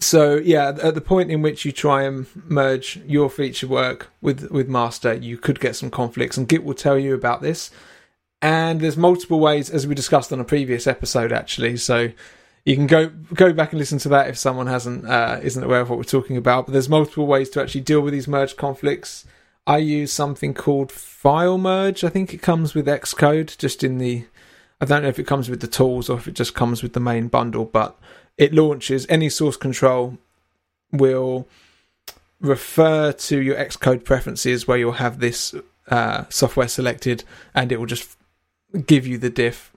[0.00, 4.50] so yeah, at the point in which you try and merge your feature work with
[4.50, 7.70] with master, you could get some conflicts, and Git will tell you about this.
[8.42, 11.76] And there's multiple ways, as we discussed on a previous episode, actually.
[11.78, 12.12] So
[12.64, 15.80] you can go go back and listen to that if someone hasn't uh, isn't aware
[15.80, 16.66] of what we're talking about.
[16.66, 19.24] But there's multiple ways to actually deal with these merge conflicts.
[19.66, 22.04] I use something called FileMerge.
[22.04, 24.26] I think it comes with Xcode, just in the.
[24.80, 26.92] I don't know if it comes with the tools or if it just comes with
[26.92, 27.98] the main bundle, but
[28.36, 30.18] it launches any source control
[30.92, 31.48] will
[32.40, 35.54] refer to your Xcode preferences where you'll have this
[35.88, 38.15] uh, software selected, and it will just
[38.76, 39.72] give you the diff.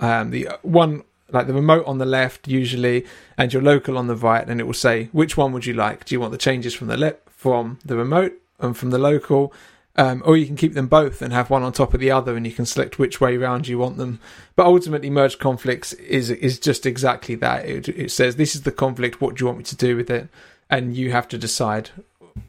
[0.00, 3.04] Um, the one like the remote on the left usually,
[3.36, 6.04] and your local on the right, and it will say which one would you like.
[6.04, 9.52] Do you want the changes from the left from the remote and from the local,
[9.96, 12.36] um, or you can keep them both and have one on top of the other,
[12.36, 14.20] and you can select which way round you want them.
[14.56, 17.66] But ultimately, merge conflicts is is just exactly that.
[17.66, 19.20] It, it says this is the conflict.
[19.20, 20.28] What do you want me to do with it?
[20.70, 21.90] And you have to decide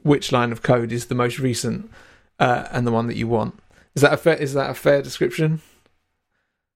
[0.03, 1.89] which line of code is the most recent
[2.39, 3.59] uh, and the one that you want.
[3.95, 4.35] Is that a fair?
[4.35, 5.61] Is that a fair description?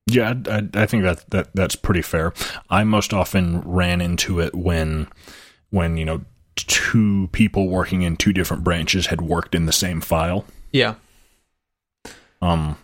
[0.05, 2.33] Yeah, I, I, think that, that that's pretty fair.
[2.69, 5.07] I most often ran into it when
[5.69, 6.21] when you know
[6.55, 10.45] two people working in two different branches had worked in the same file.
[10.71, 10.95] Yeah.
[12.41, 12.77] Um,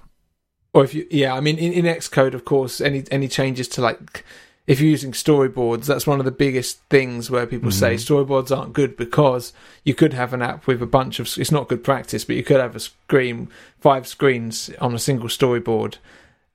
[0.73, 3.81] Or if you, yeah, I mean, in, in Xcode, of course, any any changes to
[3.81, 4.23] like,
[4.65, 8.73] if you're using storyboards, that's one of the biggest things where people say storyboards aren't
[8.73, 9.51] good because
[9.83, 11.27] you could have an app with a bunch of.
[11.37, 15.27] It's not good practice, but you could have a screen, five screens on a single
[15.27, 15.97] storyboard,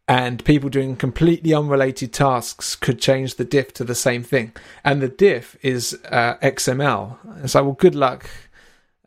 [0.07, 4.53] and people doing completely unrelated tasks could change the diff to the same thing,
[4.85, 7.17] and the diff is uh, XML.
[7.43, 8.29] It's like, well, good luck,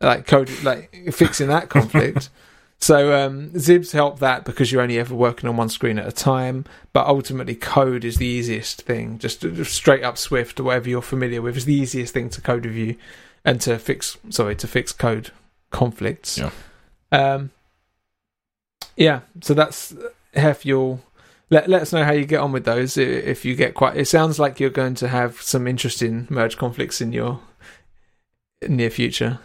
[0.00, 2.30] like code, like fixing that conflict.
[2.80, 6.12] So um, XIBs help that because you're only ever working on one screen at a
[6.12, 6.64] time.
[6.92, 9.18] But ultimately, code is the easiest thing.
[9.18, 12.40] Just, just straight up Swift or whatever you're familiar with is the easiest thing to
[12.40, 12.96] code review
[13.44, 14.16] and to fix.
[14.30, 15.32] Sorry, to fix code
[15.70, 16.38] conflicts.
[16.38, 16.50] Yeah.
[17.10, 17.50] Um.
[18.96, 19.20] Yeah.
[19.40, 19.92] So that's
[20.38, 20.64] Hef.
[20.64, 21.00] You'll
[21.50, 22.96] let let us know how you get on with those.
[22.96, 27.00] If you get quite, it sounds like you're going to have some interesting merge conflicts
[27.00, 27.40] in your
[28.68, 29.40] near future.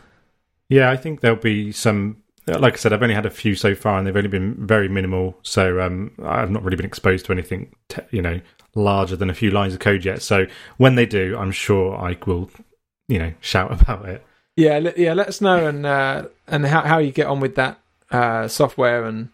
[0.70, 2.18] Yeah, I think there'll be some.
[2.46, 4.90] Like I said, I've only had a few so far, and they've only been very
[4.90, 5.38] minimal.
[5.44, 8.42] So um, I've not really been exposed to anything, te- you know,
[8.76, 10.22] larger than a few lines of code yet.
[10.22, 10.48] So
[10.78, 12.50] when they do, I'm sure I will,
[13.08, 14.26] you know, shout about it.
[14.58, 15.14] Yeah, yeah.
[15.14, 17.80] Let us know and uh, and how how you get on with that
[18.12, 19.30] uh, software and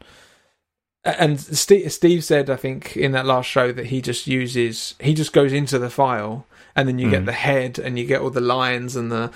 [1.06, 5.14] and Steve, Steve said I think in that last show that he just uses he
[5.14, 6.46] just goes into the file
[6.76, 7.26] and then you get Mm.
[7.28, 9.32] the head and you get all the lines and the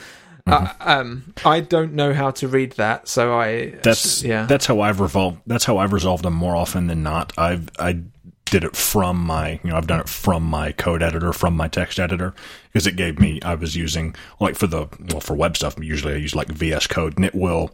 [0.45, 4.45] I, um, I don't know how to read that, so I That's yeah.
[4.45, 5.39] That's how I've resolved.
[5.47, 7.31] That's how I've resolved them more often than not.
[7.37, 8.01] I've I
[8.45, 11.69] did it from my you know I've done it from my code editor from my
[11.69, 12.33] text editor
[12.71, 16.13] because it gave me I was using like for the well for web stuff usually
[16.13, 17.71] I use like VS Code and it will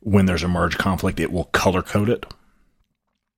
[0.00, 2.26] when there's a merge conflict it will color code it.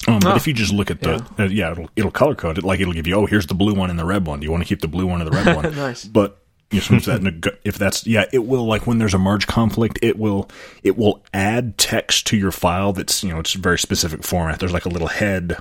[0.08, 1.44] Um, but Oh, if you just look at the yeah.
[1.44, 2.64] Uh, yeah it'll it'll color code it.
[2.64, 4.40] Like it'll give you oh here's the blue one and the red one.
[4.40, 5.74] Do you want to keep the blue one or the red one?
[5.76, 6.04] Nice.
[6.04, 6.38] but
[6.70, 9.98] you know, if that if that's yeah, it will like when there's a merge conflict,
[10.02, 10.48] it will
[10.82, 14.58] it will add text to your file that's you know it's very specific format.
[14.58, 15.56] There's like a little head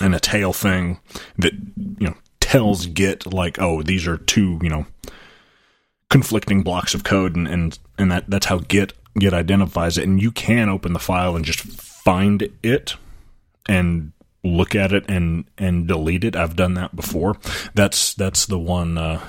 [0.00, 0.98] and a tail thing
[1.38, 4.86] that you know tells Git like oh these are two you know
[6.08, 10.04] conflicting blocks of code and and and that that's how Git Git identifies it.
[10.04, 12.96] And you can open the file and just find it
[13.70, 16.34] and look at it and and delete it.
[16.36, 17.36] I've done that before.
[17.74, 19.20] That's that's the one uh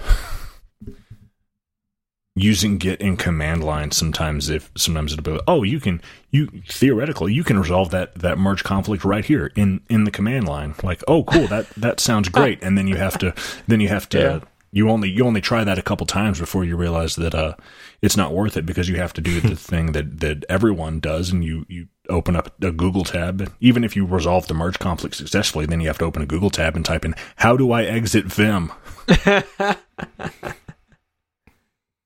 [2.36, 6.48] using git in command line sometimes if sometimes it'll be like, oh you can you
[6.70, 10.74] theoretically you can resolve that that merge conflict right here in in the command line
[10.82, 13.34] like oh cool that that sounds great and then you have to
[13.68, 14.40] then you have to Yeah.
[14.72, 17.56] you only you only try that a couple times before you realize that uh
[18.02, 21.30] it's not worth it because you have to do the thing that that everyone does
[21.30, 25.16] and you you open up a Google tab even if you resolve the merge conflict
[25.16, 27.84] successfully then you have to open a Google tab and type in how do I
[27.84, 28.72] exit Vim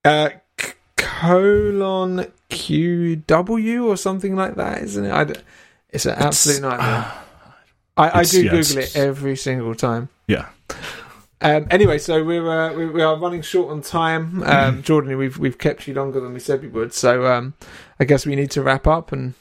[0.03, 5.11] uh, c- colon QW or something like that, isn't it?
[5.11, 5.33] I d
[5.89, 7.11] it's an absolute nightmare.
[7.97, 10.09] I, I do yeah, Google it every single time.
[10.27, 10.49] yeah
[11.41, 14.41] Um, anyway, so we're uh, we, we are running short on time.
[14.43, 17.53] Um, Jordan, we've we've kept you longer than we said we would, so um,
[17.99, 19.33] I guess we need to wrap up and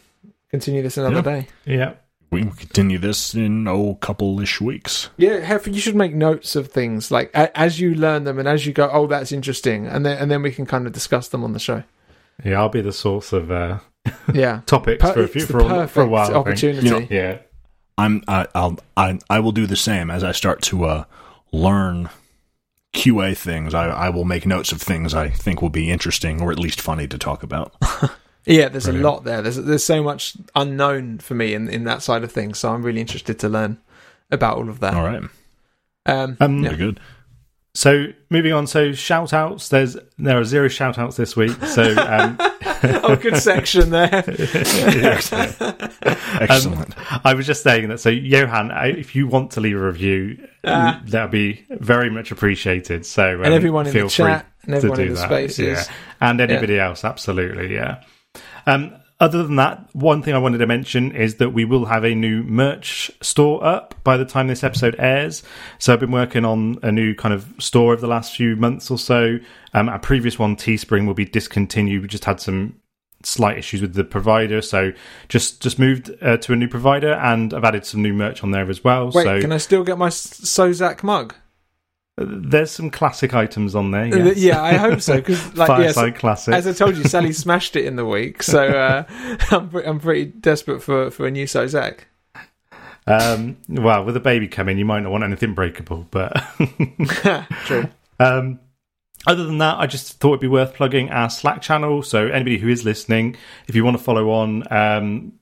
[0.50, 1.22] continue this another Yeah.
[1.22, 1.48] day.
[1.64, 1.92] Yeah.
[2.30, 6.14] we will continue this in oh a couple ish weeks Yeah, Hef, you should make
[6.14, 8.90] notes of things like a, as you learn them and as you go.
[8.92, 11.60] Oh, that's interesting, and then and then we can kind of discuss them on the
[11.60, 11.84] show.
[12.44, 13.78] Yeah, I'll be the source of uh,
[14.34, 16.30] Yeah, topics Per- for a few it's for a, for a while.
[16.32, 16.88] I opportunity.
[16.88, 17.38] You know, Yeah.
[17.96, 21.04] I'm I, I'll I I will do the same as I start to uh,
[21.54, 22.08] learn
[22.92, 23.74] QA things.
[23.74, 26.80] I I will make notes of things I think will be interesting or at least
[26.80, 27.74] funny to talk about.
[28.46, 29.06] Yeah, there's Brilliant.
[29.06, 29.40] a lot there.
[29.40, 32.58] There's there's so much unknown for me in, in that side of things.
[32.58, 33.78] So I'm really interested to learn
[34.30, 34.92] about all of that.
[34.92, 35.22] All right,
[36.04, 36.68] Um, Um, yeah.
[36.68, 37.00] very good.
[37.76, 39.68] So moving on, so shout outs.
[39.68, 41.52] There's there are zero shout outs this week.
[41.64, 42.36] So um,
[43.02, 44.24] oh, good section there.
[46.04, 46.94] Excellent.
[47.26, 47.98] I was just saying that.
[48.00, 51.00] So Johan, I- if you want to leave a review, Ah.
[51.06, 53.04] that'd be very much appreciated.
[53.06, 55.20] So um, and everyone in feel the chat free and everyone to in do the
[55.20, 55.28] that.
[55.28, 55.88] spaces.
[55.88, 55.94] Yeah.
[56.20, 58.02] and anybody else, absolutely, yeah.
[58.66, 62.04] Um, other than that, one thing I wanted to mention is that we will have
[62.04, 65.42] a new merch store up by the time this episode airs.
[65.78, 68.90] So I've been working on a new kind of store over the last few months
[68.90, 69.38] or so.
[69.72, 72.02] Um, our previous one, Teespring, will be discontinued.
[72.02, 72.80] We just had some
[73.22, 74.92] slight issues with the provider, so
[75.28, 78.50] just just moved uh, to a new provider, and I've added some new merch on
[78.50, 79.10] there as well.
[79.10, 81.34] Wait, so can I still get my Sozak mug?
[82.16, 84.04] There's some classic items on there.
[84.04, 84.36] Uh, Yes.
[84.38, 85.16] Yeah, I hope so.
[85.16, 86.54] Because like, Fireside classic.
[86.54, 89.04] as I told you, Sally smashed it in the week, so uh,
[89.50, 92.00] I'm pre- I'm pretty desperate for for a new Sozak.
[93.06, 96.32] Um, well, with a baby coming, you might not want anything breakable, but
[97.66, 97.88] True.
[98.18, 98.60] um,
[99.26, 102.02] other than that, I just thought it'd be worth plugging our Slack channel.
[102.02, 103.36] So anybody who is listening,
[103.68, 105.32] if you want to follow on um,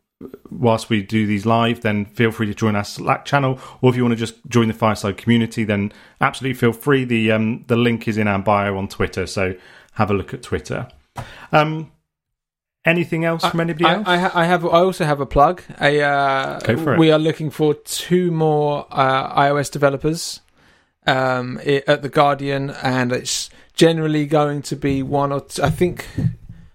[0.51, 3.59] whilst we do these live, then feel free to join our Slack channel.
[3.81, 7.05] Or if you want to just join the Fireside community, then absolutely feel free.
[7.05, 9.55] The um, the link is in our bio on Twitter, so
[9.95, 10.89] have a look at Twitter.
[11.53, 11.93] Um,
[12.85, 14.09] anything else from anybody I, else?
[14.09, 14.65] I, I have.
[14.65, 15.63] I also have a plug.
[15.81, 16.99] A uh, Go for it.
[16.99, 20.41] we are looking for two more uh, iOS developers
[21.07, 26.07] um, at the Guardian, and it's generally going to be one or I think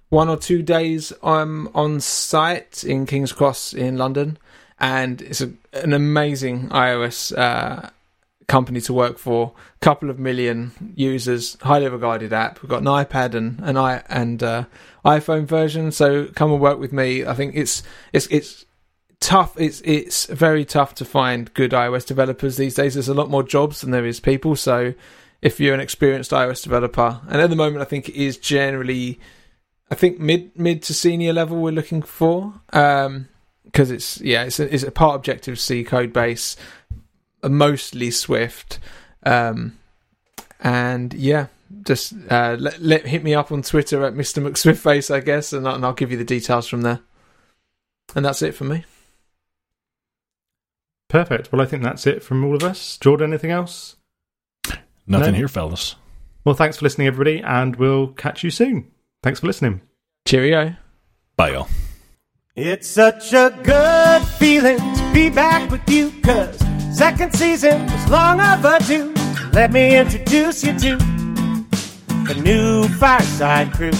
[0.10, 4.38] one or two days I'm on site in King's Cross in London,
[4.80, 7.90] and it's a, an amazing iOS uh,
[8.48, 9.54] company to work for.
[9.76, 12.62] A Couple of million users, highly regarded app.
[12.62, 14.66] We've got an iPad and an i and uh,
[15.06, 15.92] iPhone version.
[15.92, 17.26] So come and work with me.
[17.26, 18.66] I think it's it's it's
[19.20, 19.60] tough.
[19.60, 22.94] It's it's very tough to find good iOS developers these days.
[22.94, 24.56] There's a lot more jobs than there is people.
[24.56, 24.94] So
[25.42, 29.20] if you're an experienced iOS developer, and at the moment I think it is generally,
[29.90, 32.54] I think mid mid to senior level we're looking for.
[32.74, 33.30] Um,
[33.64, 36.56] because it's yeah, it's a, it's a part Objective C code base,
[37.44, 38.80] uh, mostly Swift,
[39.24, 39.78] um,
[40.62, 41.48] and yeah,
[41.84, 45.68] just uh, let, let hit me up on Twitter at Mr McSwiftface, I guess, and,
[45.68, 47.02] I- and I'll give you the details from there.
[48.16, 48.86] And that's it for me.
[51.10, 51.52] Perfect.
[51.52, 52.98] Well, I think that's it from all of us.
[52.98, 53.96] Jordan, anything else?
[55.06, 55.38] Nothing No.
[55.38, 55.96] here, fellas.
[56.44, 58.92] Well, thanks for listening, everybody, and we'll catch you soon.
[59.24, 59.82] Thanks for listening.
[60.26, 60.76] Cheerio.
[61.36, 61.68] Bye, y'all.
[62.56, 66.60] It's such a good feeling to be back with you, cause
[66.92, 69.14] second season was long overdue.
[69.54, 73.92] Let me introduce you to the new Fireside crew.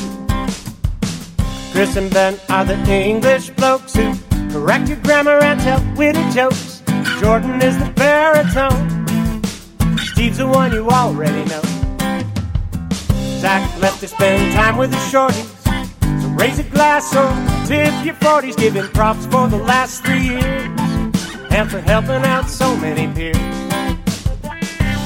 [1.72, 4.14] Chris and Ben are the English blokes who
[4.50, 6.82] correct your grammar and tell witty jokes.
[7.20, 9.06] Jordan is the baritone.
[10.00, 11.77] Steve's the one you already know.
[13.38, 15.48] Zach left to spend time with the shorties.
[16.22, 17.30] So raise a glass or
[17.68, 20.44] tip your 40s, giving props for the last three years
[21.52, 23.38] and for helping out so many peers.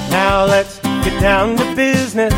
[0.10, 2.34] Now let's get down to business.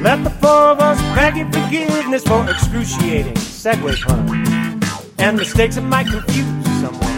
[0.00, 5.82] Let the four of us beg your forgiveness for excruciating segue puns and mistakes that
[5.82, 7.14] might confuse someone.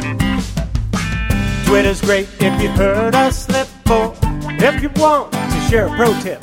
[1.66, 4.14] Twitter's great if you heard us slip, or
[4.62, 6.42] if you want to share a pro tip,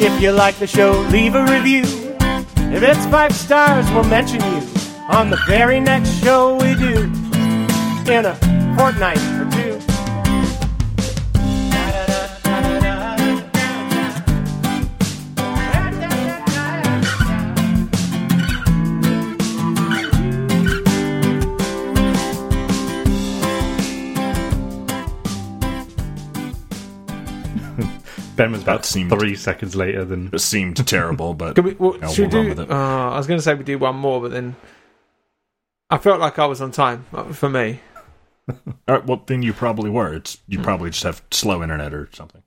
[0.00, 1.82] If you like the show, leave a review.
[1.82, 4.62] If it's five stars, we'll mention you.
[5.10, 7.04] On the very next show we do.
[8.06, 8.34] In a
[8.76, 9.18] fortnight
[28.38, 30.30] Ben was about That seemed- three seconds later than.
[30.32, 32.54] It seemed terrible, but Can we, what, No, should we'll we do?
[32.54, 32.70] with it.
[32.70, 34.56] Uh, I was going to say we do one more, but then
[35.90, 37.80] I felt like I was on time uh, for me.
[38.48, 38.56] all
[38.88, 40.14] right, well then you probably were.
[40.14, 42.42] It's you probably just have slow internet or something.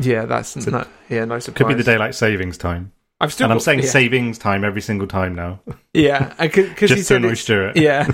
[0.00, 1.56] Yeah, that's no, yeah, no surprise.
[1.56, 2.92] Could be the daylight savings time.
[3.20, 5.60] I've still and I'm saying yeah, savings time every single time now.
[5.94, 7.76] yeah, because he Just to said annoy Stewart.
[7.76, 8.08] Yeah,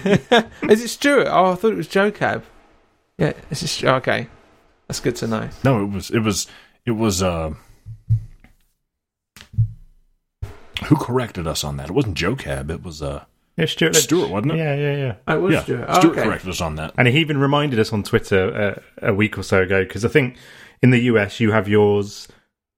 [0.68, 1.26] is it Stewart?
[1.30, 2.44] Oh, I thought it was Joe Cab.
[3.16, 4.28] Yeah, it's just okay.
[4.88, 5.48] That's good to know.
[5.64, 6.46] No, it was it was
[6.86, 7.54] it was uh
[10.86, 11.90] who corrected us on that?
[11.90, 13.24] It wasn't Joe Cab, it was uh
[13.56, 13.96] Yeah, Stewart.
[13.96, 14.58] Stewart, wasn't it?
[14.58, 15.14] Yeah, yeah, yeah.
[15.28, 15.94] Oh, it was yeah, Stewart.
[15.96, 16.22] Stewart okay.
[16.24, 16.94] corrected us on that.
[16.96, 20.08] And he even reminded us on Twitter uh, a week or so ago because I
[20.08, 20.36] think
[20.82, 22.28] in the US you have yours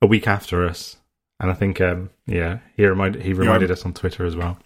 [0.00, 0.96] a week after us,
[1.38, 4.58] and I think um, yeah, he reminded he reminded us on Twitter as well.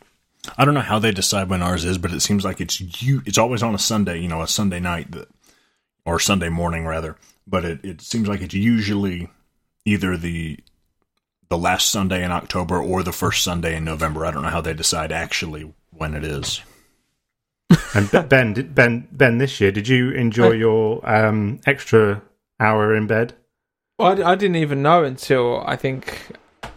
[0.56, 3.22] I don't know how they decide when ours is, but it seems like it's you.
[3.26, 5.28] It's always on a Sunday, you know, a Sunday night that,
[6.04, 7.16] or Sunday morning rather.
[7.46, 9.28] But it, it seems like it's usually
[9.84, 10.58] either the
[11.48, 14.26] the last Sunday in October or the first Sunday in November.
[14.26, 16.60] I don't know how they decide actually when it is.
[17.94, 22.22] And Ben, did, Ben, Ben, this year, did you enjoy I- your um, extra
[22.60, 23.34] hour in bed?
[23.98, 26.20] Well, I, d- I didn't even know until I think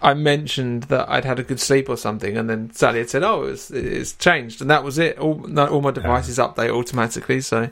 [0.01, 3.23] I mentioned that I'd had a good sleep or something, and then Sally had said,
[3.23, 5.17] "Oh, it's, it's changed," and that was it.
[5.19, 7.41] All, all my devices update automatically.
[7.41, 7.69] So,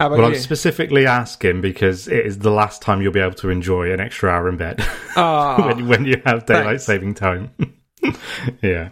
[0.00, 3.34] how about Well, I'm specifically asking because it is the last time you'll be able
[3.36, 4.84] to enjoy an extra hour in bed
[5.16, 6.84] Ah, when, when you have daylight thanks.
[6.84, 7.50] saving time.
[8.62, 8.90] yeah,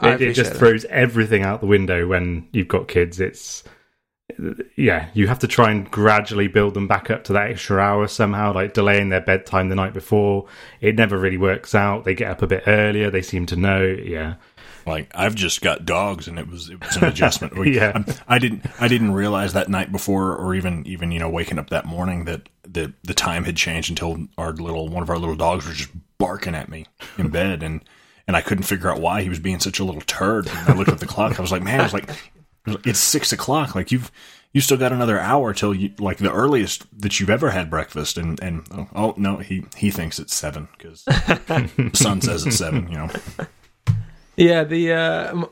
[0.00, 0.58] I it, it just that.
[0.58, 3.18] throws everything out the window when you've got kids.
[3.18, 3.64] It's
[4.76, 8.06] yeah, you have to try and gradually build them back up to that extra hour
[8.08, 10.46] somehow, like delaying their bedtime the night before.
[10.80, 12.04] It never really works out.
[12.04, 13.10] They get up a bit earlier.
[13.10, 13.82] They seem to know.
[13.82, 14.34] Yeah,
[14.86, 17.56] Like I've just got dogs, and it was it was an adjustment.
[17.58, 17.92] We- Yeah.
[17.94, 21.58] I'm- I didn't I didn't realize that night before, or even even you know waking
[21.58, 25.18] up that morning that the the time had changed until our little one of our
[25.18, 26.86] little dogs was just barking at me
[27.18, 27.82] in bed, and
[28.26, 30.46] and I couldn't figure out why he was being such a little turd.
[30.48, 31.38] And I looked at the clock.
[31.38, 32.08] I was like, man, I was like,
[32.86, 33.74] it's six o'clock.
[33.74, 34.10] Like you've
[34.52, 38.16] you still got another hour till you like the earliest that you've ever had breakfast,
[38.18, 42.56] and and oh, oh no, he he thinks it's seven because the sun says it's
[42.56, 42.86] seven.
[42.90, 43.10] You know.
[44.36, 45.46] Yeah, the uh, m-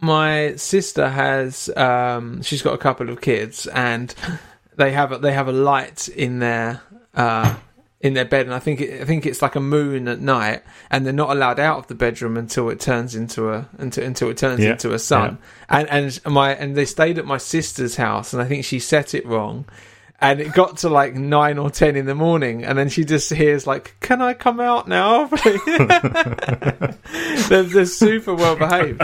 [0.00, 4.14] my sister has um, she's got a couple of kids, and
[4.76, 6.80] they have a, they have a light in their
[7.14, 7.54] uh,
[8.00, 10.62] in their bed, and I think it, I think it's like a moon at night,
[10.90, 14.30] and they're not allowed out of the bedroom until it turns into a until, until
[14.30, 15.38] it turns Yeah, into a sun.
[15.68, 19.14] And and my and they stayed at my sister's house, and I think she set
[19.14, 19.66] it wrong.
[20.22, 23.32] And it got to like nine or ten in the morning, and then she just
[23.32, 25.24] hears like, "Can I come out now?"
[27.48, 29.02] they're, they're super well behaved.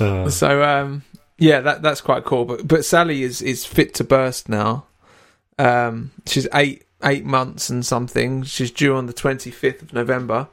[0.00, 1.02] Uh, So um,
[1.38, 2.46] yeah, that that's quite cool.
[2.46, 4.86] But but Sally is is fit to burst now.
[5.58, 8.44] Um, she's eight eight months and something.
[8.44, 10.48] She's due on the twenty fifth of November.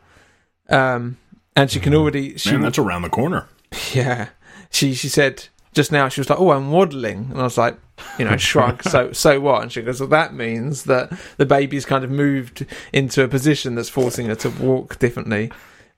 [0.70, 1.18] Um,
[1.56, 3.48] and she can already she Man, that's around the corner.
[3.94, 4.30] yeah
[4.70, 7.30] she she said just now she was like oh I'm waddling.
[7.32, 7.78] And I was like
[8.18, 8.84] you know shrug.
[8.90, 9.64] So so what?
[9.64, 13.76] And she goes well that means that the baby's kind of moved into a position
[13.76, 15.52] that's forcing her to walk differently.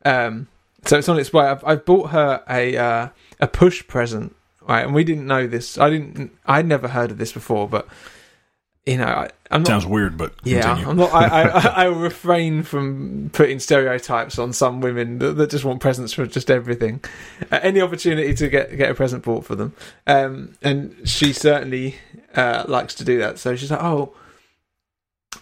[0.03, 0.47] Um
[0.85, 1.45] so it's on its way.
[1.45, 4.35] I've, I've bought her a uh, a push present
[4.68, 4.84] right?
[4.84, 5.77] And we didn't know this.
[5.77, 7.88] I didn't I'd never heard of this before but
[8.85, 10.91] you know I, I'm not Sounds weird, but yeah.
[10.93, 11.13] Not.
[11.13, 16.13] I, I, I refrain from putting stereotypes on some women that, that just want presents
[16.13, 17.03] for just everything.
[17.51, 19.73] Uh, any opportunity to get get a present bought for them,
[20.07, 21.95] um, and she certainly
[22.35, 23.39] uh, likes to do that.
[23.39, 24.13] So she's like, oh.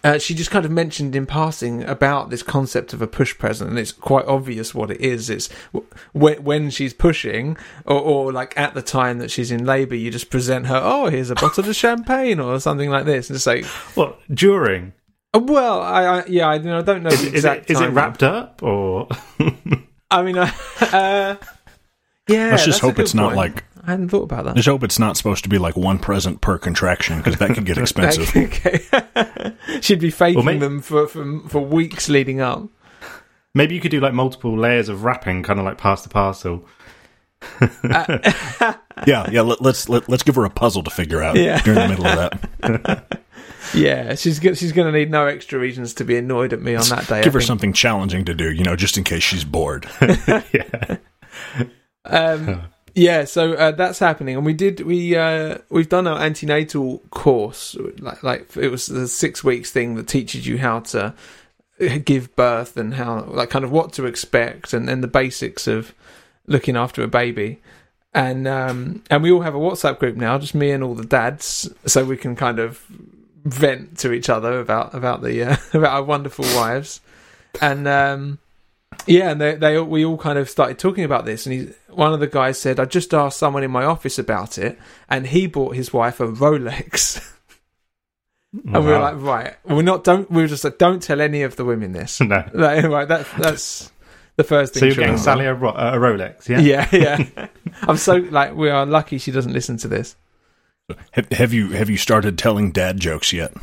[0.04, 3.70] Uh, she just kind of mentioned in passing about this concept of a push present,
[3.70, 5.30] and it's quite obvious what it is.
[5.30, 9.66] It's w- when, when she's pushing, or, or like at the time that she's in
[9.66, 13.30] labour, you just present her, oh, here's a bottle of champagne or something like this,
[13.30, 13.64] and just say,
[13.96, 14.94] What during?
[15.34, 17.70] uh, Well, I, I yeah, I, I don't know Is, the is exact.
[17.70, 17.96] it is it timing.
[17.96, 19.08] wrapped up or?
[20.12, 20.52] I mean, uh,
[20.82, 21.36] uh,
[22.28, 22.50] yeah.
[22.52, 23.64] Let's just that's a hope good it's not like.
[23.86, 24.56] I hadn't thought about that.
[24.56, 27.66] Let's hope it's not supposed to be like one present per contraction because that could
[27.66, 28.34] get expensive.
[28.36, 28.82] okay.
[29.82, 32.68] She'd be faking Well, may- them for, for for weeks leading up.
[33.54, 36.66] Maybe you could do like multiple layers of wrapping, kind of like pass the parcel.
[39.06, 39.42] yeah, yeah.
[39.42, 41.62] Let, let's let, let's give her a puzzle to figure out Yeah.
[41.62, 43.20] during the middle of that.
[43.74, 46.76] Yeah, she's go- she's going to need no extra reasons to be annoyed at me
[46.76, 47.20] on that day.
[47.20, 47.48] I Give her think.
[47.48, 49.88] something challenging to do, you know, just in case she's bored.
[50.02, 50.98] yeah.
[52.06, 52.62] Um,
[52.96, 57.76] yeah, so uh, that's happening, and we did we uh, we've done our antenatal course,
[58.00, 61.14] like like it was the six weeks thing that teaches you how to
[62.06, 65.94] give birth and how like kind of what to expect and, then the basics of
[66.48, 67.62] looking after a baby.
[68.14, 71.06] And um, and we all have a WhatsApp group now, just me and all the
[71.06, 72.86] dads, so we can kind of
[73.44, 77.02] vent to each other about about the uh, about our wonderful wives.
[77.60, 78.38] And um,
[79.08, 82.14] yeah, and they, they we all kind of started talking about this, and he, one
[82.14, 84.78] of the guys said, "I just asked someone in my office about it,
[85.10, 87.22] and he bought his wife a Rolex."
[88.54, 91.44] and we were like, "Right, we're not don't we were just like, don't tell any
[91.44, 92.44] of the women this." no.
[92.54, 93.92] like, right, that's that's
[94.36, 94.80] the first thing.
[94.82, 95.24] So you're getting remember.
[95.24, 96.60] Sally a, ro- a Rolex, yeah?
[96.90, 97.48] Yeah, yeah.
[97.84, 100.16] I'm so like we are lucky she doesn't listen to this.
[101.12, 103.54] have, have you have you started telling dad jokes yet?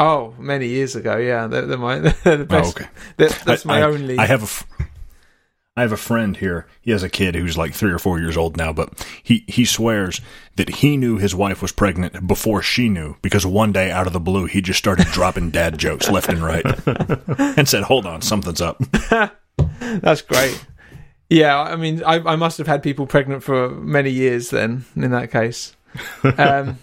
[0.00, 1.46] Oh, many years ago, yeah.
[1.46, 2.76] They're, they're my they're the best.
[2.78, 2.90] Oh, okay.
[3.18, 4.18] That- that's I- my I- only.
[4.18, 4.66] I have a, f-
[5.76, 6.66] I have a friend here.
[6.80, 9.64] He has a kid who's like three or four years old now, but he he
[9.64, 10.20] swears
[10.56, 14.12] that he knew his wife was pregnant before she knew because one day out of
[14.12, 16.64] the blue he just started dropping dad jokes left and right,
[17.56, 18.82] and said, "Hold on, something's up."
[19.78, 20.64] That's great.
[21.30, 24.84] Yeah, I mean, I, I must have had people pregnant for many years then.
[24.96, 25.76] In that case,
[26.24, 26.78] um,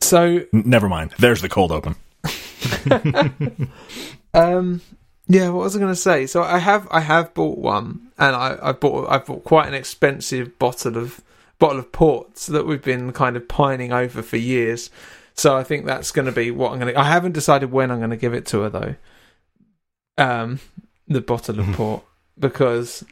[0.00, 1.14] so Never mind.
[1.18, 1.96] There's the cold open.
[4.34, 4.80] um,
[5.28, 6.26] yeah, what was I going to say?
[6.26, 9.74] So I have I have bought one, and I I bought I bought quite an
[9.74, 11.20] expensive bottle of
[11.58, 14.90] bottle of ports that we've been kind of pining over for years.
[15.34, 17.00] So I think that's going to be what I'm going to.
[17.00, 18.94] I haven't decided when I'm going to give it to her though.
[20.18, 20.60] Um,
[21.08, 22.02] the bottle of port
[22.38, 23.04] because.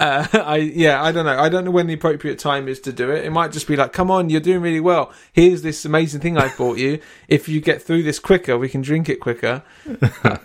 [0.00, 2.92] Uh, I yeah I don't know I don't know when the appropriate time is to
[2.92, 3.24] do it.
[3.24, 5.12] It might just be like, come on, you're doing really well.
[5.32, 7.00] Here's this amazing thing I've bought you.
[7.28, 9.62] If you get through this quicker, we can drink it quicker.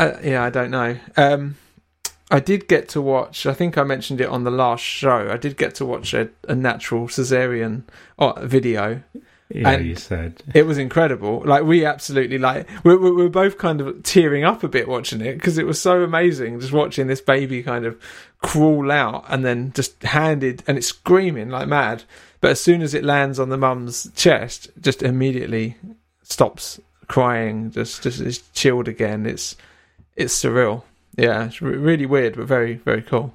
[0.00, 0.96] Uh, yeah, I don't know.
[1.18, 1.56] Um,
[2.30, 3.44] I did get to watch.
[3.44, 5.28] I think I mentioned it on the last show.
[5.30, 7.82] I did get to watch a, a natural cesarean
[8.18, 9.02] uh, video.
[9.52, 10.42] Yeah, And- you said.
[10.54, 11.42] It was incredible.
[11.44, 14.86] Like we absolutely like we we we were both kind of tearing up a bit
[14.86, 18.00] watching it because it was so amazing just watching this baby kind of
[18.42, 22.04] crawl out and then just handed and it's screaming like mad.
[22.40, 25.76] But as soon as it lands on the mum's chest, just immediately
[26.22, 27.70] stops crying.
[27.72, 29.26] Just just is chilled again.
[29.26, 29.56] It's
[30.16, 30.84] it's surreal.
[31.18, 33.34] Yeah, it's re- really weird, but very very cool.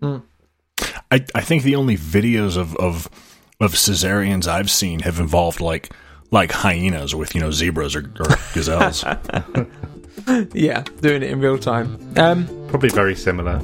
[0.00, 0.22] Mm.
[1.10, 3.08] I, I think the only videos of, of
[3.60, 5.90] of cesareans I've seen have involved like
[6.30, 9.04] like hyenas with you know zebras or, or gazelles.
[10.52, 11.96] Yeah, doing it in real time.
[12.18, 13.62] Um, Probably very similar.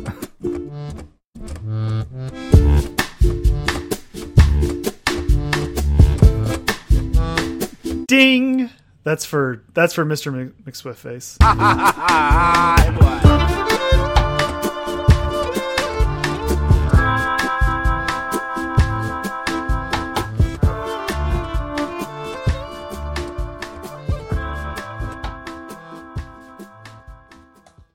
[8.07, 8.71] Ding.
[9.03, 10.33] That's for that's for Mr.
[10.33, 11.37] Mc- McSwiftface.
[12.85, 13.44] Hey, boy.